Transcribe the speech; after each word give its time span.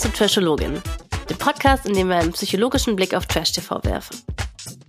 Zu 0.00 0.10
Trashologin, 0.10 0.80
dem 1.28 1.36
Podcast, 1.36 1.84
in 1.84 1.92
dem 1.92 2.08
wir 2.08 2.16
einen 2.16 2.32
psychologischen 2.32 2.96
Blick 2.96 3.12
auf 3.12 3.26
Trash-TV 3.26 3.84
werfen. 3.84 4.16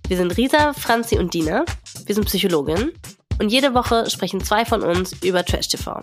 Wir 0.07 0.15
sind 0.15 0.37
Risa, 0.37 0.71
Franzi 0.71 1.17
und 1.17 1.33
Dina. 1.33 1.65
Wir 2.05 2.15
sind 2.15 2.23
Psychologin 2.27 2.93
und 3.37 3.51
jede 3.51 3.73
Woche 3.73 4.09
sprechen 4.09 4.41
zwei 4.41 4.63
von 4.63 4.81
uns 4.81 5.11
über 5.21 5.43
Trash-TV. 5.43 5.99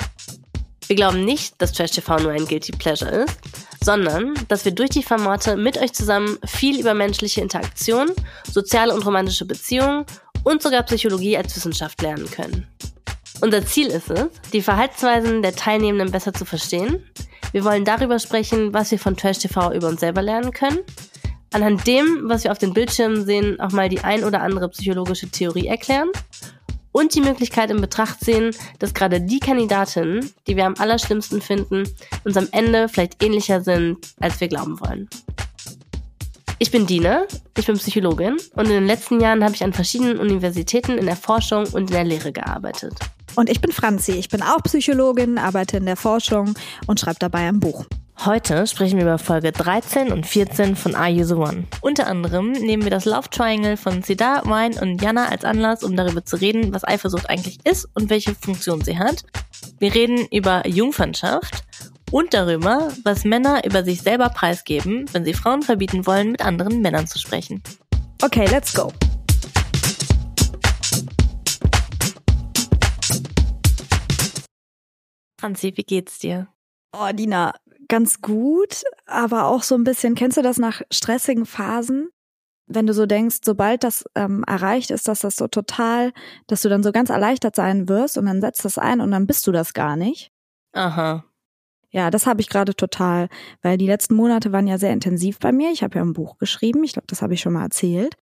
Wir 0.88 0.96
glauben 0.96 1.24
nicht, 1.24 1.54
dass 1.56 1.72
Trash-TV 1.72 2.18
nur 2.18 2.32
ein 2.32 2.44
Guilty 2.44 2.72
Pleasure 2.72 3.10
ist, 3.10 3.38
sondern 3.82 4.34
dass 4.48 4.66
wir 4.66 4.72
durch 4.72 4.90
die 4.90 5.02
Formate 5.02 5.56
mit 5.56 5.78
euch 5.78 5.94
zusammen 5.94 6.38
viel 6.44 6.78
über 6.78 6.92
menschliche 6.92 7.40
Interaktion, 7.40 8.10
soziale 8.52 8.92
und 8.92 9.06
romantische 9.06 9.46
Beziehungen 9.46 10.04
und 10.44 10.62
sogar 10.62 10.82
Psychologie 10.82 11.38
als 11.38 11.56
Wissenschaft 11.56 12.02
lernen 12.02 12.30
können. 12.30 12.66
Unser 13.40 13.64
Ziel 13.64 13.86
ist 13.86 14.10
es, 14.10 14.28
die 14.52 14.62
Verhaltensweisen 14.62 15.42
der 15.42 15.54
Teilnehmenden 15.54 16.10
besser 16.10 16.32
zu 16.32 16.44
verstehen. 16.44 17.04
Wir 17.52 17.64
wollen 17.64 17.84
darüber 17.84 18.18
sprechen, 18.18 18.74
was 18.74 18.90
wir 18.90 18.98
von 18.98 19.16
Trash 19.16 19.38
TV 19.38 19.72
über 19.72 19.88
uns 19.88 20.00
selber 20.00 20.22
lernen 20.22 20.52
können. 20.52 20.80
Anhand 21.52 21.86
dem, 21.86 22.28
was 22.28 22.42
wir 22.42 22.50
auf 22.50 22.58
den 22.58 22.74
Bildschirmen 22.74 23.24
sehen, 23.24 23.60
auch 23.60 23.70
mal 23.70 23.88
die 23.88 24.00
ein 24.00 24.24
oder 24.24 24.42
andere 24.42 24.68
psychologische 24.70 25.28
Theorie 25.28 25.68
erklären 25.68 26.10
und 26.90 27.14
die 27.14 27.20
Möglichkeit 27.20 27.70
in 27.70 27.80
Betracht 27.80 28.24
sehen, 28.24 28.54
dass 28.80 28.92
gerade 28.92 29.20
die 29.20 29.38
Kandidatinnen, 29.38 30.30
die 30.48 30.56
wir 30.56 30.66
am 30.66 30.74
allerschlimmsten 30.76 31.40
finden, 31.40 31.84
uns 32.24 32.36
am 32.36 32.48
Ende 32.50 32.88
vielleicht 32.88 33.22
ähnlicher 33.22 33.60
sind, 33.60 33.98
als 34.18 34.40
wir 34.40 34.48
glauben 34.48 34.80
wollen. 34.80 35.08
Ich 36.58 36.72
bin 36.72 36.88
Dina, 36.88 37.22
ich 37.56 37.66
bin 37.66 37.76
Psychologin 37.76 38.36
und 38.54 38.64
in 38.64 38.72
den 38.72 38.86
letzten 38.86 39.20
Jahren 39.20 39.44
habe 39.44 39.54
ich 39.54 39.62
an 39.62 39.72
verschiedenen 39.72 40.18
Universitäten 40.18 40.98
in 40.98 41.06
der 41.06 41.16
Forschung 41.16 41.66
und 41.66 41.82
in 41.82 41.94
der 41.94 42.04
Lehre 42.04 42.32
gearbeitet. 42.32 42.94
Und 43.38 43.48
ich 43.48 43.60
bin 43.60 43.70
Franzi, 43.70 44.14
ich 44.14 44.28
bin 44.28 44.42
auch 44.42 44.64
Psychologin, 44.64 45.38
arbeite 45.38 45.76
in 45.76 45.86
der 45.86 45.94
Forschung 45.94 46.54
und 46.88 46.98
schreibe 46.98 47.20
dabei 47.20 47.46
ein 47.46 47.60
Buch. 47.60 47.84
Heute 48.24 48.66
sprechen 48.66 48.96
wir 48.96 49.04
über 49.04 49.18
Folge 49.18 49.52
13 49.52 50.10
und 50.10 50.26
14 50.26 50.74
von 50.74 50.96
Are 50.96 51.08
You 51.08 51.22
the 51.22 51.34
One. 51.34 51.62
Unter 51.80 52.08
anderem 52.08 52.50
nehmen 52.50 52.82
wir 52.82 52.90
das 52.90 53.04
Love 53.04 53.30
Triangle 53.30 53.76
von 53.76 54.02
Sidar, 54.02 54.44
Wine 54.46 54.80
und 54.80 55.00
Jana 55.00 55.28
als 55.28 55.44
Anlass, 55.44 55.84
um 55.84 55.94
darüber 55.94 56.24
zu 56.24 56.34
reden, 56.34 56.74
was 56.74 56.82
Eifersucht 56.82 57.30
eigentlich 57.30 57.64
ist 57.64 57.88
und 57.94 58.10
welche 58.10 58.34
Funktion 58.34 58.80
sie 58.80 58.98
hat. 58.98 59.22
Wir 59.78 59.94
reden 59.94 60.26
über 60.32 60.66
Jungfernschaft 60.66 61.62
und 62.10 62.34
darüber, 62.34 62.88
was 63.04 63.22
Männer 63.22 63.64
über 63.64 63.84
sich 63.84 64.02
selber 64.02 64.30
preisgeben, 64.30 65.04
wenn 65.12 65.24
sie 65.24 65.32
Frauen 65.32 65.62
verbieten 65.62 66.06
wollen, 66.06 66.32
mit 66.32 66.44
anderen 66.44 66.82
Männern 66.82 67.06
zu 67.06 67.20
sprechen. 67.20 67.62
Okay, 68.20 68.46
let's 68.50 68.74
go. 68.74 68.92
Franzi, 75.38 75.72
wie 75.76 75.84
geht's 75.84 76.18
dir? 76.18 76.48
Oh, 76.92 77.10
Dina, 77.12 77.54
ganz 77.88 78.20
gut, 78.20 78.82
aber 79.06 79.46
auch 79.46 79.62
so 79.62 79.74
ein 79.74 79.84
bisschen, 79.84 80.14
kennst 80.14 80.36
du 80.36 80.42
das 80.42 80.58
nach 80.58 80.82
stressigen 80.90 81.46
Phasen? 81.46 82.08
Wenn 82.66 82.86
du 82.86 82.92
so 82.92 83.06
denkst, 83.06 83.38
sobald 83.44 83.82
das 83.82 84.04
ähm, 84.14 84.44
erreicht 84.46 84.90
ist, 84.90 85.08
dass 85.08 85.20
das 85.20 85.36
so 85.36 85.48
total, 85.48 86.12
dass 86.48 86.62
du 86.62 86.68
dann 86.68 86.82
so 86.82 86.92
ganz 86.92 87.08
erleichtert 87.08 87.56
sein 87.56 87.88
wirst 87.88 88.18
und 88.18 88.26
dann 88.26 88.40
setzt 88.40 88.64
das 88.64 88.76
ein 88.76 89.00
und 89.00 89.10
dann 89.10 89.26
bist 89.26 89.46
du 89.46 89.52
das 89.52 89.72
gar 89.72 89.96
nicht. 89.96 90.30
Aha. 90.72 91.24
Ja, 91.90 92.10
das 92.10 92.26
habe 92.26 92.42
ich 92.42 92.50
gerade 92.50 92.74
total, 92.74 93.28
weil 93.62 93.78
die 93.78 93.86
letzten 93.86 94.14
Monate 94.14 94.52
waren 94.52 94.66
ja 94.66 94.76
sehr 94.76 94.92
intensiv 94.92 95.38
bei 95.38 95.52
mir. 95.52 95.70
Ich 95.70 95.82
habe 95.82 95.96
ja 95.96 96.04
ein 96.04 96.12
Buch 96.12 96.36
geschrieben, 96.36 96.84
ich 96.84 96.92
glaube, 96.92 97.06
das 97.06 97.22
habe 97.22 97.32
ich 97.32 97.40
schon 97.40 97.54
mal 97.54 97.62
erzählt. 97.62 98.14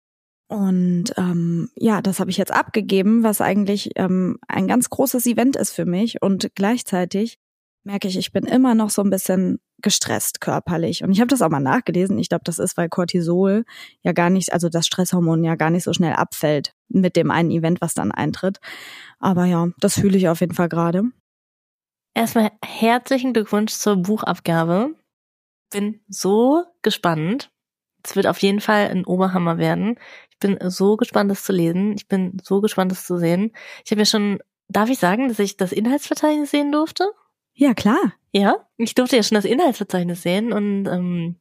Und 0.48 1.06
ähm, 1.18 1.70
ja, 1.76 2.02
das 2.02 2.20
habe 2.20 2.30
ich 2.30 2.38
jetzt 2.38 2.54
abgegeben, 2.54 3.24
was 3.24 3.42
eigentlich 3.42 3.92
ähm, 3.96 4.38
ein 4.48 4.68
ganz 4.68 4.90
großes 4.90 5.26
Event 5.26 5.56
ist 5.56 5.72
für 5.72 5.86
mich. 5.86 6.22
Und 6.22 6.52
gleichzeitig 6.56 7.40
merke 7.84 8.08
ich, 8.08 8.18
ich 8.18 8.32
bin 8.32 8.46
immer 8.46 8.76
noch 8.76 8.90
so 8.90 9.02
ein 9.02 9.10
bisschen 9.10 9.60
gestresst 9.82 10.42
körperlich. 10.42 11.04
Und 11.04 11.12
ich 11.12 11.20
habe 11.20 11.28
das 11.28 11.42
auch 11.42 11.50
mal 11.50 11.60
nachgelesen. 11.60 12.18
Ich 12.18 12.30
glaube, 12.30 12.44
das 12.44 12.60
ist, 12.60 12.78
weil 12.78 12.90
Cortisol 12.90 13.66
ja 14.02 14.12
gar 14.12 14.30
nicht, 14.30 14.54
also 14.54 14.70
das 14.70 14.88
Stresshormon 14.88 15.44
ja 15.44 15.56
gar 15.56 15.70
nicht 15.70 15.84
so 15.84 15.94
schnell 15.94 16.14
abfällt 16.14 16.74
mit 16.88 17.16
dem 17.16 17.32
einen 17.32 17.52
Event, 17.52 17.82
was 17.82 17.94
dann 17.94 18.12
eintritt. 18.12 18.60
Aber 19.20 19.46
ja, 19.46 19.68
das 19.80 20.00
fühle 20.00 20.18
ich 20.18 20.30
auf 20.30 20.42
jeden 20.42 20.56
Fall 20.56 20.70
gerade. 20.70 21.04
Erstmal 22.14 22.52
herzlichen 22.64 23.34
Glückwunsch 23.34 23.74
zur 23.74 23.98
Buchabgabe. 23.98 24.96
Bin 25.72 26.02
so 26.08 26.64
gespannt. 26.82 27.52
Es 28.04 28.16
wird 28.16 28.28
auf 28.28 28.38
jeden 28.40 28.62
Fall 28.62 28.88
ein 28.88 29.04
Oberhammer 29.04 29.58
werden. 29.58 30.00
Ich 30.36 30.40
bin 30.40 30.58
so 30.70 30.98
gespannt, 30.98 31.32
das 31.32 31.44
zu 31.44 31.54
lesen. 31.54 31.94
Ich 31.96 32.08
bin 32.08 32.38
so 32.44 32.62
gespannt, 32.62 32.92
das 32.92 33.06
zu 33.06 33.18
sehen. 33.18 33.52
Ich 33.84 33.92
habe 33.92 34.02
ja 34.02 34.06
schon, 34.06 34.40
darf 34.68 34.90
ich 34.90 35.00
sagen, 35.00 35.30
dass 35.30 35.40
ich 35.40 35.58
das 35.58 35.72
Inhaltsverzeichnis 35.72 36.52
sehen 36.52 36.72
durfte? 36.72 37.10
Ja, 37.54 37.74
klar. 37.74 38.14
Ja, 38.32 38.68
ich 38.78 38.96
durfte 38.96 39.16
ja 39.16 39.24
schon 39.24 39.36
das 39.36 39.46
Inhaltsverzeichnis 39.46 40.22
sehen 40.22 40.52
und 40.52 40.88
ähm, 40.88 41.40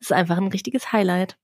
ist 0.00 0.12
einfach 0.12 0.36
ein 0.36 0.46
richtiges 0.46 0.92
Highlight. 0.92 1.36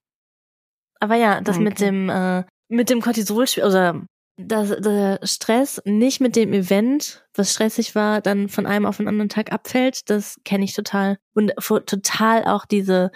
Aber 0.99 1.15
ja, 1.15 1.41
das 1.41 1.57
Danke. 1.57 1.69
mit 1.69 1.79
dem 1.81 2.09
äh, 2.09 2.45
mit 2.69 2.89
dem 2.89 3.01
Cortisol 3.01 3.45
oder 3.57 4.01
dass 4.37 4.69
der 4.69 5.19
Stress 5.23 5.81
nicht 5.85 6.19
mit 6.19 6.35
dem 6.35 6.53
Event, 6.53 7.23
was 7.35 7.53
stressig 7.53 7.93
war, 7.93 8.21
dann 8.21 8.49
von 8.49 8.65
einem 8.65 8.85
auf 8.85 8.97
den 8.97 9.07
anderen 9.07 9.29
Tag 9.29 9.51
abfällt, 9.51 10.09
das 10.09 10.39
kenne 10.43 10.63
ich 10.63 10.73
total. 10.73 11.19
Und 11.33 11.53
total 11.85 12.45
auch 12.45 12.65
diese, 12.65 13.11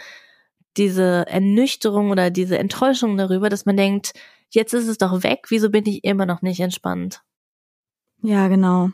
diese 0.77 1.25
Ernüchterung 1.27 2.11
oder 2.11 2.29
diese 2.29 2.57
Enttäuschung 2.57 3.17
darüber, 3.17 3.49
dass 3.49 3.65
man 3.65 3.77
denkt, 3.77 4.13
jetzt 4.49 4.73
ist 4.73 4.87
es 4.87 4.97
doch 4.97 5.23
weg, 5.23 5.45
wieso 5.49 5.69
bin 5.69 5.85
ich 5.85 6.03
immer 6.03 6.25
noch 6.25 6.41
nicht 6.41 6.59
entspannt? 6.59 7.21
Ja, 8.21 8.47
genau. 8.47 8.91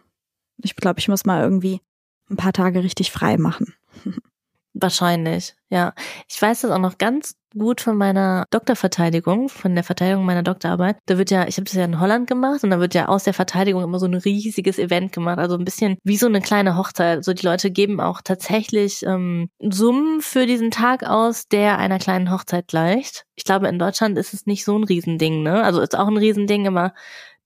Ich 0.57 0.75
glaube, 0.75 0.99
ich 0.99 1.07
muss 1.07 1.25
mal 1.25 1.43
irgendwie 1.43 1.81
ein 2.29 2.37
paar 2.37 2.53
Tage 2.53 2.83
richtig 2.83 3.11
frei 3.11 3.37
machen. 3.37 3.73
Wahrscheinlich, 4.75 5.55
ja. 5.69 5.93
Ich 6.27 6.41
weiß 6.41 6.61
das 6.61 6.71
auch 6.71 6.79
noch 6.79 6.97
ganz 6.97 7.35
gut 7.55 7.79
von 7.79 7.95
meiner 7.95 8.45
Doktorverteidigung, 8.49 9.47
von 9.49 9.75
der 9.75 9.83
Verteidigung 9.83 10.25
meiner 10.25 10.41
Doktorarbeit. 10.41 10.97
Da 11.05 11.19
wird 11.19 11.29
ja, 11.29 11.47
ich 11.47 11.57
habe 11.57 11.65
das 11.65 11.73
ja 11.73 11.85
in 11.85 11.99
Holland 11.99 12.27
gemacht 12.27 12.63
und 12.63 12.71
da 12.71 12.79
wird 12.79 12.95
ja 12.95 13.07
aus 13.07 13.23
der 13.23 13.35
Verteidigung 13.35 13.83
immer 13.83 13.99
so 13.99 14.07
ein 14.07 14.15
riesiges 14.15 14.79
Event 14.79 15.11
gemacht, 15.11 15.37
also 15.37 15.55
ein 15.55 15.63
bisschen 15.63 15.97
wie 16.03 16.17
so 16.17 16.25
eine 16.25 16.41
kleine 16.41 16.75
Hochzeit. 16.75 17.17
Also 17.17 17.33
die 17.33 17.45
Leute 17.45 17.69
geben 17.69 17.99
auch 17.99 18.21
tatsächlich 18.23 19.03
ähm, 19.05 19.49
Summen 19.59 20.21
für 20.21 20.47
diesen 20.47 20.71
Tag 20.71 21.03
aus, 21.03 21.47
der 21.47 21.77
einer 21.77 21.99
kleinen 21.99 22.31
Hochzeit 22.31 22.67
gleicht. 22.67 23.25
Ich 23.35 23.43
glaube, 23.43 23.67
in 23.67 23.77
Deutschland 23.77 24.17
ist 24.17 24.33
es 24.33 24.47
nicht 24.47 24.65
so 24.65 24.75
ein 24.75 24.83
Riesending, 24.83 25.43
ne? 25.43 25.63
Also 25.63 25.81
ist 25.81 25.95
auch 25.95 26.07
ein 26.07 26.17
Riesending, 26.17 26.67
aber 26.67 26.93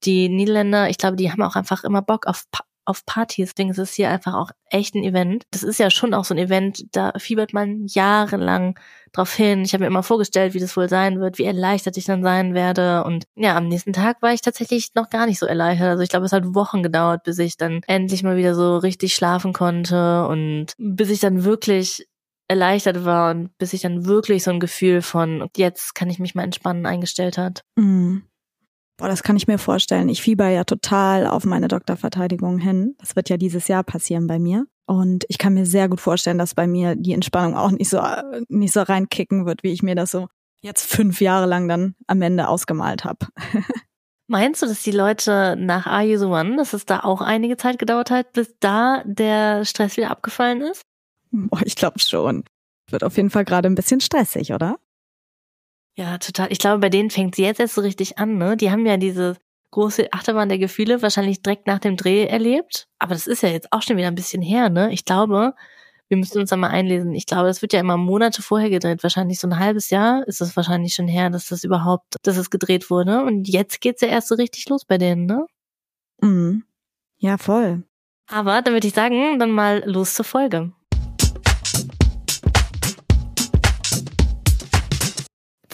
die 0.04 0.30
Niederländer, 0.30 0.88
ich 0.88 0.96
glaube, 0.96 1.16
die 1.16 1.30
haben 1.30 1.42
auch 1.42 1.56
einfach 1.56 1.84
immer 1.84 2.00
Bock 2.00 2.26
auf 2.26 2.44
auf 2.88 3.04
Partys. 3.04 3.54
Deswegen 3.54 3.70
ist 3.70 3.78
es 3.78 3.92
hier 3.92 4.10
einfach 4.10 4.34
auch 4.34 4.50
echt 4.70 4.94
ein 4.94 5.04
Event. 5.04 5.44
Das 5.50 5.62
ist 5.62 5.78
ja 5.78 5.90
schon 5.90 6.14
auch 6.14 6.24
so 6.24 6.34
ein 6.34 6.38
Event, 6.38 6.84
da 6.92 7.12
fiebert 7.18 7.52
man 7.52 7.86
jahrelang 7.86 8.78
drauf 9.12 9.34
hin. 9.34 9.62
Ich 9.62 9.72
habe 9.72 9.82
mir 9.82 9.88
immer 9.88 10.02
vorgestellt, 10.02 10.54
wie 10.54 10.60
das 10.60 10.76
wohl 10.76 10.88
sein 10.88 11.20
wird, 11.20 11.38
wie 11.38 11.44
erleichtert 11.44 11.96
ich 11.96 12.04
dann 12.04 12.22
sein 12.22 12.54
werde. 12.54 13.04
Und 13.04 13.24
ja, 13.36 13.56
am 13.56 13.68
nächsten 13.68 13.92
Tag 13.92 14.22
war 14.22 14.32
ich 14.32 14.40
tatsächlich 14.40 14.94
noch 14.94 15.10
gar 15.10 15.26
nicht 15.26 15.38
so 15.38 15.46
erleichtert. 15.46 15.88
Also 15.88 16.02
ich 16.02 16.08
glaube, 16.08 16.26
es 16.26 16.32
hat 16.32 16.54
Wochen 16.54 16.82
gedauert, 16.82 17.22
bis 17.24 17.38
ich 17.38 17.56
dann 17.56 17.80
endlich 17.86 18.22
mal 18.22 18.36
wieder 18.36 18.54
so 18.54 18.78
richtig 18.78 19.14
schlafen 19.14 19.52
konnte 19.52 20.26
und 20.26 20.72
bis 20.78 21.10
ich 21.10 21.20
dann 21.20 21.44
wirklich 21.44 22.06
erleichtert 22.48 23.04
war 23.04 23.30
und 23.30 23.56
bis 23.58 23.74
ich 23.74 23.82
dann 23.82 24.06
wirklich 24.06 24.42
so 24.42 24.50
ein 24.50 24.60
Gefühl 24.60 25.02
von 25.02 25.48
jetzt 25.56 25.94
kann 25.94 26.08
ich 26.08 26.18
mich 26.18 26.34
mal 26.34 26.44
entspannen 26.44 26.86
eingestellt 26.86 27.36
hat. 27.36 27.62
Mhm. 27.76 28.22
Boah, 28.98 29.08
das 29.08 29.22
kann 29.22 29.36
ich 29.36 29.46
mir 29.46 29.58
vorstellen. 29.58 30.08
Ich 30.08 30.20
fieber 30.20 30.48
ja 30.48 30.64
total 30.64 31.28
auf 31.28 31.44
meine 31.44 31.68
Doktorverteidigung 31.68 32.58
hin. 32.58 32.96
Das 32.98 33.14
wird 33.14 33.28
ja 33.28 33.36
dieses 33.36 33.68
Jahr 33.68 33.84
passieren 33.84 34.26
bei 34.26 34.40
mir. 34.40 34.66
Und 34.86 35.24
ich 35.28 35.38
kann 35.38 35.54
mir 35.54 35.66
sehr 35.66 35.88
gut 35.88 36.00
vorstellen, 36.00 36.38
dass 36.38 36.54
bei 36.54 36.66
mir 36.66 36.96
die 36.96 37.12
Entspannung 37.12 37.56
auch 37.56 37.70
nicht 37.70 37.88
so, 37.88 38.02
nicht 38.48 38.72
so 38.72 38.82
reinkicken 38.82 39.46
wird, 39.46 39.62
wie 39.62 39.72
ich 39.72 39.84
mir 39.84 39.94
das 39.94 40.10
so 40.10 40.26
jetzt 40.62 40.92
fünf 40.92 41.20
Jahre 41.20 41.46
lang 41.46 41.68
dann 41.68 41.94
am 42.08 42.20
Ende 42.22 42.48
ausgemalt 42.48 43.04
habe. 43.04 43.26
Meinst 44.26 44.62
du, 44.62 44.66
dass 44.66 44.82
die 44.82 44.90
Leute 44.90 45.56
nach 45.56 45.86
Are 45.86 46.04
You 46.04 46.18
the 46.18 46.24
One, 46.24 46.56
dass 46.56 46.72
es 46.72 46.84
da 46.84 47.00
auch 47.00 47.20
einige 47.20 47.56
Zeit 47.56 47.78
gedauert 47.78 48.10
hat, 48.10 48.32
bis 48.32 48.56
da 48.58 49.02
der 49.04 49.64
Stress 49.64 49.96
wieder 49.96 50.10
abgefallen 50.10 50.60
ist? 50.62 50.82
Boah, 51.30 51.60
ich 51.64 51.76
glaube 51.76 52.00
schon. 52.00 52.44
Wird 52.90 53.04
auf 53.04 53.16
jeden 53.16 53.30
Fall 53.30 53.44
gerade 53.44 53.68
ein 53.68 53.74
bisschen 53.74 54.00
stressig, 54.00 54.52
oder? 54.52 54.76
Ja, 55.98 56.16
total. 56.18 56.46
Ich 56.52 56.60
glaube, 56.60 56.78
bei 56.78 56.90
denen 56.90 57.10
fängt 57.10 57.34
sie 57.34 57.42
jetzt 57.42 57.58
erst 57.58 57.74
so 57.74 57.80
richtig 57.80 58.18
an, 58.18 58.38
ne? 58.38 58.56
Die 58.56 58.70
haben 58.70 58.86
ja 58.86 58.96
diese 58.96 59.36
große 59.72 60.12
Achterbahn 60.12 60.48
der 60.48 60.58
Gefühle 60.58 61.02
wahrscheinlich 61.02 61.42
direkt 61.42 61.66
nach 61.66 61.80
dem 61.80 61.96
Dreh 61.96 62.24
erlebt. 62.24 62.86
Aber 63.00 63.14
das 63.14 63.26
ist 63.26 63.42
ja 63.42 63.48
jetzt 63.48 63.72
auch 63.72 63.82
schon 63.82 63.96
wieder 63.96 64.06
ein 64.06 64.14
bisschen 64.14 64.40
her, 64.40 64.70
ne? 64.70 64.92
Ich 64.92 65.04
glaube, 65.04 65.54
wir 66.06 66.16
müssen 66.16 66.38
uns 66.38 66.50
da 66.50 66.56
mal 66.56 66.68
einlesen. 66.68 67.14
Ich 67.14 67.26
glaube, 67.26 67.48
das 67.48 67.62
wird 67.62 67.72
ja 67.72 67.80
immer 67.80 67.96
Monate 67.96 68.42
vorher 68.42 68.70
gedreht. 68.70 69.02
Wahrscheinlich 69.02 69.40
so 69.40 69.48
ein 69.48 69.58
halbes 69.58 69.90
Jahr 69.90 70.24
ist 70.28 70.40
das 70.40 70.54
wahrscheinlich 70.54 70.94
schon 70.94 71.08
her, 71.08 71.30
dass 71.30 71.48
das 71.48 71.64
überhaupt, 71.64 72.14
dass 72.22 72.36
es 72.36 72.48
gedreht 72.48 72.90
wurde. 72.90 73.24
Und 73.24 73.48
jetzt 73.48 73.80
geht's 73.80 74.00
ja 74.00 74.06
erst 74.06 74.28
so 74.28 74.36
richtig 74.36 74.68
los 74.68 74.84
bei 74.84 74.98
denen, 74.98 75.26
ne? 75.26 75.46
Mhm. 76.20 76.62
Ja, 77.16 77.38
voll. 77.38 77.82
Aber 78.28 78.62
dann 78.62 78.72
würde 78.72 78.86
ich 78.86 78.94
sagen, 78.94 79.40
dann 79.40 79.50
mal 79.50 79.82
los 79.84 80.14
zur 80.14 80.24
Folge. 80.24 80.70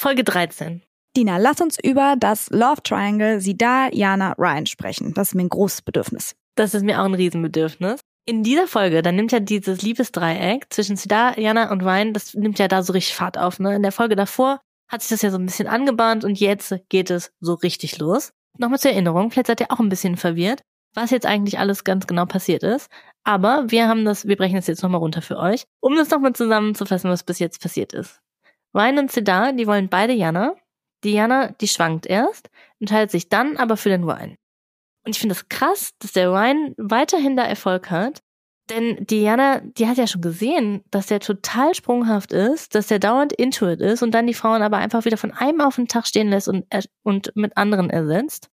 Folge 0.05 0.23
13. 0.23 0.83
Dina, 1.17 1.39
lass 1.39 1.63
uns 1.63 1.79
über 1.83 2.15
das 2.19 2.51
Love 2.51 2.83
Triangle 2.83 3.41
Sidar, 3.41 3.89
Jana, 3.95 4.35
Ryan 4.37 4.67
sprechen. 4.67 5.15
Das 5.15 5.29
ist 5.29 5.35
mir 5.35 5.45
ein 5.45 5.49
großes 5.49 5.81
Bedürfnis. 5.81 6.35
Das 6.57 6.75
ist 6.75 6.85
mir 6.85 7.01
auch 7.01 7.07
ein 7.07 7.15
Riesenbedürfnis. 7.15 8.01
In 8.27 8.43
dieser 8.43 8.67
Folge, 8.67 9.01
dann 9.01 9.17
nimmt 9.17 9.33
ja 9.33 9.41
dieses 9.41 9.81
Liebesdreieck 9.81 10.67
zwischen 10.69 10.97
Sidar, 10.97 11.39
Jana 11.39 11.73
und 11.73 11.83
Ryan, 11.83 12.13
das 12.13 12.35
nimmt 12.35 12.59
ja 12.59 12.69
da 12.69 12.83
so 12.83 12.93
richtig 12.93 13.15
Fahrt 13.15 13.39
auf. 13.39 13.59
Ne? 13.61 13.77
In 13.77 13.83
der 13.83 13.93
Folge 13.93 14.15
davor 14.15 14.61
hat 14.89 15.01
sich 15.01 15.09
das 15.09 15.23
ja 15.23 15.31
so 15.31 15.39
ein 15.39 15.47
bisschen 15.47 15.69
angebahnt 15.69 16.23
und 16.23 16.39
jetzt 16.39 16.75
geht 16.91 17.09
es 17.09 17.33
so 17.41 17.55
richtig 17.55 17.97
los. 17.97 18.35
Nochmal 18.59 18.81
zur 18.81 18.91
Erinnerung, 18.91 19.31
vielleicht 19.31 19.47
seid 19.47 19.61
ihr 19.63 19.73
auch 19.73 19.81
ein 19.81 19.89
bisschen 19.89 20.19
verwirrt, 20.19 20.61
was 20.93 21.13
jetzt 21.13 21.25
eigentlich 21.25 21.59
alles 21.59 21.83
ganz 21.83 22.07
genau 22.07 22.27
passiert 22.27 22.63
ist. 22.63 22.91
Aber 23.25 23.71
wir 23.71 23.89
haben 23.89 24.05
das, 24.05 24.29
wir 24.29 24.37
brechen 24.37 24.57
das 24.57 24.67
jetzt 24.67 24.83
nochmal 24.83 25.01
runter 25.01 25.23
für 25.23 25.39
euch, 25.39 25.65
um 25.81 25.97
das 25.97 26.11
nochmal 26.11 26.35
zusammenzufassen, 26.35 27.09
was 27.09 27.23
bis 27.23 27.39
jetzt 27.39 27.63
passiert 27.63 27.95
ist. 27.95 28.21
Ryan 28.75 28.99
und 28.99 29.13
Sidar, 29.13 29.53
die 29.53 29.67
wollen 29.67 29.89
beide 29.89 30.13
Jana. 30.13 30.57
Die 31.05 31.13
Jana, 31.13 31.49
die 31.61 31.69
schwankt 31.69 32.07
erst, 32.07 32.51
entscheidet 32.81 33.11
sich 33.11 33.29
dann 33.29 33.57
aber 33.57 33.77
für 33.77 33.91
den 33.91 34.05
Ryan. 34.05 34.37
Und 35.05 35.15
ich 35.15 35.19
finde 35.19 35.35
es 35.35 35.41
das 35.41 35.49
krass, 35.49 35.91
dass 35.99 36.13
der 36.13 36.31
Ryan 36.31 36.75
weiterhin 36.79 37.37
da 37.37 37.45
Erfolg 37.45 37.91
hat. 37.91 38.23
Denn 38.71 39.05
Diana, 39.05 39.61
die 39.61 39.87
hat 39.87 39.99
ja 39.99 40.07
schon 40.07 40.23
gesehen, 40.23 40.83
dass 40.91 41.09
der 41.09 41.21
total 41.21 41.75
sprunghaft 41.75 42.33
ist, 42.33 42.75
dass 42.75 42.87
der 42.87 42.99
dauernd 42.99 43.35
intuit 43.35 43.83
ist 43.83 44.03
und 44.03 44.13
dann 44.13 44.27
die 44.27 44.33
Frauen 44.33 44.63
aber 44.63 44.79
einfach 44.79 45.05
wieder 45.05 45.19
von 45.19 45.33
einem 45.33 45.61
auf 45.61 45.77
den 45.77 45.87
Tag 45.87 46.07
stehen 46.07 46.31
lässt 46.31 46.49
und, 46.49 46.65
und 47.03 47.31
mit 47.35 47.59
anderen 47.59 47.91
ersetzt. 47.91 48.49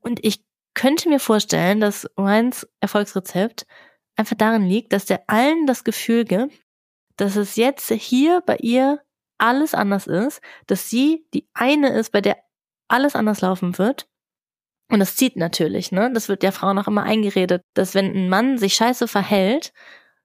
Und 0.00 0.22
ich 0.22 0.44
könnte 0.74 1.08
mir 1.08 1.18
vorstellen, 1.18 1.80
dass 1.80 2.06
Ryans 2.18 2.68
Erfolgsrezept 2.80 3.66
einfach 4.16 4.36
darin 4.36 4.66
liegt, 4.66 4.92
dass 4.92 5.06
der 5.06 5.22
allen 5.28 5.66
das 5.66 5.82
Gefühl 5.82 6.24
gibt, 6.24 6.54
dass 7.16 7.36
es 7.36 7.56
jetzt 7.56 7.90
hier 7.90 8.42
bei 8.44 8.58
ihr 8.58 9.00
alles 9.38 9.74
anders 9.74 10.06
ist, 10.06 10.40
dass 10.66 10.90
sie 10.90 11.26
die 11.34 11.48
eine 11.54 11.90
ist, 11.90 12.12
bei 12.12 12.20
der 12.20 12.36
alles 12.88 13.14
anders 13.14 13.40
laufen 13.40 13.78
wird 13.78 14.08
und 14.90 15.00
das 15.00 15.16
zieht 15.16 15.36
natürlich, 15.36 15.92
ne? 15.92 16.10
Das 16.12 16.28
wird 16.28 16.42
der 16.42 16.52
Frau 16.52 16.72
noch 16.72 16.88
immer 16.88 17.02
eingeredet, 17.02 17.62
dass 17.74 17.94
wenn 17.94 18.06
ein 18.14 18.28
Mann 18.28 18.58
sich 18.58 18.74
scheiße 18.74 19.06
verhält, 19.06 19.72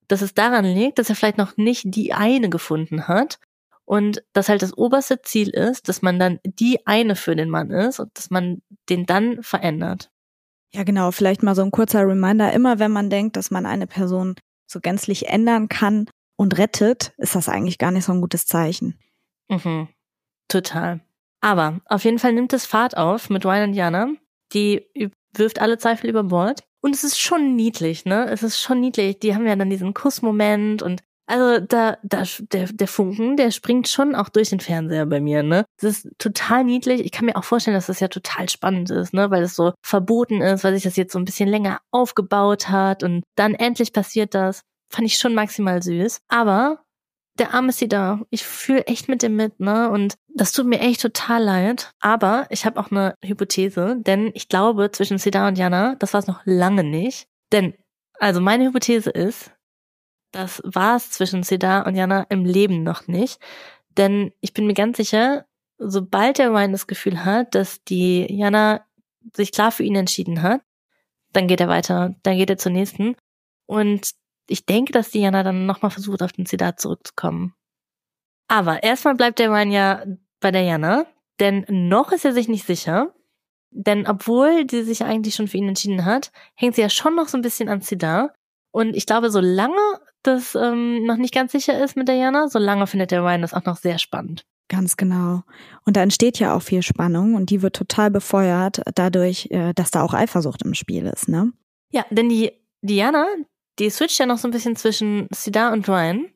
dass 0.07 0.21
es 0.21 0.33
daran 0.33 0.65
liegt, 0.65 0.99
dass 0.99 1.09
er 1.09 1.15
vielleicht 1.15 1.37
noch 1.37 1.57
nicht 1.57 1.83
die 1.85 2.13
eine 2.13 2.49
gefunden 2.49 3.07
hat 3.07 3.39
und 3.85 4.23
dass 4.31 4.49
halt 4.49 4.61
das 4.61 4.77
oberste 4.77 5.21
Ziel 5.21 5.49
ist, 5.49 5.89
dass 5.89 6.01
man 6.01 6.17
dann 6.17 6.39
die 6.45 6.85
eine 6.87 7.15
für 7.15 7.35
den 7.35 7.49
Mann 7.49 7.71
ist 7.71 7.99
und 7.99 8.11
dass 8.17 8.29
man 8.29 8.61
den 8.89 9.05
dann 9.05 9.43
verändert. 9.43 10.11
Ja, 10.73 10.83
genau. 10.83 11.11
Vielleicht 11.11 11.43
mal 11.43 11.55
so 11.55 11.61
ein 11.61 11.71
kurzer 11.71 12.07
Reminder. 12.07 12.51
Immer 12.53 12.79
wenn 12.79 12.91
man 12.91 13.09
denkt, 13.09 13.35
dass 13.35 13.51
man 13.51 13.65
eine 13.65 13.85
Person 13.85 14.35
so 14.65 14.79
gänzlich 14.79 15.27
ändern 15.27 15.67
kann 15.67 16.09
und 16.37 16.57
rettet, 16.57 17.13
ist 17.17 17.35
das 17.35 17.49
eigentlich 17.49 17.77
gar 17.77 17.91
nicht 17.91 18.05
so 18.05 18.13
ein 18.13 18.21
gutes 18.21 18.45
Zeichen. 18.45 18.97
Mhm. 19.49 19.87
Total. 20.47 21.01
Aber 21.41 21.81
auf 21.85 22.05
jeden 22.05 22.19
Fall 22.19 22.33
nimmt 22.33 22.53
es 22.53 22.65
Fahrt 22.65 22.97
auf 22.97 23.29
mit 23.29 23.45
Ryan 23.45 23.69
und 23.69 23.73
Jana 23.73 24.13
die 24.53 24.85
wirft 25.35 25.59
alle 25.59 25.77
Zweifel 25.77 26.09
über 26.09 26.23
Bord. 26.23 26.63
Und 26.81 26.95
es 26.95 27.03
ist 27.03 27.19
schon 27.19 27.55
niedlich, 27.55 28.05
ne? 28.05 28.29
Es 28.29 28.43
ist 28.43 28.59
schon 28.59 28.79
niedlich. 28.81 29.19
Die 29.19 29.33
haben 29.33 29.47
ja 29.47 29.55
dann 29.55 29.69
diesen 29.69 29.93
Kussmoment 29.93 30.81
und 30.81 31.01
also 31.25 31.65
da, 31.65 31.97
da 32.03 32.23
der, 32.51 32.67
der 32.67 32.87
Funken, 32.87 33.37
der 33.37 33.51
springt 33.51 33.87
schon 33.87 34.13
auch 34.13 34.27
durch 34.27 34.49
den 34.49 34.59
Fernseher 34.59 35.05
bei 35.05 35.21
mir, 35.21 35.41
ne? 35.41 35.63
Das 35.79 35.97
ist 36.03 36.09
total 36.17 36.65
niedlich. 36.65 37.01
Ich 37.05 37.11
kann 37.13 37.25
mir 37.25 37.37
auch 37.37 37.45
vorstellen, 37.45 37.75
dass 37.75 37.85
das 37.85 38.01
ja 38.01 38.09
total 38.09 38.49
spannend 38.49 38.89
ist, 38.91 39.13
ne? 39.13 39.31
Weil 39.31 39.43
es 39.43 39.55
so 39.55 39.71
verboten 39.81 40.41
ist, 40.41 40.63
weil 40.65 40.73
sich 40.73 40.83
das 40.83 40.97
jetzt 40.97 41.13
so 41.13 41.19
ein 41.19 41.25
bisschen 41.25 41.47
länger 41.47 41.79
aufgebaut 41.91 42.67
hat 42.69 43.03
und 43.03 43.23
dann 43.35 43.55
endlich 43.55 43.93
passiert 43.93 44.33
das. 44.35 44.61
Fand 44.91 45.07
ich 45.07 45.17
schon 45.17 45.33
maximal 45.33 45.81
süß. 45.81 46.19
Aber 46.27 46.83
der 47.39 47.53
Arm 47.53 47.69
ist 47.69 47.79
sie 47.79 47.87
da. 47.87 48.21
Ich 48.29 48.43
fühle 48.43 48.85
echt 48.85 49.09
mit 49.09 49.23
dem 49.23 49.35
mit, 49.35 49.59
ne? 49.59 49.89
Und 49.89 50.15
das 50.27 50.51
tut 50.51 50.67
mir 50.67 50.79
echt 50.79 51.01
total 51.01 51.43
leid. 51.43 51.91
Aber 51.99 52.45
ich 52.49 52.65
habe 52.65 52.79
auch 52.79 52.91
eine 52.91 53.15
Hypothese, 53.23 53.97
denn 53.99 54.31
ich 54.33 54.49
glaube, 54.49 54.91
zwischen 54.91 55.17
Sida 55.17 55.47
und 55.47 55.57
Jana, 55.57 55.95
das 55.95 56.13
war 56.13 56.19
es 56.19 56.27
noch 56.27 56.41
lange 56.45 56.83
nicht. 56.83 57.27
Denn, 57.51 57.73
also 58.19 58.39
meine 58.39 58.65
Hypothese 58.65 59.09
ist, 59.09 59.51
das 60.31 60.61
war 60.65 60.95
es 60.97 61.11
zwischen 61.11 61.43
Sida 61.43 61.81
und 61.81 61.95
Jana 61.95 62.25
im 62.29 62.45
Leben 62.45 62.83
noch 62.83 63.07
nicht. 63.07 63.39
Denn 63.97 64.31
ich 64.41 64.53
bin 64.53 64.67
mir 64.67 64.73
ganz 64.73 64.97
sicher, 64.97 65.45
sobald 65.77 66.37
der 66.37 66.51
Ryan 66.51 66.71
das 66.71 66.87
Gefühl 66.87 67.25
hat, 67.25 67.55
dass 67.55 67.83
die 67.83 68.31
Jana 68.31 68.85
sich 69.35 69.51
klar 69.51 69.71
für 69.71 69.83
ihn 69.83 69.95
entschieden 69.95 70.41
hat, 70.41 70.61
dann 71.31 71.47
geht 71.47 71.61
er 71.61 71.67
weiter, 71.67 72.15
dann 72.23 72.37
geht 72.37 72.49
er 72.49 72.57
zur 72.57 72.71
nächsten. 72.71 73.15
Und 73.65 74.11
ich 74.47 74.65
denke, 74.65 74.91
dass 74.91 75.11
Diana 75.11 75.43
dann 75.43 75.65
nochmal 75.65 75.91
versucht, 75.91 76.21
auf 76.21 76.31
den 76.31 76.45
Zitat 76.45 76.79
zurückzukommen. 76.79 77.53
Aber 78.47 78.83
erstmal 78.83 79.15
bleibt 79.15 79.39
der 79.39 79.49
Ryan 79.49 79.71
ja 79.71 80.03
bei 80.39 80.51
der 80.51 80.63
Jana, 80.63 81.05
denn 81.39 81.65
noch 81.69 82.11
ist 82.11 82.25
er 82.25 82.33
sich 82.33 82.47
nicht 82.47 82.65
sicher. 82.65 83.13
Denn 83.71 84.05
obwohl 84.05 84.69
sie 84.69 84.83
sich 84.83 85.03
eigentlich 85.03 85.33
schon 85.33 85.47
für 85.47 85.57
ihn 85.57 85.69
entschieden 85.69 86.05
hat, 86.05 86.31
hängt 86.53 86.75
sie 86.75 86.81
ja 86.81 86.89
schon 86.89 87.15
noch 87.15 87.27
so 87.27 87.37
ein 87.37 87.41
bisschen 87.41 87.69
an 87.69 87.81
Sidar. 87.81 88.33
Und 88.71 88.95
ich 88.95 89.05
glaube, 89.05 89.31
solange 89.31 89.75
das 90.21 90.55
ähm, 90.55 91.05
noch 91.05 91.17
nicht 91.17 91.33
ganz 91.33 91.51
sicher 91.51 91.83
ist 91.83 91.97
mit 91.97 92.07
der 92.07 92.15
Jana, 92.15 92.47
solange 92.47 92.87
findet 92.87 93.11
der 93.11 93.23
Ryan 93.23 93.41
das 93.41 93.53
auch 93.53 93.65
noch 93.65 93.77
sehr 93.77 93.97
spannend. 93.97 94.45
Ganz 94.69 94.97
genau. 94.97 95.43
Und 95.85 95.97
da 95.97 96.03
entsteht 96.03 96.39
ja 96.39 96.55
auch 96.55 96.61
viel 96.61 96.81
Spannung 96.81 97.35
und 97.35 97.49
die 97.49 97.61
wird 97.61 97.75
total 97.75 98.09
befeuert 98.09 98.81
dadurch, 98.95 99.47
äh, 99.51 99.73
dass 99.73 99.91
da 99.91 100.03
auch 100.03 100.13
Eifersucht 100.13 100.63
im 100.63 100.73
Spiel 100.73 101.05
ist, 101.05 101.27
ne? 101.27 101.51
Ja, 101.91 102.05
denn 102.09 102.29
die 102.29 102.51
Diana, 102.81 103.25
die 103.79 103.89
switcht 103.89 104.19
ja 104.19 104.25
noch 104.25 104.37
so 104.37 104.47
ein 104.47 104.51
bisschen 104.51 104.75
zwischen 104.75 105.27
Sidar 105.31 105.73
und 105.73 105.87
Ryan. 105.87 106.29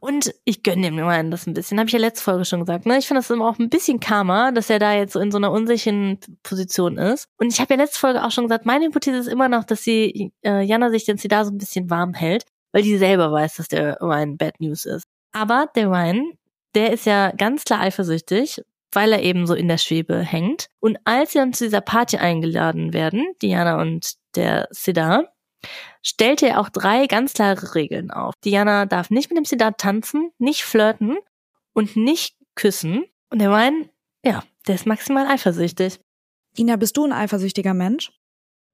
Und 0.00 0.34
ich 0.46 0.62
gönne 0.62 0.82
dem 0.82 0.98
Ryan 0.98 1.30
das 1.30 1.46
ein 1.46 1.52
bisschen, 1.52 1.78
habe 1.78 1.86
ich 1.86 1.92
ja 1.92 1.98
letzte 1.98 2.24
Folge 2.24 2.46
schon 2.46 2.60
gesagt. 2.60 2.86
Ne? 2.86 2.96
Ich 2.96 3.06
finde 3.06 3.20
das 3.20 3.28
immer 3.28 3.46
auch 3.46 3.58
ein 3.58 3.68
bisschen 3.68 4.00
Karma, 4.00 4.50
dass 4.50 4.70
er 4.70 4.78
da 4.78 4.94
jetzt 4.94 5.12
so 5.12 5.20
in 5.20 5.30
so 5.30 5.36
einer 5.36 5.52
unsicheren 5.52 6.18
Position 6.42 6.96
ist. 6.96 7.28
Und 7.36 7.52
ich 7.52 7.60
habe 7.60 7.74
ja 7.74 7.80
letzte 7.80 7.98
Folge 7.98 8.24
auch 8.24 8.30
schon 8.30 8.44
gesagt, 8.44 8.64
meine 8.64 8.86
Hypothese 8.86 9.18
ist 9.18 9.26
immer 9.26 9.50
noch, 9.50 9.64
dass 9.64 9.84
sie 9.84 10.32
äh, 10.42 10.62
Jana 10.62 10.88
sich 10.88 11.04
den 11.04 11.18
Sidar 11.18 11.44
so 11.44 11.50
ein 11.50 11.58
bisschen 11.58 11.90
warm 11.90 12.14
hält, 12.14 12.44
weil 12.72 12.82
die 12.82 12.96
selber 12.96 13.30
weiß, 13.30 13.56
dass 13.56 13.68
der 13.68 13.98
Ryan 14.00 14.38
Bad 14.38 14.58
News 14.58 14.86
ist. 14.86 15.04
Aber 15.32 15.68
der 15.76 15.88
Ryan, 15.88 16.32
der 16.74 16.94
ist 16.94 17.04
ja 17.04 17.30
ganz 17.32 17.64
klar 17.64 17.80
eifersüchtig, 17.80 18.62
weil 18.92 19.12
er 19.12 19.22
eben 19.22 19.46
so 19.46 19.52
in 19.52 19.68
der 19.68 19.78
Schwebe 19.78 20.18
hängt. 20.18 20.68
Und 20.80 20.98
als 21.04 21.32
sie 21.32 21.38
dann 21.38 21.52
zu 21.52 21.64
dieser 21.64 21.82
Party 21.82 22.16
eingeladen 22.16 22.94
werden, 22.94 23.26
Diana 23.42 23.80
und 23.80 24.14
der 24.34 24.66
Sidar, 24.70 25.28
stellte 26.02 26.48
er 26.48 26.60
auch 26.60 26.68
drei 26.68 27.06
ganz 27.06 27.34
klare 27.34 27.74
Regeln 27.74 28.10
auf. 28.10 28.34
Diana 28.44 28.86
darf 28.86 29.10
nicht 29.10 29.30
mit 29.30 29.36
dem 29.36 29.44
Siddharth 29.44 29.78
tanzen, 29.78 30.30
nicht 30.38 30.64
flirten 30.64 31.18
und 31.72 31.96
nicht 31.96 32.36
küssen. 32.54 33.04
Und 33.30 33.40
der 33.40 33.50
Ryan, 33.50 33.88
ja, 34.24 34.42
der 34.66 34.74
ist 34.74 34.86
maximal 34.86 35.26
eifersüchtig. 35.26 36.00
Ina, 36.58 36.76
bist 36.76 36.96
du 36.96 37.04
ein 37.04 37.12
eifersüchtiger 37.12 37.74
Mensch? 37.74 38.10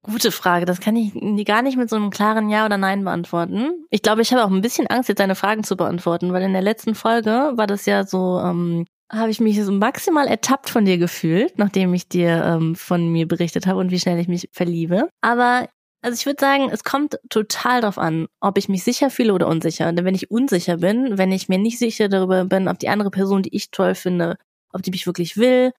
Gute 0.03 0.31
Frage. 0.31 0.65
Das 0.65 0.79
kann 0.79 0.95
ich 0.95 1.13
gar 1.45 1.61
nicht 1.61 1.77
mit 1.77 1.89
so 1.89 1.95
einem 1.95 2.11
klaren 2.11 2.49
Ja 2.49 2.65
oder 2.65 2.77
Nein 2.77 3.03
beantworten. 3.03 3.85
Ich 3.89 4.01
glaube, 4.01 4.21
ich 4.21 4.31
habe 4.31 4.43
auch 4.43 4.51
ein 4.51 4.61
bisschen 4.61 4.87
Angst, 4.87 5.09
jetzt 5.09 5.19
deine 5.19 5.35
Fragen 5.35 5.63
zu 5.63 5.75
beantworten, 5.75 6.31
weil 6.33 6.43
in 6.43 6.53
der 6.53 6.61
letzten 6.61 6.95
Folge 6.95 7.51
war 7.55 7.67
das 7.67 7.85
ja 7.85 8.05
so, 8.05 8.39
ähm, 8.39 8.85
habe 9.11 9.31
ich 9.31 9.39
mich 9.39 9.61
so 9.61 9.71
maximal 9.71 10.27
ertappt 10.27 10.69
von 10.69 10.85
dir 10.85 10.97
gefühlt, 10.97 11.57
nachdem 11.57 11.93
ich 11.93 12.07
dir 12.07 12.43
ähm, 12.43 12.75
von 12.75 13.11
mir 13.11 13.27
berichtet 13.27 13.67
habe 13.67 13.79
und 13.79 13.91
wie 13.91 13.99
schnell 13.99 14.19
ich 14.19 14.27
mich 14.27 14.49
verliebe. 14.51 15.09
Aber 15.21 15.67
also 16.01 16.15
ich 16.15 16.25
würde 16.25 16.39
sagen, 16.39 16.69
es 16.71 16.83
kommt 16.83 17.19
total 17.29 17.81
darauf 17.81 17.97
an, 17.97 18.27
ob 18.39 18.57
ich 18.57 18.69
mich 18.69 18.83
sicher 18.83 19.09
fühle 19.09 19.33
oder 19.33 19.47
unsicher. 19.47 19.91
Denn 19.91 20.05
wenn 20.05 20.15
ich 20.15 20.31
unsicher 20.31 20.77
bin, 20.77 21.17
wenn 21.17 21.31
ich 21.31 21.49
mir 21.49 21.57
nicht 21.57 21.79
sicher 21.79 22.07
darüber 22.07 22.45
bin, 22.45 22.67
ob 22.67 22.79
die 22.79 22.89
andere 22.89 23.11
Person, 23.11 23.43
die 23.43 23.55
ich 23.55 23.71
toll 23.71 23.95
finde, 23.95 24.37
ob 24.71 24.83
die 24.83 24.91
mich 24.91 25.07
wirklich 25.07 25.37
will, 25.37 25.73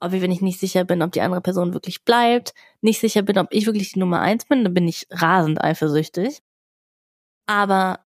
ob 0.00 0.12
ich, 0.12 0.22
wenn 0.22 0.32
ich 0.32 0.42
nicht 0.42 0.60
sicher 0.60 0.84
bin, 0.84 1.02
ob 1.02 1.12
die 1.12 1.20
andere 1.22 1.40
Person 1.40 1.72
wirklich 1.74 2.04
bleibt, 2.04 2.54
nicht 2.82 3.00
sicher 3.00 3.22
bin, 3.22 3.38
ob 3.38 3.48
ich 3.50 3.66
wirklich 3.66 3.92
die 3.92 3.98
Nummer 3.98 4.20
eins 4.20 4.44
bin, 4.44 4.64
dann 4.64 4.74
bin 4.74 4.86
ich 4.86 5.06
rasend 5.10 5.62
eifersüchtig. 5.62 6.40
Aber 7.46 8.00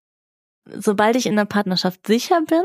sobald 0.65 1.15
ich 1.15 1.25
in 1.25 1.35
der 1.35 1.45
Partnerschaft 1.45 2.05
sicher 2.07 2.41
bin, 2.41 2.63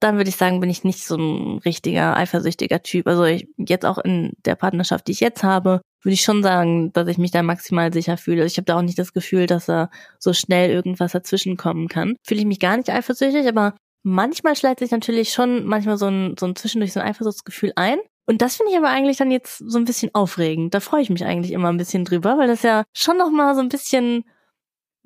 dann 0.00 0.16
würde 0.16 0.30
ich 0.30 0.36
sagen, 0.36 0.60
bin 0.60 0.70
ich 0.70 0.84
nicht 0.84 1.04
so 1.04 1.16
ein 1.16 1.58
richtiger 1.58 2.16
eifersüchtiger 2.16 2.82
Typ. 2.82 3.06
Also 3.06 3.24
ich, 3.24 3.48
jetzt 3.56 3.84
auch 3.84 3.98
in 3.98 4.32
der 4.44 4.54
Partnerschaft, 4.54 5.08
die 5.08 5.12
ich 5.12 5.20
jetzt 5.20 5.42
habe, 5.42 5.80
würde 6.02 6.14
ich 6.14 6.22
schon 6.22 6.42
sagen, 6.42 6.92
dass 6.92 7.08
ich 7.08 7.18
mich 7.18 7.30
da 7.30 7.42
maximal 7.42 7.92
sicher 7.92 8.16
fühle. 8.16 8.44
Ich 8.44 8.56
habe 8.56 8.64
da 8.64 8.76
auch 8.76 8.82
nicht 8.82 8.98
das 8.98 9.12
Gefühl, 9.12 9.46
dass 9.46 9.66
da 9.66 9.90
so 10.18 10.32
schnell 10.32 10.70
irgendwas 10.70 11.12
dazwischen 11.12 11.56
kommen 11.56 11.88
kann. 11.88 12.16
Fühle 12.24 12.40
ich 12.40 12.46
mich 12.46 12.60
gar 12.60 12.76
nicht 12.76 12.90
eifersüchtig, 12.90 13.46
aber 13.48 13.74
manchmal 14.02 14.56
schleicht 14.56 14.78
sich 14.78 14.90
natürlich 14.90 15.32
schon 15.32 15.64
manchmal 15.66 15.98
so 15.98 16.06
ein, 16.06 16.36
so 16.38 16.46
ein 16.46 16.56
zwischendurch 16.56 16.92
so 16.92 17.00
ein 17.00 17.08
Eifersuchtsgefühl 17.08 17.72
ein. 17.76 17.98
Und 18.26 18.42
das 18.42 18.56
finde 18.56 18.72
ich 18.72 18.78
aber 18.78 18.90
eigentlich 18.90 19.16
dann 19.16 19.30
jetzt 19.30 19.58
so 19.58 19.78
ein 19.78 19.86
bisschen 19.86 20.14
aufregend. 20.14 20.74
Da 20.74 20.80
freue 20.80 21.02
ich 21.02 21.10
mich 21.10 21.24
eigentlich 21.24 21.52
immer 21.52 21.70
ein 21.70 21.78
bisschen 21.78 22.04
drüber, 22.04 22.36
weil 22.36 22.48
das 22.48 22.62
ja 22.62 22.84
schon 22.92 23.16
noch 23.16 23.30
mal 23.30 23.54
so 23.54 23.60
ein 23.60 23.70
bisschen 23.70 24.24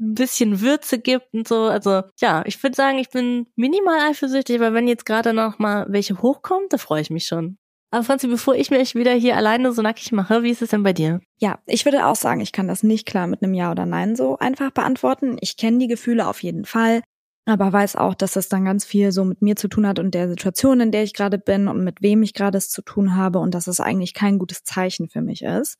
ein 0.00 0.14
bisschen 0.14 0.60
Würze 0.60 0.98
gibt 0.98 1.32
und 1.32 1.46
so. 1.46 1.64
Also 1.64 2.02
ja, 2.20 2.42
ich 2.46 2.60
würde 2.62 2.74
sagen, 2.74 2.98
ich 2.98 3.10
bin 3.10 3.46
minimal 3.54 4.10
eifersüchtig, 4.10 4.56
aber 4.56 4.74
wenn 4.74 4.88
jetzt 4.88 5.06
gerade 5.06 5.32
noch 5.32 5.58
mal 5.58 5.86
welche 5.88 6.20
hochkommt, 6.20 6.72
da 6.72 6.78
freue 6.78 7.02
ich 7.02 7.10
mich 7.10 7.26
schon. 7.26 7.58
Aber 7.92 8.04
Franzi, 8.04 8.26
bevor 8.26 8.54
ich 8.54 8.70
mich 8.70 8.94
wieder 8.94 9.12
hier 9.12 9.36
alleine 9.36 9.70
so 9.72 9.82
nackig 9.82 10.12
mache, 10.12 10.42
wie 10.42 10.50
ist 10.50 10.62
es 10.62 10.70
denn 10.70 10.82
bei 10.82 10.94
dir? 10.94 11.20
Ja, 11.38 11.58
ich 11.66 11.84
würde 11.84 12.06
auch 12.06 12.16
sagen, 12.16 12.40
ich 12.40 12.50
kann 12.50 12.66
das 12.66 12.82
nicht 12.82 13.06
klar 13.06 13.26
mit 13.26 13.42
einem 13.42 13.52
Ja 13.52 13.70
oder 13.70 13.84
Nein 13.84 14.16
so 14.16 14.38
einfach 14.38 14.70
beantworten. 14.70 15.36
Ich 15.42 15.58
kenne 15.58 15.76
die 15.76 15.88
Gefühle 15.88 16.26
auf 16.26 16.42
jeden 16.42 16.64
Fall, 16.64 17.02
aber 17.44 17.70
weiß 17.70 17.96
auch, 17.96 18.14
dass 18.14 18.32
das 18.32 18.48
dann 18.48 18.64
ganz 18.64 18.86
viel 18.86 19.12
so 19.12 19.26
mit 19.26 19.42
mir 19.42 19.56
zu 19.56 19.68
tun 19.68 19.86
hat 19.86 19.98
und 19.98 20.14
der 20.14 20.30
Situation, 20.30 20.80
in 20.80 20.90
der 20.90 21.02
ich 21.02 21.12
gerade 21.12 21.36
bin 21.36 21.68
und 21.68 21.84
mit 21.84 22.00
wem 22.00 22.22
ich 22.22 22.32
gerade 22.32 22.56
es 22.56 22.70
zu 22.70 22.80
tun 22.80 23.14
habe 23.14 23.40
und 23.40 23.54
dass 23.54 23.66
es 23.66 23.78
eigentlich 23.78 24.14
kein 24.14 24.38
gutes 24.38 24.64
Zeichen 24.64 25.10
für 25.10 25.20
mich 25.20 25.42
ist. 25.42 25.76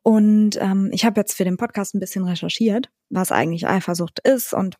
Und 0.00 0.56
ähm, 0.62 0.88
ich 0.92 1.04
habe 1.04 1.20
jetzt 1.20 1.34
für 1.34 1.44
den 1.44 1.58
Podcast 1.58 1.94
ein 1.94 2.00
bisschen 2.00 2.24
recherchiert, 2.24 2.88
was 3.10 3.32
eigentlich 3.32 3.66
Eifersucht 3.66 4.18
ist 4.20 4.54
und 4.54 4.76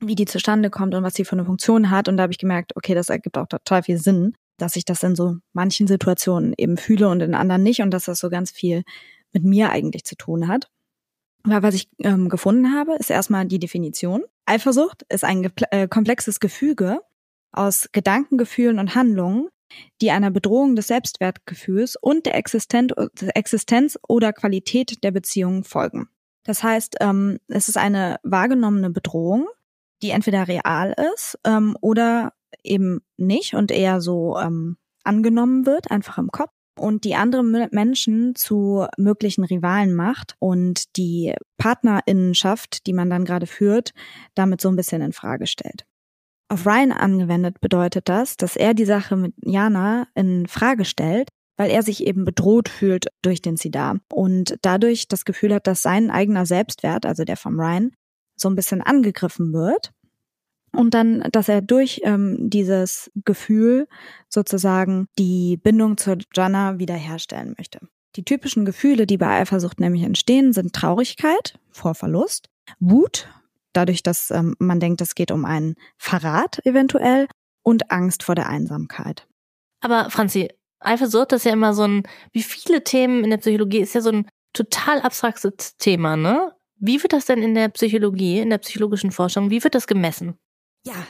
wie 0.00 0.16
die 0.16 0.26
zustande 0.26 0.68
kommt 0.68 0.96
und 0.96 1.04
was 1.04 1.14
sie 1.14 1.24
für 1.24 1.36
eine 1.36 1.44
Funktion 1.44 1.90
hat. 1.90 2.08
Und 2.08 2.16
da 2.16 2.24
habe 2.24 2.32
ich 2.32 2.38
gemerkt, 2.38 2.72
okay, 2.74 2.96
das 2.96 3.08
ergibt 3.08 3.38
auch 3.38 3.46
total 3.46 3.84
viel 3.84 3.98
Sinn, 3.98 4.34
dass 4.56 4.76
ich 4.76 4.84
das 4.84 5.02
in 5.02 5.14
so 5.14 5.36
manchen 5.52 5.86
Situationen 5.86 6.54
eben 6.56 6.76
fühle 6.76 7.08
und 7.08 7.20
in 7.20 7.34
anderen 7.34 7.62
nicht 7.62 7.82
und 7.82 7.90
dass 7.90 8.04
das 8.04 8.18
so 8.18 8.30
ganz 8.30 8.50
viel 8.50 8.82
mit 9.32 9.44
mir 9.44 9.70
eigentlich 9.70 10.04
zu 10.04 10.16
tun 10.16 10.48
hat. 10.48 10.68
Aber 11.44 11.62
was 11.62 11.74
ich 11.74 11.88
ähm, 12.02 12.28
gefunden 12.28 12.74
habe, 12.74 12.94
ist 12.94 13.10
erstmal 13.10 13.46
die 13.46 13.58
Definition. 13.58 14.24
Eifersucht 14.46 15.04
ist 15.08 15.24
ein 15.24 15.50
äh, 15.70 15.86
komplexes 15.86 16.40
Gefüge 16.40 17.00
aus 17.52 17.88
Gedanken, 17.92 18.36
Gefühlen 18.36 18.78
und 18.78 18.94
Handlungen, 18.94 19.48
die 20.00 20.10
einer 20.10 20.30
Bedrohung 20.30 20.76
des 20.76 20.88
Selbstwertgefühls 20.88 21.96
und 21.96 22.26
der 22.26 22.36
Existenz 22.36 23.98
oder 24.08 24.32
Qualität 24.32 25.02
der 25.04 25.10
Beziehung 25.10 25.64
folgen. 25.64 26.08
Das 26.44 26.62
heißt, 26.62 26.96
ähm, 27.00 27.38
es 27.48 27.68
ist 27.68 27.76
eine 27.76 28.18
wahrgenommene 28.22 28.90
Bedrohung, 28.90 29.48
die 30.02 30.10
entweder 30.10 30.46
real 30.46 30.94
ist 31.14 31.38
ähm, 31.44 31.76
oder 31.80 32.32
eben 32.62 33.00
nicht 33.16 33.54
und 33.54 33.70
eher 33.70 34.00
so 34.00 34.38
ähm, 34.38 34.76
angenommen 35.04 35.66
wird, 35.66 35.90
einfach 35.90 36.18
im 36.18 36.28
Kopf 36.28 36.50
und 36.78 37.04
die 37.04 37.14
andere 37.14 37.42
Menschen 37.42 38.34
zu 38.34 38.86
möglichen 38.98 39.44
Rivalen 39.44 39.94
macht 39.94 40.34
und 40.38 40.96
die 40.96 41.34
Partnerinnenschaft, 41.56 42.86
die 42.86 42.92
man 42.92 43.08
dann 43.08 43.24
gerade 43.24 43.46
führt, 43.46 43.92
damit 44.34 44.60
so 44.60 44.68
ein 44.68 44.76
bisschen 44.76 45.02
in 45.02 45.12
Frage 45.12 45.46
stellt. 45.46 45.86
Auf 46.48 46.66
Ryan 46.66 46.92
angewendet 46.92 47.60
bedeutet 47.60 48.08
das, 48.08 48.36
dass 48.36 48.56
er 48.56 48.74
die 48.74 48.84
Sache 48.84 49.16
mit 49.16 49.34
Jana 49.42 50.06
in 50.14 50.46
Frage 50.46 50.84
stellt, 50.84 51.28
weil 51.56 51.70
er 51.70 51.82
sich 51.82 52.06
eben 52.06 52.24
bedroht 52.24 52.68
fühlt 52.68 53.06
durch 53.22 53.42
den 53.42 53.56
Sidar 53.56 53.98
und 54.12 54.56
dadurch 54.62 55.08
das 55.08 55.24
Gefühl 55.24 55.54
hat, 55.54 55.66
dass 55.66 55.82
sein 55.82 56.10
eigener 56.10 56.46
Selbstwert, 56.46 57.06
also 57.06 57.24
der 57.24 57.36
von 57.36 57.58
Ryan, 57.58 57.92
so 58.38 58.48
ein 58.48 58.54
bisschen 58.54 58.82
angegriffen 58.82 59.54
wird 59.54 59.92
und 60.76 60.94
dann, 60.94 61.26
dass 61.32 61.48
er 61.48 61.62
durch 61.62 62.00
ähm, 62.04 62.36
dieses 62.38 63.10
Gefühl 63.24 63.88
sozusagen 64.28 65.08
die 65.18 65.56
Bindung 65.56 65.96
zur 65.96 66.18
Jana 66.34 66.78
wiederherstellen 66.78 67.54
möchte. 67.56 67.80
Die 68.16 68.24
typischen 68.24 68.64
Gefühle, 68.64 69.06
die 69.06 69.18
bei 69.18 69.40
Eifersucht 69.40 69.80
nämlich 69.80 70.02
entstehen, 70.02 70.52
sind 70.52 70.72
Traurigkeit 70.72 71.58
vor 71.70 71.94
Verlust, 71.94 72.48
Wut, 72.80 73.28
dadurch, 73.72 74.02
dass 74.02 74.30
ähm, 74.30 74.54
man 74.58 74.80
denkt, 74.80 75.00
es 75.00 75.14
geht 75.14 75.30
um 75.30 75.44
einen 75.44 75.74
Verrat 75.98 76.64
eventuell 76.64 77.28
und 77.62 77.90
Angst 77.90 78.22
vor 78.22 78.34
der 78.34 78.48
Einsamkeit. 78.48 79.26
Aber 79.80 80.10
Franzi, 80.10 80.48
Eifersucht 80.80 81.32
ist 81.32 81.44
ja 81.44 81.52
immer 81.52 81.74
so 81.74 81.82
ein, 81.82 82.02
wie 82.32 82.42
viele 82.42 82.84
Themen 82.84 83.24
in 83.24 83.30
der 83.30 83.38
Psychologie 83.38 83.80
ist 83.80 83.94
ja 83.94 84.00
so 84.00 84.10
ein 84.10 84.28
total 84.52 85.00
abstraktes 85.00 85.76
Thema, 85.76 86.16
ne? 86.16 86.52
Wie 86.78 87.02
wird 87.02 87.12
das 87.12 87.24
denn 87.26 87.42
in 87.42 87.54
der 87.54 87.68
Psychologie, 87.68 88.40
in 88.40 88.50
der 88.50 88.58
psychologischen 88.58 89.10
Forschung, 89.10 89.50
wie 89.50 89.64
wird 89.64 89.74
das 89.74 89.86
gemessen? 89.86 90.38
Ja, 90.86 91.06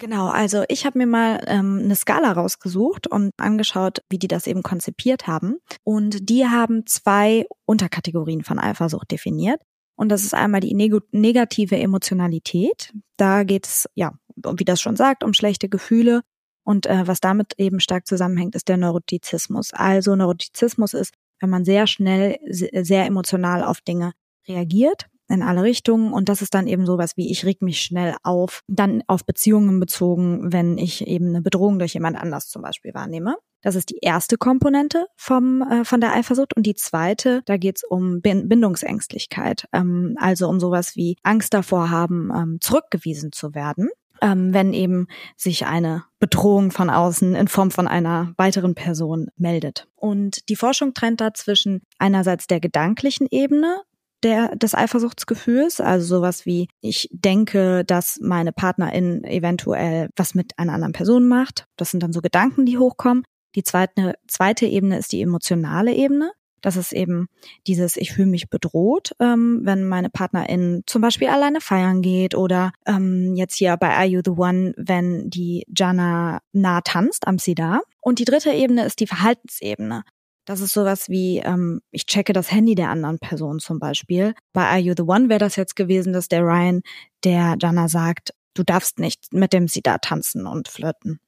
Genau, 0.00 0.28
also 0.28 0.64
ich 0.68 0.86
habe 0.86 0.96
mir 0.96 1.06
mal 1.06 1.44
ähm, 1.46 1.82
eine 1.84 1.94
Skala 1.94 2.32
rausgesucht 2.32 3.06
und 3.06 3.32
angeschaut, 3.36 3.98
wie 4.08 4.18
die 4.18 4.28
das 4.28 4.46
eben 4.46 4.62
konzipiert 4.62 5.26
haben. 5.26 5.58
Und 5.84 6.30
die 6.30 6.46
haben 6.46 6.86
zwei 6.86 7.44
Unterkategorien 7.66 8.42
von 8.42 8.58
Eifersucht 8.58 9.10
definiert. 9.10 9.60
Und 9.96 10.08
das 10.08 10.24
ist 10.24 10.32
einmal 10.32 10.62
die 10.62 10.74
neg 10.74 10.94
negative 11.12 11.76
Emotionalität. 11.76 12.94
Da 13.18 13.42
geht 13.44 13.66
es, 13.66 13.90
ja, 13.94 14.14
wie 14.36 14.64
das 14.64 14.80
schon 14.80 14.96
sagt, 14.96 15.22
um 15.22 15.34
schlechte 15.34 15.68
Gefühle. 15.68 16.22
Und 16.64 16.86
äh, 16.86 17.06
was 17.06 17.20
damit 17.20 17.52
eben 17.58 17.78
stark 17.78 18.06
zusammenhängt, 18.06 18.54
ist 18.54 18.68
der 18.68 18.78
Neurotizismus. 18.78 19.74
Also 19.74 20.16
Neurotizismus 20.16 20.94
ist, 20.94 21.12
wenn 21.40 21.50
man 21.50 21.66
sehr 21.66 21.86
schnell, 21.86 22.38
sehr 22.48 23.04
emotional 23.04 23.62
auf 23.62 23.82
Dinge 23.82 24.12
reagiert 24.48 25.10
in 25.30 25.42
alle 25.42 25.62
Richtungen. 25.62 26.12
Und 26.12 26.28
das 26.28 26.42
ist 26.42 26.54
dann 26.54 26.66
eben 26.66 26.84
sowas 26.86 27.16
wie, 27.16 27.30
ich 27.30 27.44
reg 27.44 27.62
mich 27.62 27.80
schnell 27.80 28.16
auf, 28.22 28.62
dann 28.68 29.02
auf 29.06 29.24
Beziehungen 29.24 29.80
bezogen, 29.80 30.52
wenn 30.52 30.76
ich 30.76 31.06
eben 31.06 31.28
eine 31.28 31.42
Bedrohung 31.42 31.78
durch 31.78 31.94
jemand 31.94 32.16
anders 32.16 32.48
zum 32.48 32.62
Beispiel 32.62 32.94
wahrnehme. 32.94 33.36
Das 33.62 33.74
ist 33.74 33.90
die 33.90 33.98
erste 34.00 34.38
Komponente 34.38 35.06
vom, 35.16 35.62
äh, 35.62 35.84
von 35.84 36.00
der 36.00 36.14
Eifersucht. 36.14 36.56
Und 36.56 36.64
die 36.64 36.74
zweite, 36.74 37.42
da 37.44 37.56
geht's 37.56 37.84
um 37.84 38.20
Bindungsängstlichkeit. 38.22 39.66
Ähm, 39.72 40.16
also 40.18 40.48
um 40.48 40.60
sowas 40.60 40.96
wie 40.96 41.16
Angst 41.22 41.54
davor 41.54 41.90
haben, 41.90 42.30
ähm, 42.34 42.58
zurückgewiesen 42.60 43.32
zu 43.32 43.54
werden. 43.54 43.90
Ähm, 44.22 44.52
wenn 44.52 44.74
eben 44.74 45.06
sich 45.36 45.64
eine 45.64 46.04
Bedrohung 46.18 46.72
von 46.72 46.90
außen 46.90 47.34
in 47.34 47.48
Form 47.48 47.70
von 47.70 47.88
einer 47.88 48.34
weiteren 48.36 48.74
Person 48.74 49.28
meldet. 49.38 49.88
Und 49.96 50.50
die 50.50 50.56
Forschung 50.56 50.92
trennt 50.92 51.22
da 51.22 51.32
zwischen 51.32 51.80
einerseits 51.98 52.46
der 52.46 52.60
gedanklichen 52.60 53.28
Ebene, 53.30 53.80
der, 54.22 54.54
des 54.56 54.74
Eifersuchtsgefühls, 54.74 55.80
also 55.80 56.16
sowas 56.16 56.46
wie, 56.46 56.68
ich 56.80 57.08
denke, 57.12 57.84
dass 57.84 58.18
meine 58.20 58.52
Partnerin 58.52 59.24
eventuell 59.24 60.10
was 60.16 60.34
mit 60.34 60.58
einer 60.58 60.74
anderen 60.74 60.92
Person 60.92 61.28
macht. 61.28 61.66
Das 61.76 61.90
sind 61.90 62.02
dann 62.02 62.12
so 62.12 62.20
Gedanken, 62.20 62.66
die 62.66 62.78
hochkommen. 62.78 63.24
Die 63.54 63.62
zweite, 63.62 64.14
zweite 64.28 64.66
Ebene 64.66 64.98
ist 64.98 65.12
die 65.12 65.22
emotionale 65.22 65.94
Ebene. 65.94 66.32
Das 66.60 66.76
ist 66.76 66.92
eben 66.92 67.28
dieses, 67.66 67.96
ich 67.96 68.12
fühle 68.12 68.28
mich 68.28 68.50
bedroht, 68.50 69.12
ähm, 69.18 69.60
wenn 69.62 69.84
meine 69.84 70.10
Partnerin 70.10 70.82
zum 70.86 71.00
Beispiel 71.00 71.28
alleine 71.28 71.60
feiern 71.60 72.02
geht 72.02 72.34
oder 72.34 72.72
ähm, 72.86 73.34
jetzt 73.34 73.56
hier 73.56 73.76
bei 73.76 73.94
Are 73.96 74.06
You 74.06 74.20
the 74.24 74.32
One, 74.32 74.74
wenn 74.76 75.30
die 75.30 75.64
Jana 75.74 76.40
nah 76.52 76.80
tanzt 76.82 77.26
am 77.26 77.38
Sida. 77.38 77.80
Und 78.00 78.18
die 78.18 78.24
dritte 78.24 78.52
Ebene 78.52 78.84
ist 78.84 79.00
die 79.00 79.06
Verhaltensebene. 79.06 80.02
Das 80.50 80.58
ist 80.60 80.72
sowas 80.72 81.08
wie, 81.08 81.38
ähm, 81.38 81.80
ich 81.92 82.06
checke 82.06 82.32
das 82.32 82.50
Handy 82.50 82.74
der 82.74 82.88
anderen 82.88 83.20
Person 83.20 83.60
zum 83.60 83.78
Beispiel. 83.78 84.34
Bei 84.52 84.66
Are 84.66 84.80
You 84.80 84.94
the 84.96 85.04
One 85.04 85.28
wäre 85.28 85.38
das 85.38 85.54
jetzt 85.54 85.76
gewesen, 85.76 86.12
dass 86.12 86.26
der 86.26 86.42
Ryan 86.42 86.80
der 87.22 87.56
Jana 87.60 87.86
sagt, 87.86 88.34
du 88.54 88.64
darfst 88.64 88.98
nicht 88.98 89.32
mit 89.32 89.52
dem 89.52 89.68
sie 89.68 89.80
da 89.80 89.98
tanzen 89.98 90.48
und 90.48 90.66
flirten. 90.66 91.20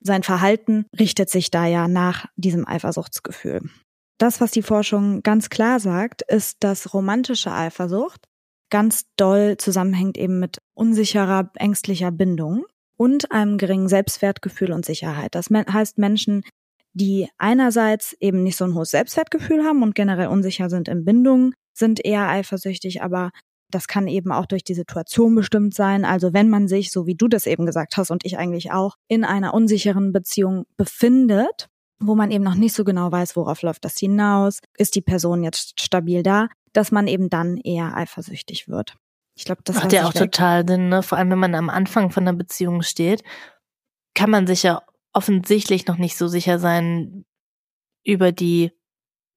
Sein 0.00 0.22
Verhalten 0.22 0.86
richtet 0.98 1.28
sich 1.28 1.50
da 1.50 1.66
ja 1.66 1.88
nach 1.88 2.24
diesem 2.36 2.66
Eifersuchtsgefühl. 2.66 3.68
Das, 4.16 4.40
was 4.40 4.50
die 4.52 4.62
Forschung 4.62 5.22
ganz 5.22 5.50
klar 5.50 5.78
sagt, 5.78 6.22
ist, 6.22 6.56
dass 6.60 6.94
romantische 6.94 7.52
Eifersucht 7.52 8.24
ganz 8.70 9.04
doll 9.18 9.58
zusammenhängt 9.58 10.16
eben 10.16 10.40
mit 10.40 10.62
unsicherer, 10.72 11.50
ängstlicher 11.56 12.12
Bindung 12.12 12.64
und 12.96 13.30
einem 13.30 13.58
geringen 13.58 13.88
Selbstwertgefühl 13.88 14.72
und 14.72 14.86
Sicherheit. 14.86 15.34
Das 15.34 15.50
heißt, 15.50 15.98
Menschen, 15.98 16.44
die 16.94 17.28
einerseits 17.38 18.16
eben 18.20 18.42
nicht 18.42 18.56
so 18.56 18.64
ein 18.64 18.74
hohes 18.74 18.90
Selbstwertgefühl 18.90 19.64
haben 19.64 19.82
und 19.82 19.94
generell 19.94 20.28
unsicher 20.28 20.70
sind 20.70 20.88
in 20.88 21.04
Bindungen, 21.04 21.54
sind 21.72 22.04
eher 22.04 22.28
eifersüchtig, 22.28 23.02
aber 23.02 23.30
das 23.70 23.88
kann 23.88 24.06
eben 24.06 24.30
auch 24.30 24.46
durch 24.46 24.62
die 24.62 24.74
Situation 24.74 25.34
bestimmt 25.34 25.74
sein. 25.74 26.04
Also 26.04 26.32
wenn 26.32 26.48
man 26.48 26.68
sich, 26.68 26.92
so 26.92 27.06
wie 27.06 27.16
du 27.16 27.26
das 27.26 27.46
eben 27.46 27.66
gesagt 27.66 27.96
hast 27.96 28.10
und 28.10 28.24
ich 28.24 28.38
eigentlich 28.38 28.70
auch, 28.70 28.94
in 29.08 29.24
einer 29.24 29.52
unsicheren 29.52 30.12
Beziehung 30.12 30.66
befindet, 30.76 31.68
wo 31.98 32.14
man 32.14 32.30
eben 32.30 32.44
noch 32.44 32.54
nicht 32.54 32.74
so 32.74 32.84
genau 32.84 33.10
weiß, 33.10 33.34
worauf 33.36 33.62
läuft 33.62 33.84
das 33.84 33.98
hinaus, 33.98 34.60
ist 34.76 34.94
die 34.94 35.00
Person 35.00 35.42
jetzt 35.42 35.80
stabil 35.80 36.22
da, 36.22 36.48
dass 36.72 36.92
man 36.92 37.08
eben 37.08 37.30
dann 37.30 37.56
eher 37.56 37.96
eifersüchtig 37.96 38.68
wird. 38.68 38.96
Ich 39.36 39.44
glaube, 39.44 39.62
das 39.64 39.76
macht 39.76 39.92
ja 39.92 40.04
auch 40.04 40.14
weg. 40.14 40.30
total 40.30 40.66
Sinn, 40.68 40.88
ne? 40.88 41.02
Vor 41.02 41.18
allem, 41.18 41.30
wenn 41.30 41.38
man 41.38 41.54
am 41.56 41.70
Anfang 41.70 42.10
von 42.10 42.22
einer 42.22 42.36
Beziehung 42.36 42.82
steht, 42.82 43.24
kann 44.14 44.30
man 44.30 44.46
sich 44.46 44.62
ja 44.62 44.82
offensichtlich 45.14 45.86
noch 45.86 45.96
nicht 45.96 46.16
so 46.16 46.28
sicher 46.28 46.58
sein 46.58 47.24
über 48.04 48.32
die 48.32 48.72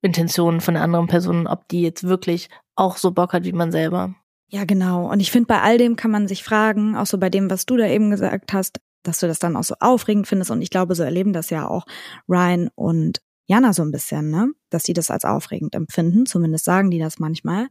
Intentionen 0.01 0.61
von 0.61 0.73
der 0.73 0.83
anderen 0.83 1.07
Person, 1.07 1.47
ob 1.47 1.67
die 1.69 1.81
jetzt 1.81 2.03
wirklich 2.03 2.49
auch 2.75 2.97
so 2.97 3.11
Bock 3.11 3.33
hat 3.33 3.45
wie 3.45 3.53
man 3.53 3.71
selber. 3.71 4.15
Ja, 4.49 4.65
genau. 4.65 5.09
Und 5.11 5.19
ich 5.19 5.31
finde, 5.31 5.47
bei 5.47 5.61
all 5.61 5.77
dem 5.77 5.95
kann 5.95 6.11
man 6.11 6.27
sich 6.27 6.43
fragen, 6.43 6.95
auch 6.95 7.05
so 7.05 7.17
bei 7.17 7.29
dem, 7.29 7.49
was 7.49 7.65
du 7.65 7.77
da 7.77 7.87
eben 7.87 8.11
gesagt 8.11 8.53
hast, 8.53 8.79
dass 9.03 9.19
du 9.19 9.27
das 9.27 9.39
dann 9.39 9.55
auch 9.55 9.63
so 9.63 9.75
aufregend 9.79 10.27
findest. 10.27 10.51
Und 10.51 10.61
ich 10.61 10.69
glaube, 10.69 10.95
so 10.95 11.03
erleben 11.03 11.33
das 11.33 11.49
ja 11.49 11.67
auch 11.67 11.85
Ryan 12.27 12.69
und 12.75 13.21
Jana 13.47 13.73
so 13.73 13.81
ein 13.83 13.91
bisschen, 13.91 14.29
ne? 14.29 14.51
Dass 14.69 14.83
sie 14.83 14.93
das 14.93 15.09
als 15.09 15.25
aufregend 15.25 15.75
empfinden. 15.75 16.25
Zumindest 16.25 16.65
sagen 16.65 16.91
die 16.91 16.99
das 16.99 17.19
manchmal. 17.19 17.67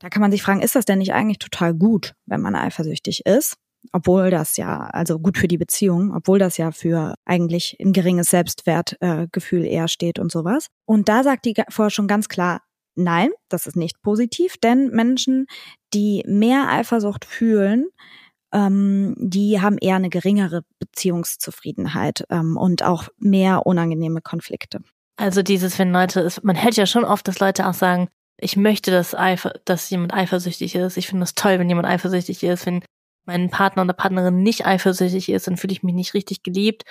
Da 0.00 0.08
kann 0.08 0.22
man 0.22 0.30
sich 0.30 0.42
fragen, 0.42 0.62
ist 0.62 0.74
das 0.74 0.84
denn 0.84 0.98
nicht 0.98 1.12
eigentlich 1.12 1.38
total 1.38 1.74
gut, 1.74 2.14
wenn 2.26 2.40
man 2.40 2.54
eifersüchtig 2.54 3.26
ist? 3.26 3.56
Obwohl 3.92 4.30
das 4.30 4.56
ja, 4.56 4.86
also 4.86 5.18
gut 5.18 5.38
für 5.38 5.48
die 5.48 5.58
Beziehung, 5.58 6.14
obwohl 6.14 6.38
das 6.38 6.56
ja 6.56 6.70
für 6.70 7.14
eigentlich 7.24 7.76
ein 7.80 7.92
geringes 7.92 8.28
Selbstwertgefühl 8.28 9.64
äh, 9.64 9.70
eher 9.70 9.88
steht 9.88 10.18
und 10.18 10.32
sowas. 10.32 10.68
Und 10.86 11.08
da 11.08 11.22
sagt 11.22 11.44
die 11.44 11.54
Forschung 11.70 12.06
ganz 12.06 12.28
klar, 12.28 12.60
nein, 12.94 13.30
das 13.48 13.66
ist 13.66 13.76
nicht 13.76 14.02
positiv, 14.02 14.56
denn 14.58 14.88
Menschen, 14.90 15.46
die 15.94 16.24
mehr 16.26 16.68
Eifersucht 16.70 17.24
fühlen, 17.24 17.86
ähm, 18.52 19.14
die 19.18 19.60
haben 19.60 19.78
eher 19.78 19.96
eine 19.96 20.10
geringere 20.10 20.62
Beziehungszufriedenheit 20.78 22.24
ähm, 22.30 22.56
und 22.56 22.82
auch 22.82 23.08
mehr 23.18 23.66
unangenehme 23.66 24.20
Konflikte. 24.20 24.80
Also 25.16 25.42
dieses, 25.42 25.78
wenn 25.78 25.92
Leute, 25.92 26.28
man 26.42 26.62
hört 26.62 26.76
ja 26.76 26.86
schon 26.86 27.04
oft, 27.04 27.26
dass 27.28 27.40
Leute 27.40 27.66
auch 27.66 27.74
sagen, 27.74 28.08
ich 28.40 28.56
möchte, 28.56 28.90
dass, 28.90 29.14
Eifer, 29.14 29.52
dass 29.64 29.90
jemand 29.90 30.14
eifersüchtig 30.14 30.76
ist. 30.76 30.96
Ich 30.96 31.08
finde 31.08 31.24
es 31.24 31.34
toll, 31.34 31.58
wenn 31.58 31.68
jemand 31.68 31.88
eifersüchtig 31.88 32.42
ist, 32.44 32.66
wenn 32.66 32.84
mein 33.28 33.50
Partner 33.50 33.82
oder 33.82 33.92
Partnerin 33.92 34.42
nicht 34.42 34.66
eifersüchtig 34.66 35.28
ist, 35.28 35.46
dann 35.46 35.58
fühle 35.58 35.72
ich 35.72 35.82
mich 35.82 35.94
nicht 35.94 36.14
richtig 36.14 36.42
geliebt, 36.42 36.84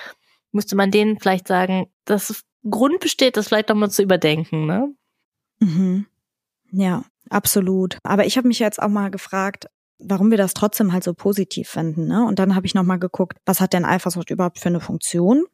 müsste 0.52 0.76
man 0.76 0.92
denen 0.92 1.20
vielleicht 1.20 1.48
sagen, 1.48 1.88
dass 2.06 2.44
Grund 2.70 3.00
besteht, 3.00 3.38
das 3.38 3.48
vielleicht 3.48 3.70
nochmal 3.70 3.90
zu 3.90 4.04
überdenken, 4.04 4.66
ne? 4.66 4.94
Mhm. 5.60 6.06
Ja, 6.72 7.04
absolut. 7.30 7.98
Aber 8.04 8.26
ich 8.26 8.38
habe 8.38 8.48
mich 8.48 8.60
jetzt 8.60 8.82
auch 8.82 8.88
mal 8.88 9.10
gefragt, 9.10 9.68
warum 10.00 10.30
wir 10.30 10.38
das 10.38 10.54
trotzdem 10.54 10.94
halt 10.94 11.04
so 11.04 11.14
positiv 11.14 11.70
finden. 11.70 12.08
Ne? 12.08 12.24
Und 12.24 12.38
dann 12.40 12.56
habe 12.56 12.68
ich 12.68 12.76
nochmal 12.76 13.00
geguckt, 13.00 13.40
was 13.46 13.60
hat 13.60 13.74
denn 13.74 13.86
Eifersucht 13.86 14.30
überhaupt 14.30 14.60
für 14.60 14.70
eine 14.70 14.80
Funktion? 14.80 15.46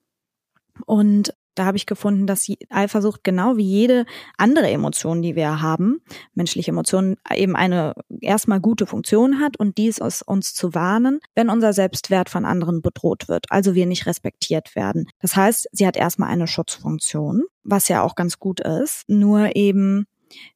Und 0.85 1.33
da 1.55 1.65
habe 1.65 1.77
ich 1.77 1.85
gefunden, 1.85 2.27
dass 2.27 2.47
Eifersucht 2.69 3.23
genau 3.23 3.57
wie 3.57 3.63
jede 3.63 4.05
andere 4.37 4.69
Emotion, 4.69 5.21
die 5.21 5.35
wir 5.35 5.61
haben, 5.61 6.01
menschliche 6.33 6.71
Emotionen, 6.71 7.17
eben 7.33 7.55
eine 7.55 7.93
erstmal 8.21 8.59
gute 8.59 8.85
Funktion 8.85 9.39
hat 9.39 9.57
und 9.57 9.77
dies 9.77 9.97
ist 9.99 10.21
uns 10.21 10.53
zu 10.53 10.73
warnen, 10.73 11.19
wenn 11.35 11.49
unser 11.49 11.73
Selbstwert 11.73 12.29
von 12.29 12.45
anderen 12.45 12.81
bedroht 12.81 13.27
wird, 13.27 13.45
also 13.49 13.75
wir 13.75 13.85
nicht 13.85 14.05
respektiert 14.05 14.75
werden. 14.75 15.07
Das 15.19 15.35
heißt, 15.35 15.69
sie 15.71 15.87
hat 15.87 15.97
erstmal 15.97 16.29
eine 16.29 16.47
Schutzfunktion, 16.47 17.43
was 17.63 17.87
ja 17.87 18.03
auch 18.03 18.15
ganz 18.15 18.39
gut 18.39 18.59
ist, 18.59 19.03
nur 19.07 19.55
eben, 19.55 20.05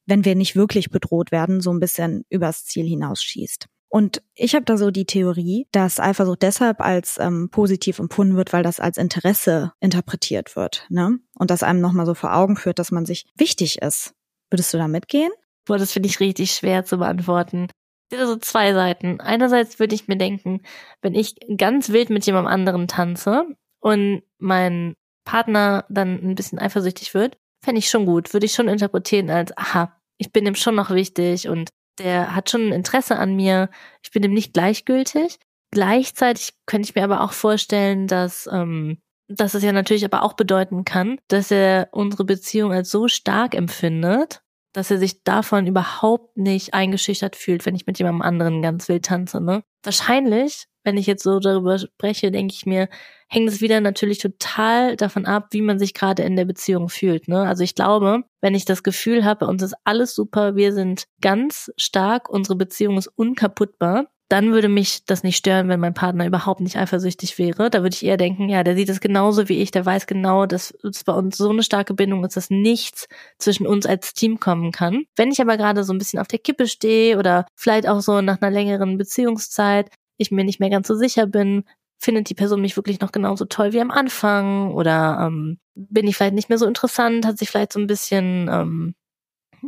wenn 0.06 0.24
wir 0.24 0.34
nicht 0.34 0.56
wirklich 0.56 0.90
bedroht 0.90 1.32
werden, 1.32 1.60
so 1.60 1.70
ein 1.72 1.80
bisschen 1.80 2.24
übers 2.28 2.64
Ziel 2.64 2.86
hinausschießt. 2.86 3.66
Und 3.88 4.22
ich 4.34 4.54
habe 4.54 4.64
da 4.64 4.76
so 4.76 4.90
die 4.90 5.06
Theorie, 5.06 5.66
dass 5.72 5.98
Eifersucht 5.98 6.42
deshalb 6.42 6.80
als 6.80 7.18
ähm, 7.18 7.48
positiv 7.50 7.98
empfunden 7.98 8.36
wird, 8.36 8.52
weil 8.52 8.62
das 8.62 8.80
als 8.80 8.98
Interesse 8.98 9.72
interpretiert 9.80 10.56
wird, 10.56 10.86
ne? 10.90 11.18
Und 11.34 11.50
das 11.50 11.62
einem 11.62 11.80
nochmal 11.80 12.04
so 12.04 12.14
vor 12.14 12.34
Augen 12.34 12.56
führt, 12.56 12.78
dass 12.78 12.90
man 12.90 13.06
sich 13.06 13.26
wichtig 13.36 13.80
ist. 13.80 14.14
Würdest 14.50 14.74
du 14.74 14.78
da 14.78 14.88
mitgehen? 14.88 15.32
Boah, 15.64 15.78
das 15.78 15.92
finde 15.92 16.08
ich 16.08 16.20
richtig 16.20 16.52
schwer 16.52 16.84
zu 16.84 16.98
beantworten. 16.98 17.68
Es 18.10 18.16
gibt 18.16 18.28
so 18.28 18.36
zwei 18.36 18.72
Seiten. 18.72 19.20
Einerseits 19.20 19.78
würde 19.78 19.94
ich 19.94 20.08
mir 20.08 20.16
denken, 20.16 20.62
wenn 21.02 21.14
ich 21.14 21.36
ganz 21.56 21.90
wild 21.90 22.10
mit 22.10 22.26
jemandem 22.26 22.52
anderen 22.52 22.88
tanze 22.88 23.46
und 23.80 24.22
mein 24.38 24.94
Partner 25.24 25.84
dann 25.88 26.14
ein 26.22 26.34
bisschen 26.34 26.58
eifersüchtig 26.58 27.12
wird, 27.12 27.36
fände 27.62 27.78
ich 27.78 27.90
schon 27.90 28.06
gut. 28.06 28.32
Würde 28.32 28.46
ich 28.46 28.54
schon 28.54 28.68
interpretieren 28.68 29.30
als, 29.30 29.56
aha, 29.56 29.94
ich 30.16 30.32
bin 30.32 30.46
ihm 30.46 30.54
schon 30.54 30.74
noch 30.74 30.90
wichtig 30.90 31.48
und 31.48 31.68
der 31.98 32.34
hat 32.34 32.50
schon 32.50 32.68
ein 32.68 32.72
Interesse 32.72 33.16
an 33.16 33.34
mir. 33.34 33.70
Ich 34.02 34.10
bin 34.10 34.22
ihm 34.22 34.32
nicht 34.32 34.52
gleichgültig. 34.52 35.38
Gleichzeitig 35.70 36.54
könnte 36.66 36.88
ich 36.88 36.94
mir 36.94 37.04
aber 37.04 37.22
auch 37.22 37.32
vorstellen, 37.32 38.06
dass, 38.06 38.48
ähm, 38.50 38.98
dass 39.28 39.54
es 39.54 39.62
ja 39.62 39.72
natürlich 39.72 40.04
aber 40.04 40.22
auch 40.22 40.32
bedeuten 40.32 40.84
kann, 40.84 41.18
dass 41.28 41.50
er 41.50 41.88
unsere 41.92 42.24
Beziehung 42.24 42.72
als 42.72 42.90
so 42.90 43.08
stark 43.08 43.54
empfindet, 43.54 44.42
dass 44.72 44.90
er 44.90 44.98
sich 44.98 45.22
davon 45.24 45.66
überhaupt 45.66 46.36
nicht 46.36 46.72
eingeschüchtert 46.72 47.36
fühlt, 47.36 47.66
wenn 47.66 47.74
ich 47.74 47.86
mit 47.86 47.98
jemandem 47.98 48.22
anderen 48.22 48.62
ganz 48.62 48.88
wild 48.88 49.04
tanze. 49.04 49.40
Ne? 49.40 49.62
Wahrscheinlich, 49.82 50.66
wenn 50.84 50.96
ich 50.96 51.06
jetzt 51.06 51.22
so 51.22 51.38
darüber 51.40 51.78
spreche, 51.78 52.30
denke 52.30 52.54
ich 52.54 52.64
mir, 52.64 52.88
hängt 53.28 53.48
es 53.48 53.60
wieder 53.60 53.80
natürlich 53.80 54.18
total 54.18 54.96
davon 54.96 55.26
ab, 55.26 55.48
wie 55.50 55.62
man 55.62 55.78
sich 55.78 55.94
gerade 55.94 56.22
in 56.22 56.36
der 56.36 56.44
Beziehung 56.44 56.88
fühlt. 56.88 57.28
Ne? 57.28 57.42
Also 57.42 57.62
ich 57.62 57.74
glaube, 57.74 58.24
wenn 58.40 58.54
ich 58.54 58.64
das 58.64 58.82
Gefühl 58.82 59.24
habe, 59.24 59.46
uns 59.46 59.62
ist 59.62 59.74
alles 59.84 60.14
super, 60.14 60.56
wir 60.56 60.72
sind 60.72 61.04
ganz 61.20 61.70
stark, 61.76 62.28
unsere 62.28 62.56
Beziehung 62.56 62.96
ist 62.96 63.08
unkaputtbar, 63.08 64.06
dann 64.28 64.52
würde 64.52 64.68
mich 64.68 65.04
das 65.06 65.22
nicht 65.22 65.38
stören, 65.38 65.68
wenn 65.68 65.80
mein 65.80 65.94
Partner 65.94 66.26
überhaupt 66.26 66.60
nicht 66.60 66.76
eifersüchtig 66.76 67.38
wäre. 67.38 67.70
Da 67.70 67.82
würde 67.82 67.94
ich 67.94 68.04
eher 68.04 68.18
denken, 68.18 68.50
ja, 68.50 68.62
der 68.62 68.76
sieht 68.76 68.90
es 68.90 69.00
genauso 69.00 69.48
wie 69.48 69.62
ich, 69.62 69.70
der 69.70 69.86
weiß 69.86 70.06
genau, 70.06 70.44
dass 70.44 70.74
es 70.82 71.04
bei 71.04 71.14
uns 71.14 71.38
so 71.38 71.48
eine 71.48 71.62
starke 71.62 71.94
Bindung 71.94 72.24
ist, 72.24 72.36
dass 72.36 72.50
nichts 72.50 73.08
zwischen 73.38 73.66
uns 73.66 73.86
als 73.86 74.12
Team 74.12 74.38
kommen 74.38 74.70
kann. 74.70 75.04
Wenn 75.16 75.30
ich 75.30 75.40
aber 75.40 75.56
gerade 75.56 75.82
so 75.82 75.94
ein 75.94 75.98
bisschen 75.98 76.20
auf 76.20 76.28
der 76.28 76.40
Kippe 76.40 76.66
stehe 76.66 77.18
oder 77.18 77.46
vielleicht 77.56 77.88
auch 77.88 78.00
so 78.00 78.20
nach 78.20 78.42
einer 78.42 78.50
längeren 78.50 78.98
Beziehungszeit, 78.98 79.90
ich 80.18 80.30
mir 80.30 80.44
nicht 80.44 80.60
mehr 80.60 80.70
ganz 80.70 80.88
so 80.88 80.94
sicher 80.94 81.26
bin, 81.26 81.64
findet 81.98 82.30
die 82.30 82.34
Person 82.34 82.60
mich 82.60 82.76
wirklich 82.76 83.00
noch 83.00 83.12
genauso 83.12 83.44
toll 83.44 83.72
wie 83.72 83.80
am 83.80 83.90
Anfang 83.90 84.72
oder 84.72 85.18
ähm, 85.26 85.58
bin 85.74 86.06
ich 86.06 86.16
vielleicht 86.16 86.34
nicht 86.34 86.48
mehr 86.48 86.58
so 86.58 86.66
interessant, 86.66 87.26
hat 87.26 87.38
sich 87.38 87.50
vielleicht 87.50 87.72
so 87.72 87.80
ein 87.80 87.86
bisschen 87.86 88.48
ähm, 88.50 88.94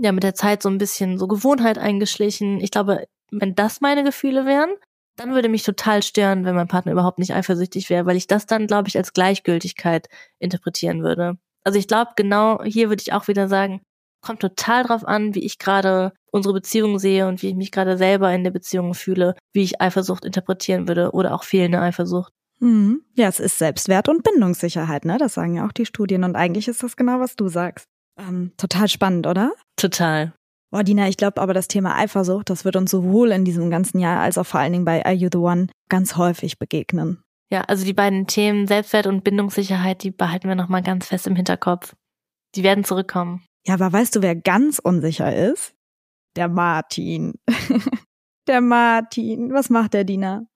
ja 0.01 0.13
mit 0.13 0.23
der 0.23 0.35
Zeit 0.35 0.63
so 0.63 0.69
ein 0.69 0.79
bisschen 0.79 1.19
so 1.19 1.27
Gewohnheit 1.27 1.79
eingeschlichen. 1.79 2.61
Ich 2.61 2.71
glaube, 2.71 3.07
wenn 3.31 3.55
das 3.55 3.81
meine 3.81 4.05
Gefühle 4.05 4.47
wären, 4.47 4.71
dann 5.17 5.35
würde 5.35 5.49
mich 5.49 5.65
total 5.65 6.03
stören, 6.03 6.45
wenn 6.45 6.55
mein 6.55 6.69
Partner 6.69 6.93
überhaupt 6.93 7.19
nicht 7.19 7.35
eifersüchtig 7.35 7.91
wäre, 7.91 8.07
weil 8.07 8.17
ich 8.17 8.27
das 8.27 8.47
dann, 8.47 8.67
glaube 8.67 8.89
ich, 8.89 8.97
als 8.97 9.13
Gleichgültigkeit 9.13 10.09
interpretieren 10.39 11.03
würde. 11.03 11.37
Also 11.65 11.79
ich 11.79 11.89
glaube, 11.89 12.13
genau 12.17 12.63
hier 12.65 12.89
würde 12.89 13.03
ich 13.03 13.13
auch 13.13 13.29
wieder 13.29 13.49
sagen, 13.49 13.83
kommt 14.23 14.41
total 14.41 14.85
drauf 14.85 15.07
an, 15.07 15.35
wie 15.35 15.45
ich 15.45 15.59
gerade 15.59 16.13
unsere 16.33 16.55
Beziehung 16.55 16.99
sehe 16.99 17.27
und 17.29 17.43
wie 17.43 17.49
ich 17.49 17.55
mich 17.55 17.73
gerade 17.73 17.97
selber 17.97 18.33
in 18.33 18.45
der 18.45 18.51
Beziehung 18.51 18.95
fühle, 18.95 19.35
wie 19.53 19.63
ich 19.63 19.81
Eifersucht 19.81 20.25
interpretieren 20.25 20.89
würde 20.89 21.13
oder 21.13 21.35
auch 21.35 21.45
fehlende 21.45 21.81
Eifersucht. 21.81 22.33
Mhm. 22.61 23.03
Ja, 23.15 23.29
es 23.29 23.41
ist 23.41 23.59
Selbstwert 23.59 24.09
und 24.09 24.23
Bindungssicherheit, 24.23 25.05
ne? 25.05 25.17
Das 25.19 25.35
sagen 25.35 25.57
ja 25.57 25.67
auch 25.67 25.73
die 25.73 25.87
Studien 25.87 26.25
und 26.25 26.37
eigentlich 26.37 26.69
ist 26.69 26.83
das 26.83 26.97
genau, 26.97 27.21
was 27.21 27.37
du 27.37 27.49
sagst. 27.49 27.87
Ähm, 28.19 28.53
total 28.57 28.89
spannend, 28.89 29.27
oder? 29.27 29.53
Total. 29.77 30.35
Boah, 30.71 30.85
Dina, 30.85 31.09
ich 31.09 31.17
glaube 31.17 31.41
aber 31.41 31.53
das 31.53 31.67
Thema 31.67 31.97
Eifersucht, 31.97 32.49
das 32.49 32.65
wird 32.65 32.77
uns 32.77 32.91
sowohl 32.91 33.33
in 33.33 33.45
diesem 33.45 33.71
ganzen 33.71 33.99
Jahr 33.99 34.21
als 34.21 34.39
auch 34.39 34.47
vor 34.47 34.61
allen 34.61 34.73
Dingen 34.73 34.85
bei 34.85 35.05
Are 35.05 35.15
You 35.15 35.29
the 35.33 35.39
One 35.39 35.67
ganz 35.89 36.17
häufig 36.17 36.59
begegnen. 36.59 37.23
Ja, 37.51 37.63
also 37.63 37.85
die 37.85 37.93
beiden 37.93 38.29
Themen 38.29 38.69
Selbstwert 38.69 39.09
und 39.09 39.25
Bindungssicherheit, 39.25 40.05
die 40.05 40.13
behalten 40.13 40.49
wir 40.49 40.55
nochmal 40.55 40.83
ganz 40.83 41.07
fest 41.07 41.27
im 41.27 41.35
Hinterkopf. 41.35 41.97
Die 42.55 42.63
werden 42.63 42.85
zurückkommen. 42.85 43.45
Ja, 43.67 43.75
aber 43.75 43.93
weißt 43.93 44.15
du, 44.15 44.23
wer 44.23 44.37
ganz 44.37 44.79
unsicher 44.79 45.35
ist? 45.35 45.75
Der 46.37 46.49
Martin. 46.49 47.35
der 48.47 48.61
Martin. 48.61 49.53
Was 49.53 49.71
macht 49.71 49.95
der 49.95 50.05
Dina? 50.05 50.47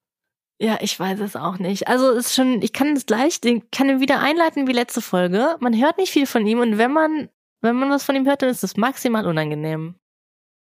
Ja, 0.61 0.79
ich 0.81 0.99
weiß 0.99 1.21
es 1.21 1.37
auch 1.37 1.59
nicht. 1.59 1.89
Also 1.89 2.11
ist 2.13 2.35
schon, 2.35 2.63
ich 2.63 2.73
kann 2.73 2.97
es 2.97 3.07
gleich, 3.07 3.41
den 3.41 3.71
kann 3.71 3.89
ihn 3.89 4.01
wieder 4.01 4.21
einleiten 4.21 4.69
wie 4.69 4.73
letzte 4.73 5.01
Folge. 5.01 5.57
Man 5.61 5.79
hört 5.79 5.99
nicht 5.99 6.13
viel 6.13 6.27
von 6.27 6.47
ihm 6.47 6.61
und 6.61 6.79
wenn 6.79 6.93
man, 6.93 7.29
wenn 7.61 7.77
man 7.77 7.91
was 7.91 8.05
von 8.05 8.15
ihm 8.15 8.27
hört, 8.27 8.43
dann 8.43 8.51
ist 8.51 8.63
das 8.63 8.77
maximal 8.77 9.27
unangenehm. 9.27 9.97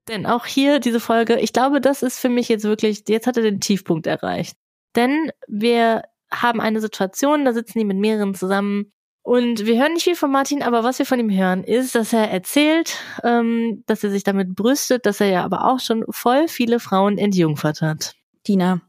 Denn 0.08 0.26
auch 0.26 0.46
hier 0.46 0.80
diese 0.80 1.00
Folge, 1.00 1.40
ich 1.40 1.54
glaube, 1.54 1.82
das 1.82 2.02
ist 2.02 2.20
für 2.20 2.30
mich 2.30 2.48
jetzt 2.50 2.64
wirklich, 2.64 3.04
jetzt 3.08 3.28
hat 3.28 3.38
er 3.38 3.44
den 3.44 3.60
Tiefpunkt 3.60 4.08
erreicht. 4.08 4.58
Denn 4.96 5.32
wir 5.48 6.04
haben 6.32 6.60
eine 6.60 6.82
Situation, 6.82 7.46
da 7.46 7.54
sitzen 7.54 7.80
die 7.80 7.86
mit 7.86 7.98
mehreren 7.98 8.34
zusammen 8.34 8.92
und 9.28 9.66
wir 9.66 9.78
hören 9.78 9.92
nicht 9.92 10.06
viel 10.06 10.16
von 10.16 10.32
Martin, 10.32 10.64
aber 10.64 10.86
was 10.86 11.00
wir 11.00 11.06
von 11.06 11.20
ihm 11.20 11.30
hören, 11.30 11.66
ist, 11.66 11.96
dass 11.96 12.14
er 12.14 12.32
erzählt, 12.32 12.98
ähm, 13.26 13.84
dass 13.86 14.02
er 14.02 14.10
sich 14.10 14.24
damit 14.24 14.56
brüstet, 14.56 15.06
dass 15.06 15.20
er 15.20 15.28
ja 15.28 15.44
aber 15.44 15.66
auch 15.66 15.82
schon 15.82 16.06
voll 16.10 16.48
viele 16.48 16.80
Frauen 16.80 17.18
entjungfert 17.18 17.82
hat. 17.82 18.16
Tina, 18.46 18.80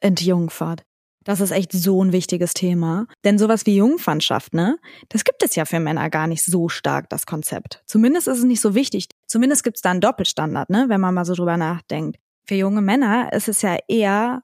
entjungfert. 0.00 0.84
Das 1.24 1.40
ist 1.40 1.50
echt 1.50 1.72
so 1.72 2.02
ein 2.02 2.12
wichtiges 2.12 2.54
Thema. 2.54 3.06
Denn 3.22 3.38
sowas 3.38 3.66
wie 3.66 3.76
Jungfernschaft, 3.76 4.54
ne? 4.54 4.78
Das 5.10 5.24
gibt 5.24 5.42
es 5.42 5.56
ja 5.56 5.66
für 5.66 5.78
Männer 5.78 6.08
gar 6.08 6.26
nicht 6.26 6.42
so 6.42 6.70
stark, 6.70 7.10
das 7.10 7.26
Konzept. 7.26 7.82
Zumindest 7.84 8.28
ist 8.28 8.38
es 8.38 8.44
nicht 8.44 8.62
so 8.62 8.74
wichtig. 8.74 9.08
Zumindest 9.26 9.62
gibt 9.62 9.76
es 9.76 9.82
da 9.82 9.90
einen 9.90 10.00
Doppelstandard, 10.00 10.70
ne? 10.70 10.86
Wenn 10.88 11.02
man 11.02 11.12
mal 11.12 11.26
so 11.26 11.34
drüber 11.34 11.58
nachdenkt. 11.58 12.18
Für 12.46 12.54
junge 12.54 12.80
Männer 12.80 13.30
ist 13.34 13.48
es 13.48 13.60
ja 13.60 13.76
eher 13.88 14.42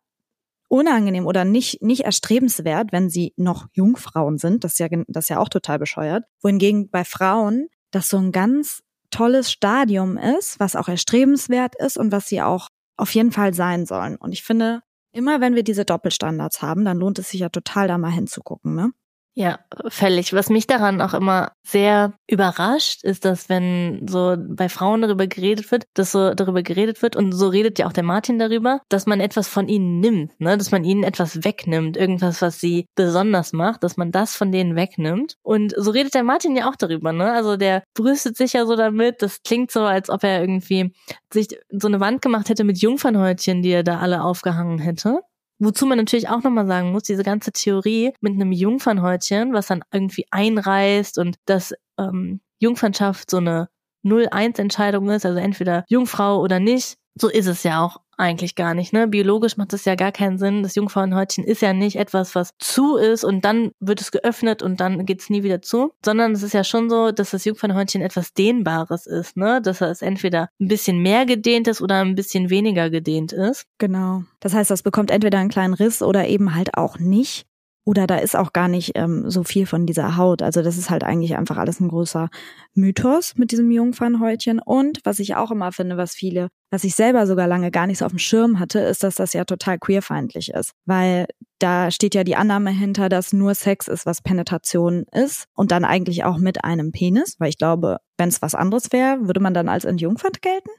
unangenehm 0.68 1.26
oder 1.26 1.44
nicht, 1.44 1.83
nicht 1.83 2.04
erstrebenswert, 2.04 2.92
wenn 2.92 3.09
sie 3.09 3.33
noch 3.37 3.66
Jungfrauen 3.72 4.38
sind. 4.38 4.64
Das 4.64 4.72
ist 4.72 4.78
ja, 4.78 4.88
das 5.09 5.24
ist 5.24 5.31
ja 5.31 5.38
auch 5.38 5.48
total 5.48 5.78
bescheuert. 5.78 6.24
Wohingegen 6.42 6.90
bei 6.90 7.04
Frauen 7.04 7.68
das 7.90 8.09
so 8.09 8.18
ein 8.18 8.33
ganz 8.33 8.83
tolles 9.11 9.50
Stadium 9.50 10.18
ist, 10.18 10.61
was 10.61 10.76
auch 10.76 10.88
erstrebenswert 10.88 11.74
ist 11.78 11.96
und 11.96 12.12
was 12.12 12.28
sie 12.28 12.42
auch 12.42 12.68
auf 12.96 13.14
jeden 13.14 13.33
Fall 13.33 13.54
sein 13.54 13.87
sollen. 13.87 14.16
Und 14.16 14.33
ich 14.33 14.42
finde, 14.42 14.83
immer 15.12 15.40
wenn 15.40 15.54
wir 15.54 15.62
diese 15.62 15.85
Doppelstandards 15.85 16.61
haben, 16.61 16.85
dann 16.85 16.98
lohnt 16.98 17.18
es 17.18 17.31
sich 17.31 17.40
ja 17.40 17.48
total 17.48 17.88
da 17.88 17.96
mal 17.96 18.11
hinzugucken, 18.11 18.74
ne? 18.74 18.92
Ja, 19.40 19.61
völlig. 19.87 20.33
Was 20.33 20.51
mich 20.51 20.66
daran 20.66 21.01
auch 21.01 21.14
immer 21.14 21.53
sehr 21.62 22.12
überrascht, 22.29 23.05
ist, 23.05 23.24
dass 23.24 23.48
wenn 23.48 24.05
so 24.09 24.35
bei 24.37 24.68
Frauen 24.68 25.01
darüber 25.01 25.29
geredet 25.29 25.70
wird, 25.70 25.85
dass 25.94 26.11
so 26.11 26.35
darüber 26.35 26.64
geredet 26.64 27.03
wird 27.03 27.14
und 27.14 27.31
so 27.31 27.46
redet 27.46 27.79
ja 27.79 27.87
auch 27.87 27.92
der 27.92 28.03
Martin 28.03 28.40
darüber, 28.40 28.81
dass 28.88 29.07
man 29.07 29.20
etwas 29.20 29.46
von 29.46 29.68
ihnen 29.68 30.01
nimmt, 30.01 30.33
ne, 30.40 30.59
dass 30.59 30.72
man 30.72 30.83
ihnen 30.83 31.05
etwas 31.05 31.44
wegnimmt, 31.44 31.96
irgendwas, 31.96 32.42
was 32.42 32.59
sie 32.59 32.87
besonders 32.96 33.53
macht, 33.53 33.85
dass 33.85 33.96
man 33.96 34.11
das 34.11 34.35
von 34.35 34.51
denen 34.51 34.74
wegnimmt. 34.74 35.37
Und 35.44 35.72
so 35.77 35.92
redet 35.92 36.14
der 36.14 36.24
Martin 36.24 36.57
ja 36.57 36.68
auch 36.68 36.77
darüber, 36.77 37.12
ne? 37.12 37.33
Also 37.33 37.57
der 37.57 37.85
brüstet 37.94 38.37
sich 38.37 38.55
ja 38.55 38.66
so 38.66 38.74
damit, 38.74 39.22
das 39.22 39.44
klingt 39.44 39.70
so, 39.70 39.83
als 39.83 40.11
ob 40.11 40.24
er 40.24 40.40
irgendwie 40.40 40.92
sich 41.33 41.46
so 41.70 41.87
eine 41.87 42.01
Wand 42.01 42.22
gemacht 42.22 42.48
hätte 42.48 42.64
mit 42.64 42.79
Jungfernhäutchen, 42.83 43.62
die 43.62 43.70
er 43.70 43.85
da 43.85 44.01
alle 44.01 44.24
aufgehangen 44.24 44.81
hätte. 44.81 45.20
Wozu 45.59 45.87
man 45.87 45.99
natürlich 45.99 46.29
auch 46.29 46.42
nochmal 46.42 46.66
sagen 46.66 46.92
muss, 46.92 47.03
diese 47.03 47.25
ganze 47.25 47.53
Theorie 47.53 48.12
mit 48.21 48.35
einem 48.35 48.53
Jungfernhäutchen, 48.53 49.53
was 49.53 49.66
dann 49.66 49.83
irgendwie 49.92 50.27
einreißt 50.31 51.18
und 51.18 51.37
dass 51.47 51.75
ähm, 51.99 52.40
Jungfernschaft 52.61 53.31
so 53.31 53.38
eine 53.38 53.68
0-1-Entscheidung 54.05 55.11
ist, 55.11 55.27
also 55.27 55.38
entweder 55.38 55.85
Jungfrau 55.88 56.40
oder 56.40 56.61
nicht, 56.61 56.97
so 57.14 57.29
ist 57.29 57.47
es 57.47 57.64
ja 57.64 57.83
auch 57.85 58.01
eigentlich 58.18 58.54
gar 58.54 58.74
nicht. 58.74 58.92
Ne? 58.92 59.09
Biologisch 59.09 59.57
macht 59.57 59.72
das 59.72 59.85
ja 59.85 59.94
gar 59.94 60.12
keinen 60.12 60.38
Sinn. 60.38 60.62
Das 60.62 60.74
Jungfrauenhäutchen 60.74 61.44
ist 61.44 61.62
ja 61.62 61.72
nicht 61.72 61.96
etwas, 61.96 62.35
was 62.35 62.50
zu 62.59 62.96
ist 62.96 63.24
und 63.24 63.44
dann 63.44 63.70
wird 63.81 64.00
es 64.00 64.11
geöffnet 64.11 64.62
und 64.62 64.81
dann 64.81 65.07
geht's 65.07 65.31
nie 65.31 65.42
wieder 65.42 65.62
zu, 65.62 65.92
sondern 66.04 66.33
es 66.33 66.42
ist 66.42 66.54
ja 66.54 66.64
schon 66.64 66.90
so, 66.90 67.12
dass 67.12 67.31
das 67.31 67.44
Jungfrauenhäutchen 67.44 68.02
etwas 68.02 68.33
Dehnbares 68.33 69.07
ist, 69.07 69.37
ne? 69.37 69.62
Dass 69.62 69.81
es 69.81 70.02
entweder 70.02 70.50
ein 70.61 70.68
bisschen 70.68 70.98
mehr 70.98 71.26
gedehnt 71.26 71.68
ist 71.68 71.81
oder 71.81 72.00
ein 72.00 72.14
bisschen 72.14 72.50
weniger 72.50 72.90
gedehnt 72.90 73.33
ist. 73.33 73.66
Genau. 73.78 74.24
Das 74.40 74.54
heißt, 74.54 74.70
das 74.70 74.83
bekommt 74.83 75.11
entweder 75.11 75.38
einen 75.38 75.50
kleinen 75.50 75.74
Riss 75.74 76.02
oder 76.02 76.26
eben 76.26 76.54
halt 76.54 76.74
auch 76.74 76.98
nicht. 76.98 77.46
Oder 77.88 78.07
da 78.07 78.16
ist 78.16 78.37
auch 78.37 78.52
gar 78.52 78.68
nicht 78.68 78.92
ähm, 78.96 79.31
so 79.31 79.44
viel 79.44 79.64
von 79.64 79.87
dieser 79.87 80.18
Haut. 80.18 80.42
Also 80.42 80.61
das 80.61 80.76
ist 80.76 80.90
halt 80.90 81.04
eigentlich 81.04 81.38
einfach 81.38 81.57
alles 81.57 81.81
ein 81.81 81.88
großer 81.88 82.28
Mythos 82.74 83.35
mit 83.37 83.50
diesem 83.50 83.70
Jungfernhäutchen. 83.70 84.61
Und 84.62 85.00
was 85.04 85.20
ich 85.20 85.37
auch 85.37 85.50
immer 85.50 85.72
finde, 85.72 85.96
was 85.96 86.12
viele, 86.12 86.48
was 86.70 86.85
ich 86.85 86.94
selber 86.94 87.26
sogar 87.26 87.46
lange 87.46 87.70
gar 87.70 87.87
nicht 87.87 87.98
so 87.98 88.04
auf 88.04 88.12
dem 88.12 88.18
Schirm 88.18 88.59
hatte, 88.59 88.81
ist, 88.81 89.02
dass 89.02 89.16
das 89.16 89.33
ja 89.33 89.44
total 89.44 89.78
queerfeindlich 89.78 90.50
ist. 90.50 90.72
Weil 90.87 91.26
da 91.59 91.90
steht 91.90 92.14
ja 92.14 92.24
die 92.24 92.37
Annahme 92.37 92.70
hinter, 92.70 93.09
dass 93.09 93.33
nur 93.33 93.54
Sex 93.54 93.88
ist, 93.88 94.07
was 94.07 94.22
Penetration 94.22 95.04
ist. 95.12 95.46
Und 95.54 95.72
dann 95.72 95.85
eigentlich 95.85 96.24
auch 96.24 96.38
mit 96.38 96.64
einem 96.64 96.92
Penis. 96.92 97.37
Weil 97.38 97.48
ich 97.50 97.59
glaube, 97.59 97.98
wenn 98.16 98.28
es 98.28 98.42
was 98.42 98.54
anderes 98.54 98.92
wäre, 98.92 99.26
würde 99.26 99.40
man 99.40 99.54
dann 99.54 99.68
als 99.68 99.85
entjungfert 99.85 100.42
gelten? 100.42 100.70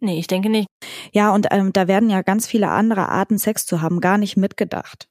Nee, 0.00 0.18
ich 0.18 0.26
denke 0.26 0.50
nicht. 0.50 0.66
Ja, 1.12 1.32
und 1.32 1.46
ähm, 1.50 1.72
da 1.72 1.86
werden 1.86 2.10
ja 2.10 2.22
ganz 2.22 2.46
viele 2.46 2.68
andere 2.68 3.08
Arten, 3.08 3.38
Sex 3.38 3.66
zu 3.66 3.80
haben, 3.82 4.00
gar 4.00 4.18
nicht 4.18 4.36
mitgedacht 4.36 5.08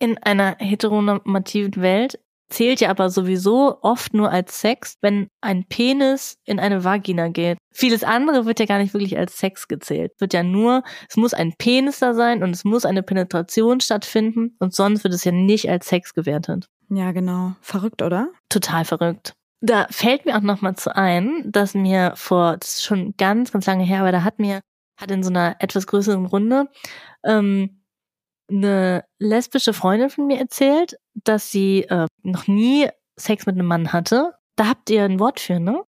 in 0.00 0.18
einer 0.18 0.56
heteronormativen 0.58 1.80
Welt 1.82 2.18
zählt 2.50 2.80
ja 2.80 2.90
aber 2.90 3.10
sowieso 3.10 3.78
oft 3.82 4.12
nur 4.12 4.30
als 4.30 4.60
Sex, 4.60 4.96
wenn 5.00 5.28
ein 5.40 5.64
Penis 5.68 6.36
in 6.44 6.60
eine 6.60 6.84
Vagina 6.84 7.28
geht. 7.28 7.58
Vieles 7.72 8.04
andere 8.04 8.44
wird 8.44 8.60
ja 8.60 8.66
gar 8.66 8.78
nicht 8.78 8.92
wirklich 8.92 9.16
als 9.16 9.38
Sex 9.38 9.68
gezählt. 9.68 10.12
Wird 10.18 10.34
ja 10.34 10.42
nur, 10.42 10.82
es 11.08 11.16
muss 11.16 11.32
ein 11.32 11.54
Penis 11.56 12.00
da 12.00 12.12
sein 12.12 12.42
und 12.42 12.50
es 12.50 12.64
muss 12.64 12.84
eine 12.84 13.02
Penetration 13.02 13.80
stattfinden 13.80 14.56
und 14.58 14.74
sonst 14.74 15.04
wird 15.04 15.14
es 15.14 15.24
ja 15.24 15.32
nicht 15.32 15.70
als 15.70 15.86
Sex 15.86 16.12
gewertet. 16.12 16.66
Ja, 16.90 17.12
genau. 17.12 17.54
Verrückt, 17.60 18.02
oder? 18.02 18.28
Total 18.48 18.84
verrückt. 18.84 19.32
Da 19.60 19.86
fällt 19.90 20.24
mir 20.24 20.36
auch 20.36 20.42
noch 20.42 20.62
mal 20.62 20.74
zu 20.74 20.94
ein, 20.94 21.42
dass 21.46 21.74
mir 21.74 22.14
vor, 22.16 22.56
das 22.56 22.76
ist 22.76 22.84
schon 22.84 23.14
ganz, 23.16 23.52
ganz 23.52 23.66
lange 23.66 23.84
her, 23.84 24.00
aber 24.00 24.12
da 24.12 24.24
hat 24.24 24.38
mir, 24.38 24.60
hat 24.98 25.10
in 25.10 25.22
so 25.22 25.30
einer 25.30 25.56
etwas 25.60 25.86
größeren 25.86 26.26
Runde, 26.26 26.68
ähm, 27.24 27.79
eine 28.50 29.04
lesbische 29.18 29.72
Freundin 29.72 30.10
von 30.10 30.26
mir 30.26 30.38
erzählt, 30.38 30.96
dass 31.14 31.50
sie 31.50 31.82
äh, 31.84 32.06
noch 32.22 32.46
nie 32.46 32.88
Sex 33.16 33.46
mit 33.46 33.56
einem 33.56 33.66
Mann 33.66 33.92
hatte. 33.92 34.34
Da 34.56 34.68
habt 34.68 34.90
ihr 34.90 35.04
ein 35.04 35.20
Wort 35.20 35.40
für, 35.40 35.60
ne? 35.60 35.82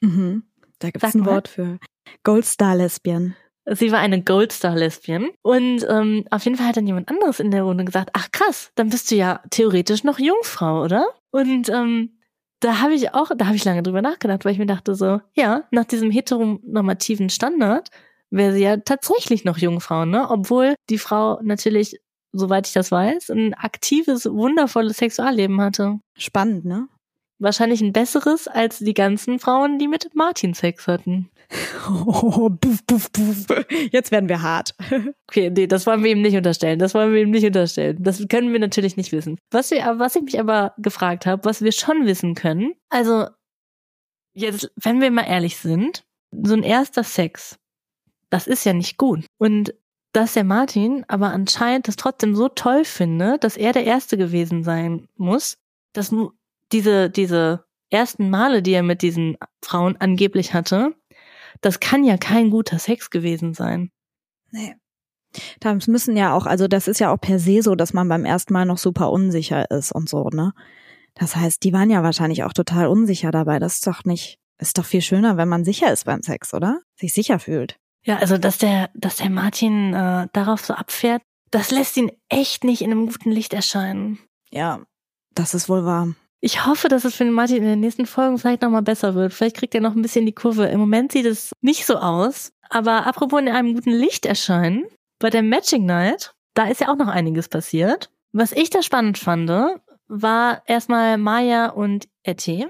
Mhm. 0.00 0.44
Da 0.78 0.90
gibt 0.90 1.04
es 1.04 1.14
ein. 1.14 1.26
Wort 1.26 1.48
für. 1.48 1.78
Goldstar 2.24 2.76
Lesbian. 2.76 3.36
Sie 3.66 3.92
war 3.92 4.00
eine 4.00 4.22
Goldstar 4.22 4.74
Lesbian. 4.74 5.28
Und 5.42 5.86
ähm, 5.88 6.24
auf 6.30 6.44
jeden 6.44 6.56
Fall 6.56 6.66
hat 6.68 6.76
dann 6.76 6.86
jemand 6.86 7.10
anderes 7.10 7.40
in 7.40 7.50
der 7.50 7.62
Runde 7.62 7.84
gesagt, 7.84 8.10
ach 8.14 8.30
krass, 8.32 8.72
dann 8.74 8.90
bist 8.90 9.10
du 9.10 9.16
ja 9.16 9.42
theoretisch 9.50 10.02
noch 10.02 10.18
Jungfrau, 10.18 10.82
oder? 10.82 11.06
Und 11.30 11.68
ähm, 11.68 12.18
da 12.60 12.80
habe 12.80 12.94
ich 12.94 13.14
auch, 13.14 13.30
da 13.36 13.46
habe 13.46 13.56
ich 13.56 13.64
lange 13.64 13.82
drüber 13.82 14.02
nachgedacht, 14.02 14.44
weil 14.44 14.52
ich 14.52 14.58
mir 14.58 14.66
dachte 14.66 14.94
so, 14.94 15.20
ja, 15.34 15.64
nach 15.70 15.84
diesem 15.84 16.10
heteronormativen 16.10 17.30
Standard 17.30 17.90
wäre 18.30 18.52
sie 18.52 18.62
ja 18.62 18.76
tatsächlich 18.78 19.44
noch 19.44 19.58
Jungfrau, 19.58 20.04
ne? 20.04 20.28
Obwohl 20.30 20.74
die 20.88 20.98
Frau 20.98 21.40
natürlich, 21.42 22.00
soweit 22.32 22.66
ich 22.66 22.72
das 22.72 22.90
weiß, 22.90 23.30
ein 23.30 23.54
aktives, 23.54 24.26
wundervolles 24.26 24.96
Sexualleben 24.98 25.60
hatte. 25.60 25.98
Spannend, 26.16 26.64
ne? 26.64 26.88
Wahrscheinlich 27.38 27.80
ein 27.80 27.92
besseres 27.92 28.48
als 28.48 28.80
die 28.80 28.92
ganzen 28.92 29.38
Frauen, 29.38 29.78
die 29.78 29.88
mit 29.88 30.14
Martin 30.14 30.52
Sex 30.52 30.86
hatten. 30.86 31.30
Oh, 31.88 32.48
buff, 32.50 32.84
buff, 32.86 33.10
buff. 33.10 33.46
Jetzt 33.90 34.12
werden 34.12 34.28
wir 34.28 34.42
hart. 34.42 34.74
Okay, 35.28 35.50
nee, 35.50 35.66
das 35.66 35.86
wollen 35.86 36.04
wir 36.04 36.10
ihm 36.10 36.22
nicht 36.22 36.36
unterstellen. 36.36 36.78
Das 36.78 36.94
wollen 36.94 37.12
wir 37.12 37.22
ihm 37.22 37.30
nicht 37.30 37.46
unterstellen. 37.46 37.96
Das 38.00 38.24
können 38.28 38.52
wir 38.52 38.60
natürlich 38.60 38.96
nicht 38.96 39.10
wissen. 39.10 39.38
Was 39.50 39.70
wir, 39.70 39.82
was 39.98 40.16
ich 40.16 40.22
mich 40.22 40.38
aber 40.38 40.74
gefragt 40.78 41.26
habe, 41.26 41.44
was 41.44 41.62
wir 41.62 41.72
schon 41.72 42.06
wissen 42.06 42.34
können, 42.34 42.74
also 42.90 43.26
jetzt, 44.34 44.70
wenn 44.76 45.00
wir 45.00 45.10
mal 45.10 45.26
ehrlich 45.26 45.56
sind, 45.56 46.02
so 46.30 46.54
ein 46.54 46.62
erster 46.62 47.04
Sex 47.04 47.56
das 48.30 48.46
ist 48.46 48.64
ja 48.64 48.72
nicht 48.72 48.96
gut. 48.96 49.26
Und 49.38 49.74
dass 50.12 50.34
der 50.34 50.44
Martin 50.44 51.04
aber 51.08 51.30
anscheinend 51.30 51.86
das 51.86 51.96
trotzdem 51.96 52.34
so 52.34 52.48
toll 52.48 52.84
findet, 52.84 53.44
dass 53.44 53.56
er 53.56 53.72
der 53.72 53.84
Erste 53.84 54.16
gewesen 54.16 54.64
sein 54.64 55.08
muss, 55.16 55.58
dass 55.92 56.14
diese, 56.72 57.10
diese 57.10 57.64
ersten 57.90 58.30
Male, 58.30 58.62
die 58.62 58.72
er 58.72 58.82
mit 58.82 59.02
diesen 59.02 59.36
Frauen 59.62 59.96
angeblich 59.98 60.54
hatte, 60.54 60.94
das 61.60 61.80
kann 61.80 62.04
ja 62.04 62.16
kein 62.16 62.50
guter 62.50 62.78
Sex 62.78 63.10
gewesen 63.10 63.54
sein. 63.54 63.90
Nee. 64.50 64.74
Da 65.60 65.74
müssen 65.86 66.16
ja 66.16 66.34
auch, 66.34 66.46
also 66.46 66.66
das 66.66 66.88
ist 66.88 66.98
ja 66.98 67.12
auch 67.12 67.20
per 67.20 67.38
se 67.38 67.62
so, 67.62 67.76
dass 67.76 67.92
man 67.92 68.08
beim 68.08 68.24
ersten 68.24 68.52
Mal 68.52 68.64
noch 68.64 68.78
super 68.78 69.12
unsicher 69.12 69.70
ist 69.70 69.92
und 69.92 70.08
so, 70.08 70.28
ne? 70.30 70.52
Das 71.14 71.36
heißt, 71.36 71.62
die 71.62 71.72
waren 71.72 71.90
ja 71.90 72.02
wahrscheinlich 72.02 72.44
auch 72.44 72.52
total 72.52 72.86
unsicher 72.86 73.30
dabei. 73.30 73.58
Das 73.58 73.74
ist 73.74 73.86
doch 73.86 74.04
nicht, 74.04 74.38
ist 74.58 74.78
doch 74.78 74.84
viel 74.84 75.02
schöner, 75.02 75.36
wenn 75.36 75.48
man 75.48 75.64
sicher 75.64 75.92
ist 75.92 76.04
beim 76.04 76.22
Sex, 76.22 76.54
oder? 76.54 76.80
Sich 76.96 77.12
sicher 77.12 77.38
fühlt. 77.38 77.79
Ja, 78.04 78.16
also 78.16 78.38
dass 78.38 78.58
der, 78.58 78.90
dass 78.94 79.16
der 79.16 79.30
Martin 79.30 79.94
äh, 79.94 80.28
darauf 80.32 80.64
so 80.64 80.74
abfährt, 80.74 81.22
das 81.50 81.70
lässt 81.70 81.96
ihn 81.96 82.12
echt 82.28 82.64
nicht 82.64 82.82
in 82.82 82.90
einem 82.90 83.06
guten 83.06 83.30
Licht 83.30 83.52
erscheinen. 83.52 84.18
Ja, 84.50 84.80
das 85.34 85.54
ist 85.54 85.68
wohl 85.68 85.84
wahr. 85.84 86.14
Ich 86.40 86.64
hoffe, 86.64 86.88
dass 86.88 87.04
es 87.04 87.14
für 87.14 87.24
den 87.24 87.34
Martin 87.34 87.58
in 87.58 87.64
den 87.64 87.80
nächsten 87.80 88.06
Folgen 88.06 88.38
vielleicht 88.38 88.62
nochmal 88.62 88.82
besser 88.82 89.14
wird. 89.14 89.34
Vielleicht 89.34 89.56
kriegt 89.56 89.74
er 89.74 89.82
noch 89.82 89.94
ein 89.94 90.02
bisschen 90.02 90.24
die 90.24 90.32
Kurve. 90.32 90.66
Im 90.66 90.80
Moment 90.80 91.12
sieht 91.12 91.26
es 91.26 91.52
nicht 91.60 91.84
so 91.84 91.96
aus. 91.96 92.52
Aber 92.70 93.06
apropos 93.06 93.40
in 93.40 93.48
einem 93.48 93.74
guten 93.74 93.90
Licht 93.90 94.24
erscheinen, 94.24 94.86
bei 95.18 95.28
der 95.28 95.42
Matching 95.42 95.84
Night, 95.84 96.34
da 96.54 96.68
ist 96.68 96.80
ja 96.80 96.88
auch 96.88 96.96
noch 96.96 97.08
einiges 97.08 97.48
passiert. 97.48 98.10
Was 98.32 98.52
ich 98.52 98.70
da 98.70 98.82
spannend 98.82 99.18
fand, 99.18 99.50
war 100.08 100.62
erstmal 100.66 101.18
Maya 101.18 101.66
und 101.66 102.08
Etty. 102.22 102.66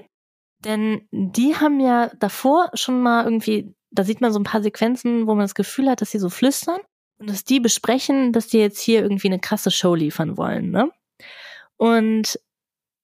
Denn 0.65 1.07
die 1.11 1.55
haben 1.55 1.79
ja 1.79 2.11
davor 2.19 2.71
schon 2.73 3.01
mal 3.01 3.23
irgendwie 3.23 3.73
da 3.91 4.03
sieht 4.03 4.21
man 4.21 4.33
so 4.33 4.39
ein 4.39 4.43
paar 4.43 4.63
Sequenzen, 4.63 5.27
wo 5.27 5.35
man 5.35 5.43
das 5.43 5.55
Gefühl 5.55 5.89
hat, 5.89 6.01
dass 6.01 6.11
sie 6.11 6.19
so 6.19 6.29
flüstern 6.29 6.79
und 7.19 7.29
dass 7.29 7.43
die 7.43 7.59
besprechen, 7.59 8.33
dass 8.33 8.47
die 8.47 8.59
jetzt 8.59 8.81
hier 8.81 9.01
irgendwie 9.01 9.27
eine 9.27 9.39
krasse 9.39 9.71
Show 9.71 9.95
liefern 9.95 10.37
wollen, 10.37 10.71
ne? 10.71 10.91
Und 11.77 12.39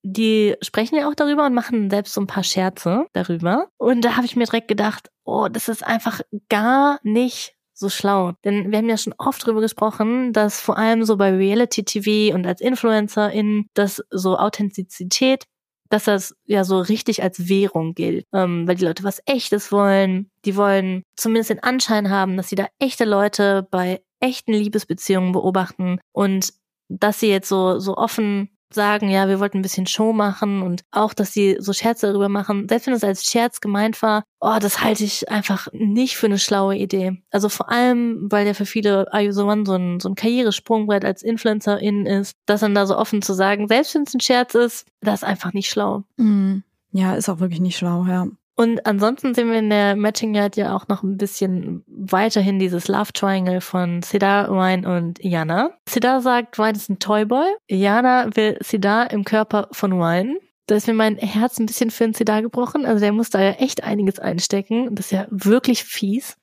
die 0.03 0.55
sprechen 0.61 0.95
ja 0.95 1.09
auch 1.09 1.15
darüber 1.15 1.45
und 1.45 1.53
machen 1.53 1.89
selbst 1.89 2.13
so 2.13 2.21
ein 2.21 2.27
paar 2.27 2.43
Scherze 2.43 3.07
darüber. 3.13 3.67
Und 3.77 4.05
da 4.05 4.15
habe 4.15 4.25
ich 4.25 4.35
mir 4.35 4.45
direkt 4.45 4.67
gedacht, 4.67 5.09
oh, 5.25 5.47
das 5.49 5.67
ist 5.67 5.85
einfach 5.85 6.21
gar 6.49 6.99
nicht 7.03 7.55
so 7.73 7.89
schlau. 7.89 8.33
Denn 8.43 8.71
wir 8.71 8.77
haben 8.77 8.89
ja 8.89 8.97
schon 8.97 9.13
oft 9.17 9.43
darüber 9.43 9.61
gesprochen, 9.61 10.33
dass 10.33 10.59
vor 10.61 10.77
allem 10.77 11.03
so 11.03 11.17
bei 11.17 11.31
Reality 11.31 11.83
TV 11.83 12.35
und 12.35 12.45
als 12.47 12.61
InfluencerInnen, 12.61 13.69
dass 13.73 14.03
so 14.09 14.37
Authentizität 14.37 15.45
dass 15.89 16.05
das 16.05 16.35
ja 16.45 16.63
so 16.63 16.79
richtig 16.79 17.23
als 17.23 17.47
Währung 17.49 17.93
gilt, 17.93 18.25
ähm, 18.33 18.67
weil 18.67 18.75
die 18.75 18.85
Leute 18.85 19.03
was 19.03 19.21
Echtes 19.25 19.71
wollen. 19.71 20.29
Die 20.45 20.55
wollen 20.55 21.03
zumindest 21.15 21.49
den 21.49 21.63
Anschein 21.63 22.09
haben, 22.09 22.37
dass 22.37 22.49
sie 22.49 22.55
da 22.55 22.67
echte 22.79 23.05
Leute 23.05 23.67
bei 23.69 24.01
echten 24.19 24.53
Liebesbeziehungen 24.53 25.31
beobachten 25.31 25.99
und 26.11 26.53
dass 26.89 27.19
sie 27.19 27.29
jetzt 27.29 27.49
so 27.49 27.79
so 27.79 27.95
offen 27.97 28.49
sagen, 28.73 29.09
ja, 29.09 29.27
wir 29.27 29.39
wollten 29.39 29.59
ein 29.59 29.61
bisschen 29.61 29.87
Show 29.87 30.13
machen 30.13 30.61
und 30.61 30.83
auch, 30.91 31.13
dass 31.13 31.33
sie 31.33 31.57
so 31.59 31.73
Scherze 31.73 32.07
darüber 32.07 32.29
machen, 32.29 32.67
selbst 32.67 32.87
wenn 32.87 32.93
es 32.93 33.03
als 33.03 33.25
Scherz 33.25 33.61
gemeint 33.61 34.01
war, 34.01 34.23
oh, 34.39 34.57
das 34.59 34.83
halte 34.83 35.03
ich 35.03 35.29
einfach 35.29 35.67
nicht 35.71 36.17
für 36.17 36.27
eine 36.27 36.39
schlaue 36.39 36.75
Idee. 36.75 37.21
Also 37.31 37.49
vor 37.49 37.69
allem, 37.69 38.27
weil 38.29 38.45
ja 38.45 38.53
für 38.53 38.65
viele 38.65 39.07
The 39.11 39.41
One 39.41 39.65
so 39.65 39.75
ein, 39.75 39.99
so 39.99 40.09
ein 40.09 40.15
Karrieresprungbrett 40.15 41.05
als 41.05 41.23
Influencerin 41.23 42.05
ist, 42.05 42.33
das 42.45 42.61
dann 42.61 42.75
da 42.75 42.85
so 42.85 42.97
offen 42.97 43.21
zu 43.21 43.33
sagen, 43.33 43.67
selbst 43.67 43.95
wenn 43.95 44.03
es 44.03 44.13
ein 44.13 44.19
Scherz 44.21 44.55
ist, 44.55 44.85
das 45.01 45.21
ist 45.21 45.27
einfach 45.27 45.53
nicht 45.53 45.69
schlau. 45.69 46.03
Mhm. 46.17 46.63
Ja, 46.91 47.15
ist 47.15 47.29
auch 47.29 47.39
wirklich 47.39 47.59
nicht 47.59 47.77
schlau, 47.77 48.05
ja. 48.05 48.27
Und 48.59 48.87
ansonsten 48.87 49.35
sehen 49.35 49.51
wir 49.51 49.59
in 49.59 49.69
der 49.69 49.95
Matching 49.95 50.33
Guide 50.33 50.59
ja 50.59 50.75
auch 50.75 50.87
noch 50.87 51.03
ein 51.03 51.17
bisschen 51.17 51.83
weiterhin 51.85 52.57
dieses 52.57 52.87
Love 52.87 53.13
Triangle 53.13 53.61
von 53.61 54.01
Sidar, 54.01 54.49
Ryan 54.49 54.85
und 54.85 55.23
Iana. 55.23 55.77
Sidar 55.87 56.21
sagt, 56.21 56.57
Ryan 56.57 56.75
ist 56.75 56.89
ein 56.89 56.97
Toyboy. 56.97 57.45
Iana 57.67 58.35
will 58.35 58.57
Sidar 58.61 59.11
im 59.11 59.25
Körper 59.25 59.67
von 59.71 59.93
Ryan. 59.93 60.37
Da 60.65 60.75
ist 60.75 60.87
mir 60.87 60.95
mein 60.95 61.17
Herz 61.17 61.59
ein 61.59 61.67
bisschen 61.67 61.91
für 61.91 62.05
den 62.05 62.15
Sidar 62.15 62.41
gebrochen. 62.41 62.87
Also 62.87 62.99
der 62.99 63.13
muss 63.13 63.29
da 63.29 63.39
ja 63.39 63.51
echt 63.51 63.83
einiges 63.83 64.17
einstecken. 64.17 64.95
Das 64.95 65.05
ist 65.05 65.11
ja 65.11 65.27
wirklich 65.29 65.83
fies. 65.83 66.35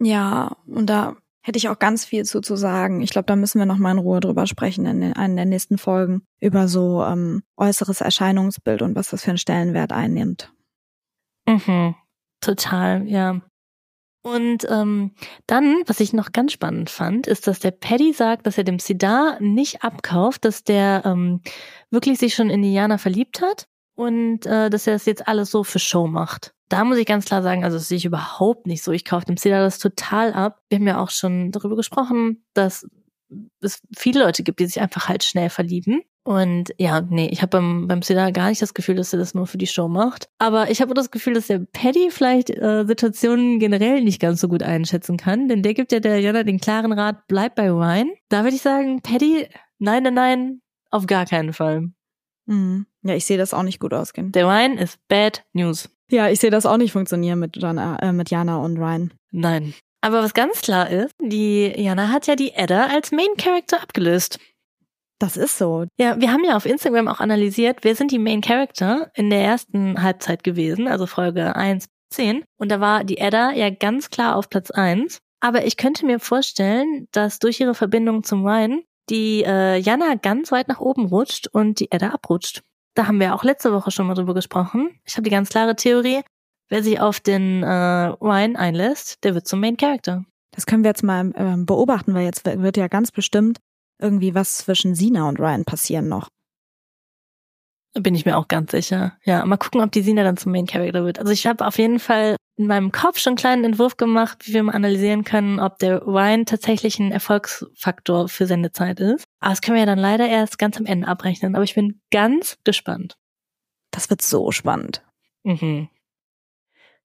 Ja, 0.00 0.56
und 0.66 0.86
da 0.86 1.16
hätte 1.42 1.58
ich 1.58 1.68
auch 1.68 1.78
ganz 1.78 2.06
viel 2.06 2.24
zu, 2.24 2.40
zu 2.40 2.56
sagen. 2.56 3.02
Ich 3.02 3.10
glaube, 3.10 3.26
da 3.26 3.36
müssen 3.36 3.58
wir 3.58 3.66
noch 3.66 3.76
mal 3.76 3.92
in 3.92 3.98
Ruhe 3.98 4.20
drüber 4.20 4.46
sprechen 4.46 4.86
in 4.86 5.02
den, 5.02 5.12
einen 5.12 5.36
der 5.36 5.44
nächsten 5.44 5.76
Folgen 5.76 6.22
über 6.40 6.68
so 6.68 7.04
ähm, 7.04 7.42
äußeres 7.58 8.00
Erscheinungsbild 8.00 8.80
und 8.80 8.96
was 8.96 9.10
das 9.10 9.24
für 9.24 9.30
einen 9.32 9.38
Stellenwert 9.38 9.92
einnimmt. 9.92 10.52
Mhm, 11.48 11.94
total, 12.40 13.08
ja. 13.08 13.40
Und 14.22 14.66
ähm, 14.68 15.12
dann, 15.46 15.82
was 15.86 16.00
ich 16.00 16.12
noch 16.12 16.32
ganz 16.32 16.52
spannend 16.52 16.90
fand, 16.90 17.26
ist, 17.26 17.46
dass 17.46 17.60
der 17.60 17.70
Paddy 17.70 18.12
sagt, 18.12 18.46
dass 18.46 18.58
er 18.58 18.64
dem 18.64 18.78
Sidar 18.78 19.40
nicht 19.40 19.82
abkauft, 19.82 20.44
dass 20.44 20.64
der 20.64 21.02
ähm, 21.06 21.40
wirklich 21.90 22.18
sich 22.18 22.34
schon 22.34 22.50
in 22.50 22.60
Diana 22.60 22.98
verliebt 22.98 23.40
hat 23.40 23.66
und 23.94 24.44
äh, 24.44 24.68
dass 24.68 24.86
er 24.86 24.94
das 24.94 25.06
jetzt 25.06 25.26
alles 25.26 25.50
so 25.50 25.64
für 25.64 25.78
Show 25.78 26.06
macht. 26.06 26.52
Da 26.68 26.84
muss 26.84 26.98
ich 26.98 27.06
ganz 27.06 27.24
klar 27.24 27.42
sagen, 27.42 27.64
also 27.64 27.78
das 27.78 27.88
sehe 27.88 27.96
ich 27.96 28.04
überhaupt 28.04 28.66
nicht 28.66 28.82
so. 28.82 28.92
Ich 28.92 29.06
kaufe 29.06 29.24
dem 29.24 29.38
Sidar 29.38 29.62
das 29.62 29.78
total 29.78 30.34
ab. 30.34 30.60
Wir 30.68 30.78
haben 30.78 30.86
ja 30.86 31.00
auch 31.00 31.10
schon 31.10 31.50
darüber 31.50 31.76
gesprochen, 31.76 32.44
dass 32.52 32.86
es 33.60 33.80
viele 33.96 34.24
Leute 34.24 34.42
gibt, 34.42 34.60
die 34.60 34.66
sich 34.66 34.80
einfach 34.80 35.08
halt 35.08 35.24
schnell 35.24 35.50
verlieben. 35.50 36.02
Und 36.24 36.74
ja, 36.76 37.00
nee, 37.00 37.28
ich 37.28 37.40
habe 37.40 37.58
beim, 37.58 37.88
beim 37.88 38.02
Cedar 38.02 38.32
gar 38.32 38.50
nicht 38.50 38.60
das 38.60 38.74
Gefühl, 38.74 38.96
dass 38.96 39.14
er 39.14 39.18
das 39.18 39.34
nur 39.34 39.46
für 39.46 39.56
die 39.56 39.66
Show 39.66 39.88
macht. 39.88 40.28
Aber 40.38 40.70
ich 40.70 40.82
habe 40.82 40.92
das 40.92 41.10
Gefühl, 41.10 41.32
dass 41.34 41.46
der 41.46 41.60
Paddy 41.60 42.10
vielleicht 42.10 42.50
äh, 42.50 42.84
Situationen 42.86 43.58
generell 43.58 44.02
nicht 44.02 44.20
ganz 44.20 44.40
so 44.40 44.48
gut 44.48 44.62
einschätzen 44.62 45.16
kann. 45.16 45.48
Denn 45.48 45.62
der 45.62 45.72
gibt 45.72 45.90
ja 45.90 46.00
der 46.00 46.20
Jana 46.20 46.42
den 46.42 46.60
klaren 46.60 46.92
Rat, 46.92 47.26
bleib 47.28 47.54
bei 47.54 47.70
Ryan. 47.70 48.10
Da 48.28 48.44
würde 48.44 48.56
ich 48.56 48.62
sagen, 48.62 49.00
Paddy, 49.00 49.48
Nein, 49.78 50.02
nein, 50.02 50.14
nein, 50.14 50.62
auf 50.90 51.06
gar 51.06 51.24
keinen 51.24 51.52
Fall. 51.52 51.90
Mhm. 52.46 52.86
Ja, 53.02 53.14
ich 53.14 53.26
sehe 53.26 53.38
das 53.38 53.54
auch 53.54 53.62
nicht 53.62 53.78
gut 53.78 53.94
ausgehen. 53.94 54.32
Der 54.32 54.46
Ryan 54.46 54.76
ist 54.76 54.98
bad 55.08 55.44
news. 55.52 55.88
Ja, 56.10 56.28
ich 56.28 56.40
sehe 56.40 56.50
das 56.50 56.66
auch 56.66 56.78
nicht 56.78 56.92
funktionieren 56.92 57.38
mit 57.38 57.56
Jana, 57.56 57.98
äh, 58.00 58.12
mit 58.12 58.30
Jana 58.30 58.56
und 58.58 58.76
Ryan. 58.78 59.12
Nein. 59.30 59.74
Aber 60.00 60.22
was 60.22 60.34
ganz 60.34 60.60
klar 60.62 60.88
ist, 60.90 61.14
die 61.20 61.72
Jana 61.76 62.08
hat 62.08 62.26
ja 62.26 62.36
die 62.36 62.52
Edda 62.52 62.86
als 62.86 63.10
Main 63.10 63.36
Character 63.36 63.82
abgelöst. 63.82 64.38
Das 65.18 65.36
ist 65.36 65.58
so. 65.58 65.86
Ja, 65.98 66.20
wir 66.20 66.32
haben 66.32 66.44
ja 66.44 66.56
auf 66.56 66.64
Instagram 66.64 67.08
auch 67.08 67.18
analysiert, 67.18 67.78
wer 67.82 67.96
sind 67.96 68.12
die 68.12 68.20
Main 68.20 68.40
Character 68.40 69.10
in 69.14 69.30
der 69.30 69.42
ersten 69.42 70.00
Halbzeit 70.00 70.44
gewesen, 70.44 70.86
also 70.86 71.06
Folge 71.06 71.56
1 71.56 71.86
10. 72.10 72.44
Und 72.58 72.70
da 72.70 72.80
war 72.80 73.04
die 73.04 73.18
Edda 73.18 73.52
ja 73.52 73.70
ganz 73.70 74.10
klar 74.10 74.36
auf 74.36 74.48
Platz 74.48 74.70
1. 74.70 75.18
Aber 75.40 75.66
ich 75.66 75.76
könnte 75.76 76.06
mir 76.06 76.18
vorstellen, 76.18 77.06
dass 77.12 77.38
durch 77.38 77.60
ihre 77.60 77.74
Verbindung 77.74 78.24
zum 78.24 78.46
Ryan 78.46 78.82
die 79.08 79.44
äh, 79.44 79.78
Jana 79.78 80.14
ganz 80.16 80.52
weit 80.52 80.68
nach 80.68 80.80
oben 80.80 81.06
rutscht 81.06 81.46
und 81.48 81.80
die 81.80 81.90
Edda 81.90 82.10
abrutscht. 82.10 82.62
Da 82.94 83.06
haben 83.06 83.20
wir 83.20 83.34
auch 83.34 83.44
letzte 83.44 83.72
Woche 83.72 83.90
schon 83.90 84.06
mal 84.06 84.14
drüber 84.14 84.34
gesprochen. 84.34 85.00
Ich 85.04 85.14
habe 85.14 85.22
die 85.22 85.30
ganz 85.30 85.48
klare 85.50 85.76
Theorie, 85.76 86.22
wer 86.68 86.82
sich 86.82 87.00
auf 87.00 87.20
den 87.20 87.62
äh, 87.62 87.66
Ryan 87.66 88.56
einlässt, 88.56 89.24
der 89.24 89.34
wird 89.34 89.46
zum 89.46 89.60
Main 89.60 89.76
Character. 89.76 90.24
Das 90.52 90.66
können 90.66 90.82
wir 90.82 90.90
jetzt 90.90 91.02
mal 91.02 91.30
äh, 91.34 91.56
beobachten, 91.56 92.14
weil 92.14 92.24
jetzt 92.24 92.44
wird 92.44 92.76
ja 92.76 92.88
ganz 92.88 93.12
bestimmt 93.12 93.58
irgendwie 94.00 94.34
was 94.34 94.58
zwischen 94.58 94.94
Sina 94.94 95.28
und 95.28 95.40
Ryan 95.40 95.64
passieren 95.64 96.08
noch. 96.08 96.28
Bin 97.94 98.14
ich 98.14 98.26
mir 98.26 98.36
auch 98.36 98.48
ganz 98.48 98.70
sicher. 98.70 99.16
Ja, 99.24 99.44
mal 99.44 99.56
gucken, 99.56 99.80
ob 99.80 99.90
die 99.90 100.02
Sina 100.02 100.22
dann 100.22 100.36
zum 100.36 100.52
Main 100.52 100.66
Character 100.66 101.04
wird. 101.04 101.18
Also 101.18 101.32
ich 101.32 101.46
habe 101.46 101.66
auf 101.66 101.78
jeden 101.78 101.98
Fall 101.98 102.36
in 102.56 102.66
meinem 102.66 102.92
Kopf 102.92 103.18
schon 103.18 103.32
einen 103.32 103.36
kleinen 103.38 103.64
Entwurf 103.64 103.96
gemacht, 103.96 104.46
wie 104.46 104.52
wir 104.52 104.62
mal 104.62 104.74
analysieren 104.74 105.24
können, 105.24 105.58
ob 105.58 105.78
der 105.78 106.02
Ryan 106.02 106.44
tatsächlich 106.44 106.98
ein 106.98 107.12
Erfolgsfaktor 107.12 108.28
für 108.28 108.46
seine 108.46 108.72
Zeit 108.72 109.00
ist. 109.00 109.24
Aber 109.40 109.50
das 109.50 109.62
können 109.62 109.76
wir 109.76 109.80
ja 109.80 109.86
dann 109.86 109.98
leider 109.98 110.28
erst 110.28 110.58
ganz 110.58 110.76
am 110.76 110.86
Ende 110.86 111.08
abrechnen. 111.08 111.54
Aber 111.54 111.64
ich 111.64 111.74
bin 111.74 112.00
ganz 112.10 112.58
gespannt. 112.64 113.16
Das 113.90 114.10
wird 114.10 114.22
so 114.22 114.50
spannend. 114.50 115.02
Mhm. 115.44 115.88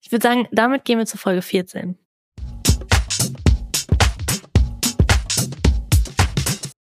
Ich 0.06 0.12
würde 0.12 0.28
sagen, 0.28 0.48
damit 0.52 0.84
gehen 0.84 1.00
wir 1.00 1.06
zur 1.06 1.20
Folge 1.20 1.42
14. 1.42 1.98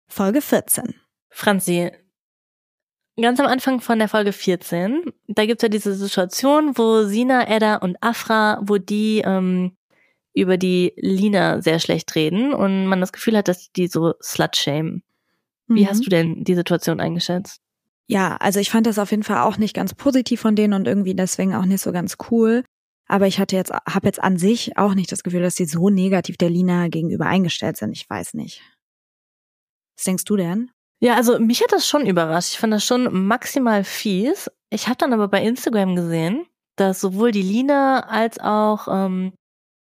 Folge 0.08 0.40
14. 0.40 0.94
Franzi, 1.28 1.90
ganz 3.20 3.40
am 3.40 3.46
Anfang 3.46 3.82
von 3.82 3.98
der 3.98 4.08
Folge 4.08 4.32
14, 4.32 5.12
da 5.26 5.44
gibt's 5.44 5.62
ja 5.62 5.68
diese 5.68 5.94
Situation, 5.94 6.78
wo 6.78 7.02
Sina, 7.02 7.46
Edda 7.46 7.76
und 7.76 7.98
Afra, 8.00 8.62
wo 8.62 8.78
die 8.78 9.22
ähm, 9.22 9.76
über 10.32 10.56
die 10.56 10.94
Lina 10.96 11.60
sehr 11.60 11.80
schlecht 11.80 12.14
reden 12.14 12.54
und 12.54 12.86
man 12.86 13.00
das 13.00 13.12
Gefühl 13.12 13.36
hat, 13.36 13.48
dass 13.48 13.70
die 13.72 13.88
so 13.88 14.14
slut-shame. 14.22 15.02
Wie 15.66 15.82
mhm. 15.82 15.88
hast 15.88 16.06
du 16.06 16.10
denn 16.10 16.42
die 16.44 16.54
Situation 16.54 17.00
eingeschätzt? 17.00 17.60
Ja, 18.06 18.36
also 18.36 18.60
ich 18.60 18.70
fand 18.70 18.86
das 18.86 18.98
auf 18.98 19.10
jeden 19.10 19.22
Fall 19.24 19.42
auch 19.42 19.58
nicht 19.58 19.74
ganz 19.74 19.92
positiv 19.92 20.40
von 20.40 20.56
denen 20.56 20.72
und 20.72 20.88
irgendwie 20.88 21.14
deswegen 21.14 21.54
auch 21.54 21.66
nicht 21.66 21.82
so 21.82 21.92
ganz 21.92 22.16
cool. 22.30 22.64
Aber 23.06 23.26
ich 23.26 23.38
hatte 23.38 23.56
jetzt, 23.56 23.72
habe 23.72 24.06
jetzt 24.06 24.22
an 24.22 24.38
sich 24.38 24.76
auch 24.76 24.94
nicht 24.94 25.12
das 25.12 25.22
Gefühl, 25.22 25.42
dass 25.42 25.54
die 25.54 25.66
so 25.66 25.90
negativ 25.90 26.36
der 26.36 26.50
Lina 26.50 26.88
gegenüber 26.88 27.26
eingestellt 27.26 27.76
sind. 27.76 27.92
Ich 27.92 28.08
weiß 28.08 28.34
nicht. 28.34 28.62
Was 29.96 30.04
denkst 30.04 30.24
du 30.24 30.36
denn? 30.36 30.70
Ja, 31.00 31.14
also 31.16 31.38
mich 31.38 31.60
hat 31.60 31.72
das 31.72 31.86
schon 31.86 32.06
überrascht. 32.06 32.52
Ich 32.52 32.58
fand 32.58 32.72
das 32.72 32.84
schon 32.84 33.26
maximal 33.26 33.84
fies. 33.84 34.50
Ich 34.70 34.86
habe 34.86 34.96
dann 34.96 35.12
aber 35.12 35.28
bei 35.28 35.42
Instagram 35.42 35.96
gesehen, 35.96 36.46
dass 36.76 37.00
sowohl 37.00 37.30
die 37.30 37.42
Lina 37.42 38.08
als 38.08 38.38
auch 38.40 38.88
ähm, 38.90 39.34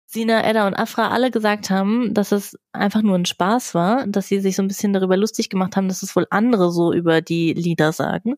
Sina, 0.06 0.42
Edda 0.48 0.66
und 0.66 0.74
Afra 0.74 1.10
alle 1.10 1.30
gesagt 1.30 1.70
haben, 1.70 2.14
dass 2.14 2.32
es 2.32 2.56
einfach 2.72 3.02
nur 3.02 3.16
ein 3.16 3.26
Spaß 3.26 3.74
war, 3.74 4.06
dass 4.06 4.28
sie 4.28 4.40
sich 4.40 4.56
so 4.56 4.62
ein 4.62 4.68
bisschen 4.68 4.92
darüber 4.92 5.16
lustig 5.16 5.50
gemacht 5.50 5.76
haben, 5.76 5.88
dass 5.88 6.02
es 6.02 6.16
wohl 6.16 6.26
andere 6.30 6.70
so 6.70 6.92
über 6.94 7.20
die 7.20 7.52
Lieder 7.52 7.92
sagen, 7.92 8.36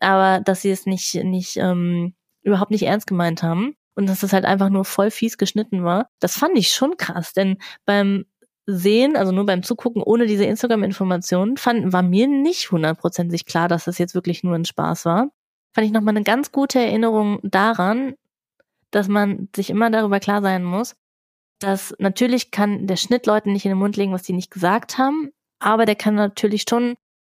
aber 0.00 0.40
dass 0.42 0.62
sie 0.62 0.70
es 0.70 0.86
nicht 0.86 1.14
nicht 1.24 1.56
ähm, 1.58 2.14
überhaupt 2.42 2.70
nicht 2.70 2.84
ernst 2.84 3.06
gemeint 3.06 3.42
haben 3.42 3.76
und 3.94 4.08
dass 4.08 4.22
es 4.22 4.32
halt 4.32 4.44
einfach 4.44 4.70
nur 4.70 4.84
voll 4.84 5.10
fies 5.10 5.38
geschnitten 5.38 5.84
war. 5.84 6.08
Das 6.20 6.38
fand 6.38 6.56
ich 6.56 6.68
schon 6.68 6.96
krass, 6.96 7.32
denn 7.32 7.58
beim 7.84 8.24
Sehen, 8.66 9.16
also 9.16 9.32
nur 9.32 9.44
beim 9.44 9.64
Zugucken 9.64 10.02
ohne 10.02 10.26
diese 10.26 10.44
Instagram-Informationen, 10.44 11.56
fand, 11.56 11.92
war 11.92 12.02
mir 12.02 12.28
nicht 12.28 12.70
hundertprozentig 12.70 13.44
klar, 13.44 13.66
dass 13.68 13.86
das 13.86 13.98
jetzt 13.98 14.14
wirklich 14.14 14.44
nur 14.44 14.54
ein 14.54 14.64
Spaß 14.64 15.04
war. 15.04 15.30
Fand 15.74 15.86
ich 15.86 15.92
nochmal 15.92 16.14
eine 16.14 16.24
ganz 16.24 16.52
gute 16.52 16.78
Erinnerung 16.78 17.40
daran, 17.42 18.14
dass 18.92 19.08
man 19.08 19.48
sich 19.56 19.70
immer 19.70 19.90
darüber 19.90 20.20
klar 20.20 20.42
sein 20.42 20.62
muss, 20.62 20.94
dass 21.58 21.94
natürlich 21.98 22.50
kann 22.52 22.86
der 22.86 22.96
Schnitt 22.96 23.26
Leuten 23.26 23.52
nicht 23.52 23.64
in 23.64 23.70
den 23.70 23.78
Mund 23.78 23.96
legen, 23.96 24.12
was 24.12 24.22
die 24.22 24.32
nicht 24.32 24.50
gesagt 24.50 24.96
haben, 24.98 25.30
aber 25.58 25.84
der 25.84 25.96
kann 25.96 26.14
natürlich 26.14 26.64
schon 26.68 26.94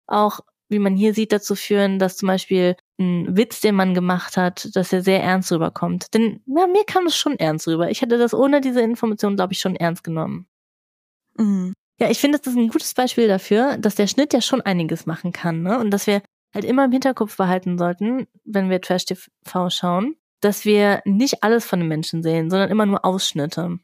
auch, 0.08 0.42
wie 0.70 0.80
man 0.80 0.96
hier 0.96 1.14
sieht, 1.14 1.32
dazu 1.32 1.56
führen, 1.56 1.98
dass 1.98 2.18
zum 2.18 2.28
Beispiel 2.28 2.76
ein 3.00 3.36
Witz, 3.36 3.62
den 3.62 3.76
man 3.76 3.94
gemacht 3.94 4.38
hat, 4.38 4.76
dass 4.76 4.94
er 4.94 5.02
sehr 5.02 5.22
ernst 5.22 5.52
rüberkommt. 5.52 6.14
Denn 6.14 6.42
ja, 6.46 6.68
mir 6.68 6.86
kam 6.86 7.08
es 7.08 7.18
schon 7.18 7.38
ernst 7.38 7.68
rüber. 7.68 7.90
Ich 7.90 8.02
hätte 8.02 8.18
das 8.18 8.34
ohne 8.34 8.62
diese 8.62 8.82
Information, 8.82 9.36
glaube 9.36 9.54
ich, 9.54 9.60
schon 9.60 9.76
ernst 9.76 10.04
genommen. 10.04 10.48
Mhm. 11.38 11.74
Ja, 12.00 12.10
ich 12.10 12.20
finde, 12.20 12.40
das 12.40 12.48
ist 12.48 12.58
ein 12.58 12.70
gutes 12.70 12.94
Beispiel 12.94 13.28
dafür, 13.28 13.78
dass 13.78 13.96
der 13.96 14.08
Schnitt 14.08 14.34
ja 14.34 14.42
schon 14.42 14.62
einiges 14.62 15.06
machen 15.06 15.32
kann, 15.32 15.62
ne? 15.62 15.80
Und 15.80 15.92
dass 15.92 16.08
wir 16.08 16.22
halt 16.54 16.66
immer 16.66 16.86
im 16.86 16.92
Hinterkopf 16.92 17.38
behalten 17.38 17.78
sollten, 17.78 18.28
wenn 18.44 18.70
wir 18.70 18.82
Trash 18.82 19.06
TV 19.06 19.70
schauen, 19.70 20.16
dass 20.42 20.66
wir 20.66 21.02
nicht 21.06 21.44
alles 21.44 21.66
von 21.66 21.80
den 21.80 21.88
Menschen 21.88 22.24
sehen, 22.24 22.50
sondern 22.50 22.70
immer 22.70 22.86
nur 22.86 23.06
Ausschnitte. 23.06 23.80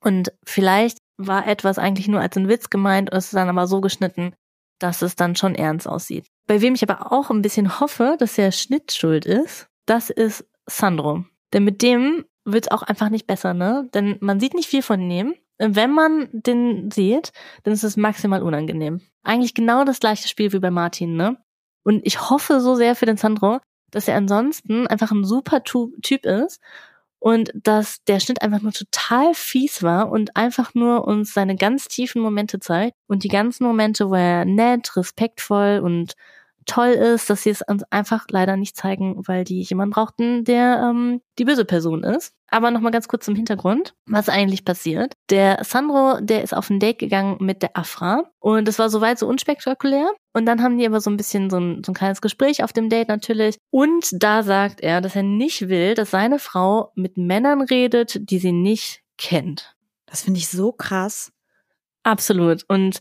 Und 0.00 0.32
vielleicht 0.44 0.98
war 1.16 1.46
etwas 1.46 1.78
eigentlich 1.78 2.08
nur 2.08 2.20
als 2.20 2.36
ein 2.36 2.48
Witz 2.48 2.70
gemeint 2.70 3.10
und 3.10 3.18
es 3.18 3.26
ist 3.26 3.34
dann 3.34 3.48
aber 3.48 3.66
so 3.66 3.80
geschnitten, 3.80 4.34
dass 4.78 5.02
es 5.02 5.16
dann 5.16 5.34
schon 5.34 5.54
ernst 5.54 5.88
aussieht. 5.88 6.26
Bei 6.48 6.60
wem 6.60 6.74
ich 6.74 6.82
aber 6.82 7.12
auch 7.12 7.30
ein 7.30 7.42
bisschen 7.42 7.78
hoffe, 7.78 8.16
dass 8.18 8.34
der 8.34 8.50
Schnitt 8.50 8.90
schuld 8.92 9.24
ist, 9.24 9.68
das 9.86 10.10
ist 10.10 10.44
Sandro. 10.66 11.24
Denn 11.52 11.62
mit 11.62 11.82
dem 11.82 12.24
wird 12.44 12.64
es 12.64 12.70
auch 12.72 12.82
einfach 12.82 13.10
nicht 13.10 13.28
besser, 13.28 13.54
ne? 13.54 13.88
Denn 13.94 14.16
man 14.20 14.40
sieht 14.40 14.54
nicht 14.54 14.68
viel 14.68 14.82
von 14.82 15.08
dem 15.08 15.34
wenn 15.58 15.92
man 15.92 16.28
den 16.32 16.90
sieht, 16.90 17.32
dann 17.64 17.74
ist 17.74 17.82
es 17.82 17.96
maximal 17.96 18.42
unangenehm. 18.42 19.00
Eigentlich 19.24 19.54
genau 19.54 19.84
das 19.84 20.00
gleiche 20.00 20.28
Spiel 20.28 20.52
wie 20.52 20.60
bei 20.60 20.70
Martin, 20.70 21.16
ne? 21.16 21.36
Und 21.84 22.06
ich 22.06 22.30
hoffe 22.30 22.60
so 22.60 22.74
sehr 22.74 22.94
für 22.94 23.06
den 23.06 23.16
Sandro, 23.16 23.58
dass 23.90 24.08
er 24.08 24.16
ansonsten 24.16 24.86
einfach 24.86 25.10
ein 25.10 25.24
super 25.24 25.62
Typ 25.64 26.26
ist 26.26 26.60
und 27.18 27.50
dass 27.54 28.02
der 28.04 28.20
Schnitt 28.20 28.42
einfach 28.42 28.62
nur 28.62 28.72
total 28.72 29.34
fies 29.34 29.82
war 29.82 30.10
und 30.10 30.36
einfach 30.36 30.74
nur 30.74 31.06
uns 31.06 31.34
seine 31.34 31.56
ganz 31.56 31.88
tiefen 31.88 32.22
Momente 32.22 32.60
zeigt 32.60 32.96
und 33.06 33.24
die 33.24 33.28
ganzen 33.28 33.64
Momente, 33.64 34.08
wo 34.10 34.14
er 34.14 34.44
nett, 34.44 34.96
respektvoll 34.96 35.80
und 35.82 36.14
toll 36.68 36.90
ist, 36.90 37.28
dass 37.30 37.42
sie 37.42 37.50
es 37.50 37.62
uns 37.62 37.82
einfach 37.90 38.26
leider 38.30 38.56
nicht 38.56 38.76
zeigen, 38.76 39.26
weil 39.26 39.42
die 39.42 39.62
jemanden 39.62 39.94
brauchten, 39.94 40.44
der 40.44 40.90
ähm, 40.90 41.20
die 41.38 41.44
böse 41.44 41.64
Person 41.64 42.04
ist. 42.04 42.34
Aber 42.50 42.70
nochmal 42.70 42.92
ganz 42.92 43.08
kurz 43.08 43.24
zum 43.24 43.34
Hintergrund, 43.34 43.94
was 44.06 44.28
eigentlich 44.28 44.64
passiert. 44.64 45.14
Der 45.30 45.64
Sandro, 45.64 46.18
der 46.20 46.42
ist 46.42 46.54
auf 46.54 46.70
ein 46.70 46.78
Date 46.78 46.98
gegangen 46.98 47.38
mit 47.40 47.62
der 47.62 47.76
Afra 47.76 48.24
und 48.38 48.68
das 48.68 48.78
war 48.78 48.90
soweit 48.90 49.18
so 49.18 49.26
unspektakulär. 49.26 50.08
Und 50.38 50.46
dann 50.46 50.62
haben 50.62 50.78
die 50.78 50.86
aber 50.86 51.00
so 51.00 51.10
ein 51.10 51.16
bisschen 51.16 51.50
so 51.50 51.58
ein, 51.58 51.82
so 51.84 51.90
ein 51.90 51.96
kleines 51.96 52.20
Gespräch 52.20 52.62
auf 52.62 52.72
dem 52.72 52.88
Date 52.88 53.08
natürlich. 53.08 53.56
Und 53.70 54.06
da 54.12 54.44
sagt 54.44 54.80
er, 54.80 55.00
dass 55.00 55.16
er 55.16 55.24
nicht 55.24 55.68
will, 55.68 55.94
dass 55.94 56.12
seine 56.12 56.38
Frau 56.38 56.92
mit 56.94 57.16
Männern 57.16 57.60
redet, 57.60 58.30
die 58.30 58.38
sie 58.38 58.52
nicht 58.52 59.02
kennt. 59.16 59.74
Das 60.06 60.22
finde 60.22 60.38
ich 60.38 60.46
so 60.46 60.70
krass. 60.70 61.32
Absolut. 62.04 62.62
Und 62.68 63.00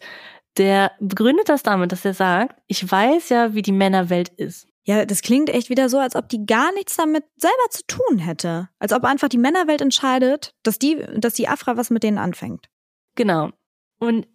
der 0.58 0.94
begründet 1.00 1.48
das 1.48 1.62
damit, 1.62 1.92
dass 1.92 2.06
er 2.06 2.16
sagt, 2.16 2.60
ich 2.66 2.92
weiß 2.92 3.30
ja, 3.30 3.54
wie 3.54 3.62
die 3.62 3.72
Männerwelt 3.72 4.30
ist. 4.30 4.68
Ja, 4.84 5.06
das 5.06 5.22
klingt 5.22 5.52
echt 5.52 5.70
wieder 5.70 5.90
so, 5.90 6.00
als 6.00 6.16
ob 6.16 6.30
die 6.30 6.44
gar 6.44 6.74
nichts 6.74 6.96
damit 6.96 7.24
selber 7.36 7.70
zu 7.70 7.86
tun 7.86 8.18
hätte. 8.18 8.70
Als 8.80 8.94
ob 8.94 9.04
einfach 9.04 9.30
die 9.30 9.38
Männerwelt 9.38 9.82
entscheidet, 9.82 10.56
dass 10.64 10.80
die, 10.80 11.06
dass 11.18 11.36
die 11.36 11.48
Afra 11.48 11.78
was 11.78 11.92
mit 11.92 12.02
denen 12.02 12.18
anfängt. 12.18 12.66
Genau. 13.14 13.52
Und 14.00 14.26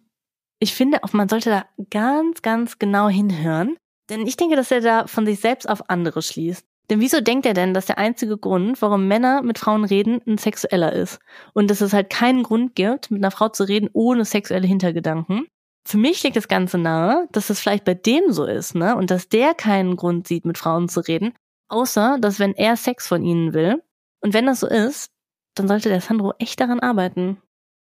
ich 0.63 0.73
finde 0.73 1.03
auch, 1.03 1.13
man 1.13 1.29
sollte 1.29 1.49
da 1.49 1.65
ganz, 1.89 2.41
ganz 2.41 2.79
genau 2.79 3.09
hinhören. 3.09 3.77
Denn 4.09 4.25
ich 4.25 4.37
denke, 4.37 4.55
dass 4.55 4.71
er 4.71 4.81
da 4.81 5.07
von 5.07 5.25
sich 5.25 5.39
selbst 5.39 5.69
auf 5.69 5.89
andere 5.89 6.21
schließt. 6.21 6.65
Denn 6.89 6.99
wieso 6.99 7.21
denkt 7.21 7.45
er 7.45 7.53
denn, 7.53 7.73
dass 7.73 7.85
der 7.85 7.97
einzige 7.97 8.37
Grund, 8.37 8.81
warum 8.81 9.07
Männer 9.07 9.41
mit 9.41 9.57
Frauen 9.59 9.85
reden, 9.85 10.21
ein 10.27 10.37
sexueller 10.37 10.91
ist? 10.91 11.19
Und 11.53 11.69
dass 11.69 11.79
es 11.79 11.93
halt 11.93 12.09
keinen 12.09 12.43
Grund 12.43 12.75
gibt, 12.75 13.11
mit 13.11 13.23
einer 13.23 13.31
Frau 13.31 13.49
zu 13.49 13.63
reden 13.63 13.89
ohne 13.93 14.25
sexuelle 14.25 14.67
Hintergedanken? 14.67 15.47
für 15.85 15.97
mich 15.97 16.23
liegt 16.23 16.35
das 16.35 16.47
Ganze 16.47 16.77
nahe, 16.77 17.27
dass 17.31 17.49
es 17.49 17.59
vielleicht 17.59 17.85
bei 17.85 17.93
dem 17.93 18.31
so 18.31 18.45
ist, 18.45 18.75
ne? 18.75 18.95
Und 18.95 19.11
dass 19.11 19.29
der 19.29 19.53
keinen 19.53 19.95
Grund 19.95 20.27
sieht, 20.27 20.45
mit 20.45 20.57
Frauen 20.57 20.87
zu 20.87 21.01
reden, 21.01 21.33
außer 21.67 22.17
dass 22.19 22.39
wenn 22.39 22.53
er 22.53 22.77
Sex 22.77 23.07
von 23.07 23.23
ihnen 23.23 23.53
will. 23.53 23.83
Und 24.21 24.33
wenn 24.33 24.45
das 24.45 24.61
so 24.61 24.67
ist, 24.67 25.11
dann 25.55 25.67
sollte 25.67 25.89
der 25.89 26.01
Sandro 26.01 26.33
echt 26.39 26.59
daran 26.59 26.79
arbeiten. 26.79 27.41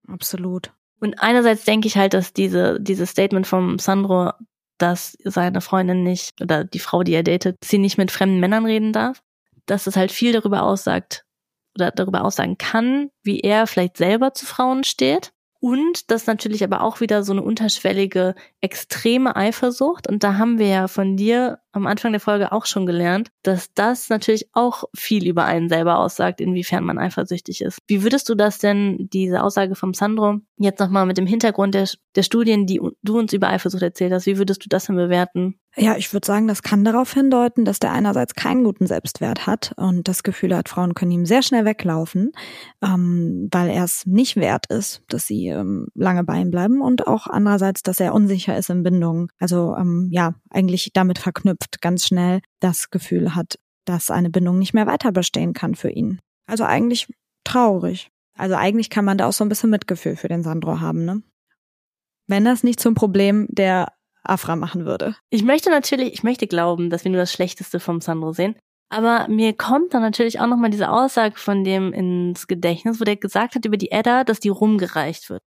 Absolut. 0.07 0.73
Und 1.01 1.19
einerseits 1.19 1.65
denke 1.65 1.87
ich 1.87 1.97
halt, 1.97 2.13
dass 2.13 2.31
diese, 2.31 2.79
dieses 2.79 3.09
Statement 3.09 3.47
vom 3.47 3.79
Sandro, 3.79 4.31
dass 4.77 5.17
seine 5.23 5.59
Freundin 5.59 6.03
nicht, 6.03 6.41
oder 6.41 6.63
die 6.63 6.79
Frau, 6.79 7.03
die 7.03 7.13
er 7.13 7.23
datet, 7.23 7.57
sie 7.63 7.79
nicht 7.79 7.97
mit 7.97 8.11
fremden 8.11 8.39
Männern 8.39 8.65
reden 8.65 8.93
darf, 8.93 9.21
dass 9.65 9.87
es 9.87 9.97
halt 9.97 10.11
viel 10.11 10.31
darüber 10.31 10.63
aussagt, 10.63 11.25
oder 11.75 11.91
darüber 11.91 12.23
aussagen 12.23 12.57
kann, 12.57 13.09
wie 13.23 13.39
er 13.39 13.67
vielleicht 13.67 13.97
selber 13.97 14.33
zu 14.33 14.45
Frauen 14.45 14.83
steht 14.83 15.31
Und 15.63 16.09
das 16.09 16.25
natürlich 16.25 16.63
aber 16.63 16.81
auch 16.81 17.01
wieder 17.01 17.23
so 17.23 17.33
eine 17.33 17.43
unterschwellige, 17.43 18.33
extreme 18.61 19.35
Eifersucht. 19.35 20.07
Und 20.07 20.23
da 20.23 20.39
haben 20.39 20.57
wir 20.57 20.67
ja 20.67 20.87
von 20.87 21.17
dir 21.17 21.59
am 21.71 21.87
Anfang 21.87 22.11
der 22.11 22.21
Folge 22.21 22.51
auch 22.51 22.65
schon 22.65 22.85
gelernt, 22.85 23.29
dass 23.43 23.73
das 23.73 24.09
natürlich 24.09 24.47
auch 24.53 24.83
viel 24.95 25.27
über 25.27 25.45
einen 25.45 25.69
selber 25.69 25.99
aussagt, 25.99 26.41
inwiefern 26.41 26.83
man 26.83 26.97
eifersüchtig 26.97 27.61
ist. 27.61 27.79
Wie 27.87 28.03
würdest 28.03 28.29
du 28.29 28.35
das 28.35 28.57
denn, 28.57 29.09
diese 29.11 29.43
Aussage 29.43 29.75
vom 29.75 29.93
Sandro, 29.93 30.39
jetzt 30.57 30.79
nochmal 30.79 31.05
mit 31.05 31.17
dem 31.17 31.25
Hintergrund 31.25 31.73
der, 31.73 31.87
der 32.15 32.23
Studien, 32.23 32.65
die 32.65 32.81
du 33.01 33.19
uns 33.19 33.33
über 33.33 33.49
Eifersucht 33.49 33.83
erzählt 33.83 34.13
hast, 34.13 34.25
wie 34.25 34.37
würdest 34.37 34.63
du 34.63 34.69
das 34.69 34.85
denn 34.85 34.95
bewerten? 34.95 35.55
Ja, 35.77 35.95
ich 35.95 36.11
würde 36.11 36.27
sagen, 36.27 36.49
das 36.49 36.63
kann 36.63 36.83
darauf 36.83 37.13
hindeuten, 37.13 37.63
dass 37.63 37.79
der 37.79 37.93
einerseits 37.93 38.35
keinen 38.35 38.65
guten 38.65 38.87
Selbstwert 38.87 39.47
hat 39.47 39.73
und 39.77 40.09
das 40.09 40.23
Gefühl 40.23 40.55
hat, 40.55 40.67
Frauen 40.67 40.95
können 40.95 41.11
ihm 41.11 41.25
sehr 41.25 41.43
schnell 41.43 41.63
weglaufen, 41.63 42.33
ähm, 42.83 43.47
weil 43.51 43.69
er 43.69 43.85
es 43.85 44.05
nicht 44.05 44.35
wert 44.35 44.65
ist, 44.67 45.01
dass 45.07 45.27
sie 45.27 45.47
ähm, 45.47 45.87
lange 45.95 46.25
bei 46.25 46.41
ihm 46.41 46.51
bleiben 46.51 46.81
und 46.81 47.07
auch 47.07 47.27
andererseits, 47.27 47.83
dass 47.83 48.01
er 48.01 48.13
unsicher 48.13 48.57
ist 48.57 48.69
in 48.69 48.83
Bindungen. 48.83 49.29
Also 49.39 49.75
ähm, 49.77 50.09
ja, 50.11 50.33
eigentlich 50.49 50.91
damit 50.93 51.19
verknüpft 51.19 51.60
ganz 51.81 52.05
schnell 52.05 52.41
das 52.59 52.89
Gefühl 52.89 53.35
hat, 53.35 53.59
dass 53.85 54.11
eine 54.11 54.29
Bindung 54.29 54.59
nicht 54.59 54.73
mehr 54.73 54.87
weiter 54.87 55.11
bestehen 55.11 55.53
kann 55.53 55.75
für 55.75 55.89
ihn. 55.89 56.19
Also 56.47 56.63
eigentlich 56.63 57.07
traurig. 57.43 58.09
Also 58.37 58.55
eigentlich 58.55 58.89
kann 58.89 59.05
man 59.05 59.17
da 59.17 59.27
auch 59.27 59.33
so 59.33 59.43
ein 59.43 59.49
bisschen 59.49 59.69
Mitgefühl 59.69 60.15
für 60.15 60.27
den 60.27 60.43
Sandro 60.43 60.79
haben, 60.79 61.05
ne? 61.05 61.21
Wenn 62.27 62.45
das 62.45 62.63
nicht 62.63 62.79
zum 62.79 62.95
Problem 62.95 63.47
der 63.49 63.93
Afra 64.23 64.55
machen 64.55 64.85
würde. 64.85 65.15
Ich 65.29 65.43
möchte 65.43 65.69
natürlich, 65.69 66.13
ich 66.13 66.23
möchte 66.23 66.47
glauben, 66.47 66.89
dass 66.89 67.03
wir 67.03 67.11
nur 67.11 67.19
das 67.19 67.33
Schlechteste 67.33 67.79
vom 67.79 68.01
Sandro 68.01 68.33
sehen. 68.33 68.55
Aber 68.89 69.27
mir 69.29 69.53
kommt 69.53 69.93
dann 69.93 70.01
natürlich 70.01 70.39
auch 70.39 70.47
nochmal 70.47 70.69
diese 70.69 70.89
Aussage 70.89 71.37
von 71.37 71.63
dem 71.63 71.93
ins 71.93 72.47
Gedächtnis, 72.47 72.99
wo 72.99 73.05
der 73.05 73.15
gesagt 73.15 73.55
hat 73.55 73.65
über 73.65 73.77
die 73.77 73.91
Edda, 73.91 74.23
dass 74.23 74.39
die 74.39 74.49
rumgereicht 74.49 75.29
wird. 75.29 75.41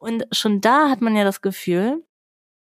Und 0.00 0.26
schon 0.32 0.60
da 0.60 0.88
hat 0.90 1.00
man 1.00 1.16
ja 1.16 1.24
das 1.24 1.40
Gefühl, 1.40 2.04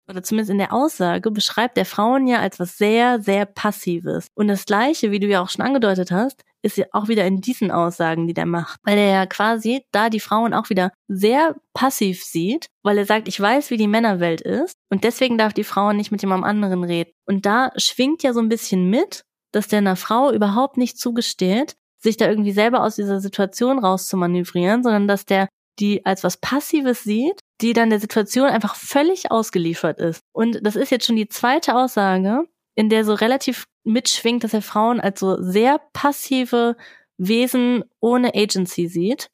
oder 0.09 0.23
zumindest 0.23 0.51
in 0.51 0.59
der 0.59 0.73
Aussage, 0.73 1.31
beschreibt 1.31 1.77
der 1.77 1.85
Frauen 1.85 2.27
ja 2.27 2.41
als 2.41 2.59
was 2.59 2.79
sehr, 2.79 3.21
sehr 3.21 3.47
Passives. 3.47 4.29
Und 4.35 4.49
das 4.49 4.65
Gleiche, 4.65 5.11
wie 5.11 5.21
du 5.21 5.27
ja 5.27 5.43
auch 5.43 5.51
schon 5.51 5.65
angedeutet 5.65 6.11
hast, 6.11 6.43
ist 6.63 6.77
ja 6.77 6.87
auch 6.93 7.09
wieder 7.09 7.25
in 7.27 7.41
diesen 7.41 7.71
Aussagen, 7.71 8.27
die 8.27 8.35
der 8.35 8.47
macht. 8.47 8.81
Weil 8.83 8.99
er 8.99 9.13
ja 9.13 9.27
quasi 9.27 9.85
da 9.93 10.11
die 10.11 10.21
Frauen 10.21 10.55
auch 10.55 10.71
wieder 10.71 10.93
sehr 11.07 11.57
passiv 11.73 12.25
sieht, 12.25 12.67
weil 12.83 12.99
er 12.99 13.07
sagt, 13.07 13.29
ich 13.29 13.41
weiß, 13.41 13.71
wie 13.71 13.77
die 13.77 13.87
Männerwelt 13.87 14.41
ist 14.41 14.75
und 14.91 15.05
deswegen 15.05 15.39
darf 15.39 15.53
die 15.53 15.65
Frau 15.65 15.93
nicht 15.93 16.11
mit 16.11 16.23
jemandem 16.23 16.49
anderen 16.49 16.85
reden. 16.85 17.13
Und 17.27 17.47
da 17.47 17.71
schwingt 17.77 18.23
ja 18.23 18.33
so 18.33 18.41
ein 18.41 18.49
bisschen 18.49 18.91
mit, 18.91 19.23
dass 19.53 19.69
der 19.69 19.79
einer 19.79 19.97
Frau 19.97 20.33
überhaupt 20.33 20.77
nicht 20.77 20.99
zugesteht, 20.99 21.77
sich 22.01 22.17
da 22.17 22.29
irgendwie 22.29 22.53
selber 22.53 22.83
aus 22.83 22.97
dieser 22.97 23.21
Situation 23.21 23.79
rauszumanövrieren, 23.79 24.83
sondern 24.83 25.09
dass 25.09 25.25
der 25.25 25.49
die 25.79 26.05
als 26.05 26.25
was 26.25 26.37
Passives 26.37 27.05
sieht, 27.05 27.41
die 27.61 27.73
dann 27.73 27.91
der 27.91 28.01
Situation 28.01 28.49
einfach 28.49 28.75
völlig 28.77 29.31
ausgeliefert 29.31 29.99
ist. 29.99 30.23
Und 30.33 30.61
das 30.63 30.77
ist 30.77 30.91
jetzt 30.91 31.07
schon 31.07 31.17
die 31.17 31.29
zweite 31.29 31.75
Aussage, 31.75 32.45
in 32.75 32.89
der 32.89 33.05
so 33.05 33.15
relativ 33.15 33.67
mitschwingt, 33.85 34.45
dass 34.45 34.55
er 34.55 34.63
Frauen 34.63 35.01
als 35.01 35.21
so 35.21 35.37
sehr 35.43 35.81
passive 35.93 36.77
Wesen 37.17 37.85
ohne 38.01 38.35
Agency 38.35 38.87
sieht. 38.87 39.29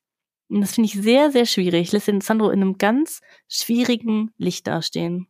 Und 0.49 0.61
das 0.61 0.75
finde 0.75 0.89
ich 0.89 0.95
sehr, 0.95 1.31
sehr 1.31 1.47
schwierig. 1.47 1.93
Lässt 1.93 2.09
den 2.09 2.21
Sandro 2.21 2.51
in 2.51 2.63
einem 2.63 2.79
ganz 2.79 3.21
schwierigen 3.49 4.31
Licht 4.39 4.67
dastehen. 4.67 5.27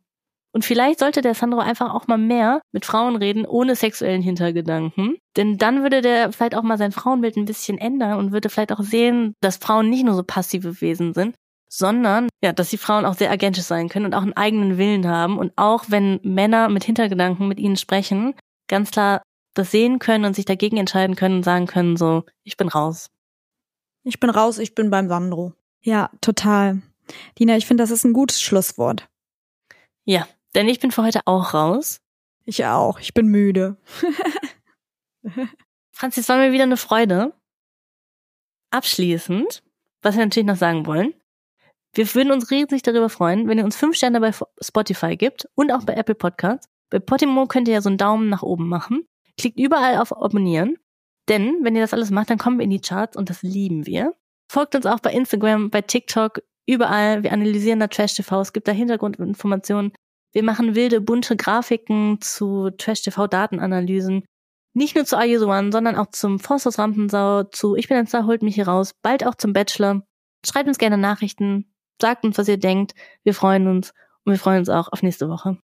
Und 0.53 0.63
vielleicht 0.63 0.99
sollte 0.99 1.21
der 1.21 1.33
Sandro 1.33 1.59
einfach 1.59 1.93
auch 1.93 2.07
mal 2.07 2.17
mehr 2.17 2.61
mit 2.71 2.85
Frauen 2.85 3.17
reden, 3.17 3.45
ohne 3.45 3.75
sexuellen 3.75 4.21
Hintergedanken. 4.21 5.17
Denn 5.35 5.57
dann 5.57 5.83
würde 5.83 6.01
der 6.01 6.31
vielleicht 6.31 6.55
auch 6.55 6.63
mal 6.63 6.77
sein 6.77 6.93
Frauenbild 6.93 7.35
ein 7.35 7.43
bisschen 7.43 7.77
ändern 7.77 8.17
und 8.17 8.31
würde 8.31 8.47
vielleicht 8.47 8.71
auch 8.71 8.81
sehen, 8.81 9.33
dass 9.41 9.57
Frauen 9.57 9.89
nicht 9.89 10.05
nur 10.05 10.15
so 10.15 10.23
passive 10.23 10.79
Wesen 10.79 11.13
sind, 11.13 11.35
sondern 11.77 12.29
ja, 12.41 12.53
dass 12.53 12.69
die 12.69 12.77
Frauen 12.77 13.05
auch 13.05 13.15
sehr 13.15 13.31
agentisch 13.31 13.65
sein 13.65 13.89
können 13.89 14.05
und 14.05 14.13
auch 14.13 14.21
einen 14.21 14.37
eigenen 14.37 14.77
Willen 14.77 15.07
haben 15.07 15.37
und 15.37 15.51
auch 15.57 15.85
wenn 15.89 16.21
Männer 16.23 16.69
mit 16.69 16.85
Hintergedanken 16.85 17.49
mit 17.49 17.59
ihnen 17.59 17.75
sprechen, 17.75 18.33
ganz 18.67 18.91
klar 18.91 19.21
das 19.55 19.71
sehen 19.71 19.99
können 19.99 20.25
und 20.25 20.35
sich 20.35 20.45
dagegen 20.45 20.77
entscheiden 20.77 21.15
können 21.15 21.37
und 21.37 21.43
sagen 21.43 21.65
können, 21.67 21.97
so, 21.97 22.23
ich 22.43 22.55
bin 22.55 22.69
raus. 22.69 23.09
Ich 24.03 24.19
bin 24.19 24.29
raus, 24.29 24.57
ich 24.57 24.73
bin 24.73 24.89
beim 24.89 25.09
Sandro. 25.09 25.53
Ja, 25.81 26.09
total. 26.21 26.81
Dina, 27.37 27.57
ich 27.57 27.65
finde, 27.65 27.83
das 27.83 27.91
ist 27.91 28.05
ein 28.05 28.13
gutes 28.13 28.41
Schlusswort. 28.41 29.09
Ja, 30.05 30.27
denn 30.53 30.69
ich 30.69 30.79
bin 30.79 30.91
für 30.91 31.03
heute 31.03 31.21
auch 31.25 31.53
raus. 31.53 32.01
Ich 32.45 32.65
auch, 32.65 32.99
ich 32.99 33.13
bin 33.13 33.27
müde. 33.27 33.77
Franzi, 35.91 36.21
es 36.21 36.29
war 36.29 36.37
mir 36.37 36.51
wieder 36.51 36.63
eine 36.63 36.77
Freude. 36.77 37.33
Abschließend, 38.71 39.63
was 40.01 40.15
wir 40.15 40.25
natürlich 40.25 40.47
noch 40.47 40.57
sagen 40.57 40.85
wollen, 40.85 41.13
wir 41.95 42.13
würden 42.13 42.31
uns 42.31 42.51
riesig 42.51 42.81
darüber 42.83 43.09
freuen, 43.09 43.47
wenn 43.47 43.57
ihr 43.57 43.65
uns 43.65 43.75
fünf 43.75 43.95
Sterne 43.95 44.19
bei 44.19 44.31
Spotify 44.61 45.15
gibt 45.15 45.47
und 45.55 45.71
auch 45.71 45.83
bei 45.83 45.93
Apple 45.93 46.15
Podcasts. 46.15 46.67
Bei 46.89 46.99
Podimo 46.99 47.47
könnt 47.47 47.67
ihr 47.67 47.75
ja 47.75 47.81
so 47.81 47.89
einen 47.89 47.97
Daumen 47.97 48.29
nach 48.29 48.43
oben 48.43 48.67
machen. 48.67 49.07
Klickt 49.37 49.59
überall 49.59 49.97
auf 49.97 50.15
Abonnieren. 50.15 50.77
Denn 51.27 51.59
wenn 51.63 51.75
ihr 51.75 51.81
das 51.81 51.93
alles 51.93 52.11
macht, 52.11 52.29
dann 52.29 52.37
kommen 52.37 52.59
wir 52.59 52.65
in 52.65 52.69
die 52.69 52.81
Charts 52.81 53.17
und 53.17 53.29
das 53.29 53.41
lieben 53.41 53.85
wir. 53.85 54.13
Folgt 54.51 54.75
uns 54.75 54.85
auch 54.85 54.99
bei 54.99 55.11
Instagram, 55.11 55.71
bei 55.71 55.81
TikTok, 55.81 56.41
überall. 56.67 57.23
Wir 57.23 57.31
analysieren 57.31 57.79
da 57.79 57.87
Trash 57.87 58.13
TV. 58.13 58.41
Es 58.41 58.53
gibt 58.53 58.67
da 58.67 58.71
Hintergrundinformationen. 58.71 59.91
Wir 60.33 60.43
machen 60.43 60.75
wilde, 60.75 61.01
bunte 61.01 61.35
Grafiken 61.35 62.19
zu 62.21 62.69
Trash 62.71 63.01
TV 63.03 63.27
Datenanalysen. 63.27 64.25
Nicht 64.73 64.95
nur 64.95 65.05
zu 65.05 65.17
Are 65.17 65.47
One, 65.47 65.71
sondern 65.71 65.95
auch 65.95 66.07
zum 66.11 66.39
Forsthaus 66.39 66.77
Rampensau, 66.77 67.43
zu 67.43 67.75
Ich 67.75 67.87
bin 67.87 67.97
ein 67.97 68.07
Star, 68.07 68.25
holt 68.25 68.43
mich 68.43 68.55
hier 68.55 68.67
raus, 68.67 68.91
bald 69.01 69.25
auch 69.25 69.35
zum 69.35 69.53
Bachelor. 69.53 70.05
Schreibt 70.45 70.67
uns 70.67 70.77
gerne 70.77 70.97
Nachrichten, 70.97 71.73
Sagt 72.01 72.23
uns, 72.25 72.37
was 72.37 72.47
ihr 72.47 72.57
denkt. 72.57 72.93
Wir 73.23 73.33
freuen 73.33 73.67
uns 73.67 73.93
und 74.23 74.33
wir 74.33 74.39
freuen 74.39 74.59
uns 74.59 74.69
auch 74.69 74.91
auf 74.91 75.01
nächste 75.01 75.29
Woche. 75.29 75.57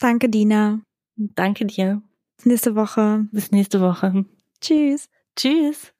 Danke, 0.00 0.28
Dina. 0.28 0.80
Danke 1.16 1.66
dir. 1.66 2.02
Bis 2.36 2.46
nächste 2.46 2.74
Woche. 2.74 3.26
Bis 3.32 3.50
nächste 3.50 3.80
Woche. 3.80 4.24
Tschüss. 4.60 5.08
Tschüss. 5.36 5.92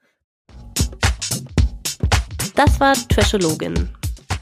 Das 2.54 2.80
war 2.80 2.94
Trashologin. 2.94 3.90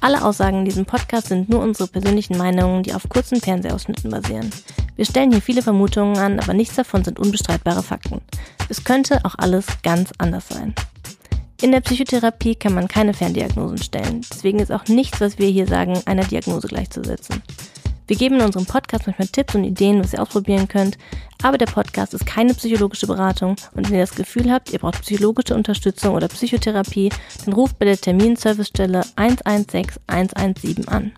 Alle 0.01 0.25
Aussagen 0.25 0.59
in 0.59 0.65
diesem 0.65 0.87
Podcast 0.87 1.29
sind 1.29 1.49
nur 1.49 1.61
unsere 1.61 1.89
persönlichen 1.89 2.39
Meinungen, 2.39 2.85
die 2.85 2.95
auf 2.95 3.09
kurzen 3.09 3.41
Fernsehausschnitten 3.41 4.11
basieren. 4.11 4.51
Wir 4.95 5.05
stellen 5.05 5.33
hier 5.33 5.43
viele 5.43 5.63
Vermutungen 5.63 6.19
an, 6.19 6.39
aber 6.39 6.55
nichts 6.55 6.77
davon 6.77 7.03
sind 7.03 7.19
unbestreitbare 7.19 7.83
Fakten. 7.83 8.21
Es 8.69 8.85
könnte 8.85 9.25
auch 9.25 9.35
alles 9.37 9.67
ganz 9.83 10.13
anders 10.19 10.49
sein. 10.49 10.75
In 11.61 11.73
der 11.73 11.81
Psychotherapie 11.81 12.55
kann 12.55 12.73
man 12.73 12.87
keine 12.87 13.15
Ferndiagnosen 13.15 13.79
stellen. 13.79 14.25
Deswegen 14.33 14.61
ist 14.61 14.71
auch 14.71 14.85
nichts, 14.87 15.21
was 15.21 15.39
wir 15.39 15.49
hier 15.49 15.67
sagen, 15.67 16.01
einer 16.07 16.25
Diagnose 16.25 16.69
gleichzusetzen. 16.69 17.43
Wir 18.07 18.17
geben 18.17 18.37
in 18.37 18.43
unserem 18.43 18.65
Podcast 18.65 19.07
manchmal 19.07 19.29
Tipps 19.29 19.57
und 19.57 19.65
Ideen, 19.65 20.03
was 20.03 20.13
ihr 20.13 20.23
ausprobieren 20.23 20.69
könnt, 20.69 20.97
aber 21.43 21.59
der 21.59 21.67
Podcast 21.67 22.15
ist 22.15 22.25
keine 22.25 22.55
psychologische 22.55 23.07
Beratung 23.07 23.57
und 23.75 23.91
wenn 23.91 23.99
ihr 23.99 24.07
das 24.07 24.15
Gefühl 24.15 24.51
habt, 24.51 24.73
ihr 24.73 24.79
braucht 24.79 25.03
psychologische 25.03 25.55
Unterstützung 25.55 26.15
oder 26.15 26.29
Psychotherapie, 26.29 27.11
dann 27.45 27.53
ruft 27.53 27.79
bei 27.79 27.85
der 27.85 27.99
Terminservicestelle 27.99 29.03
116 29.17 30.01
117 30.07 30.89
an. 30.89 31.13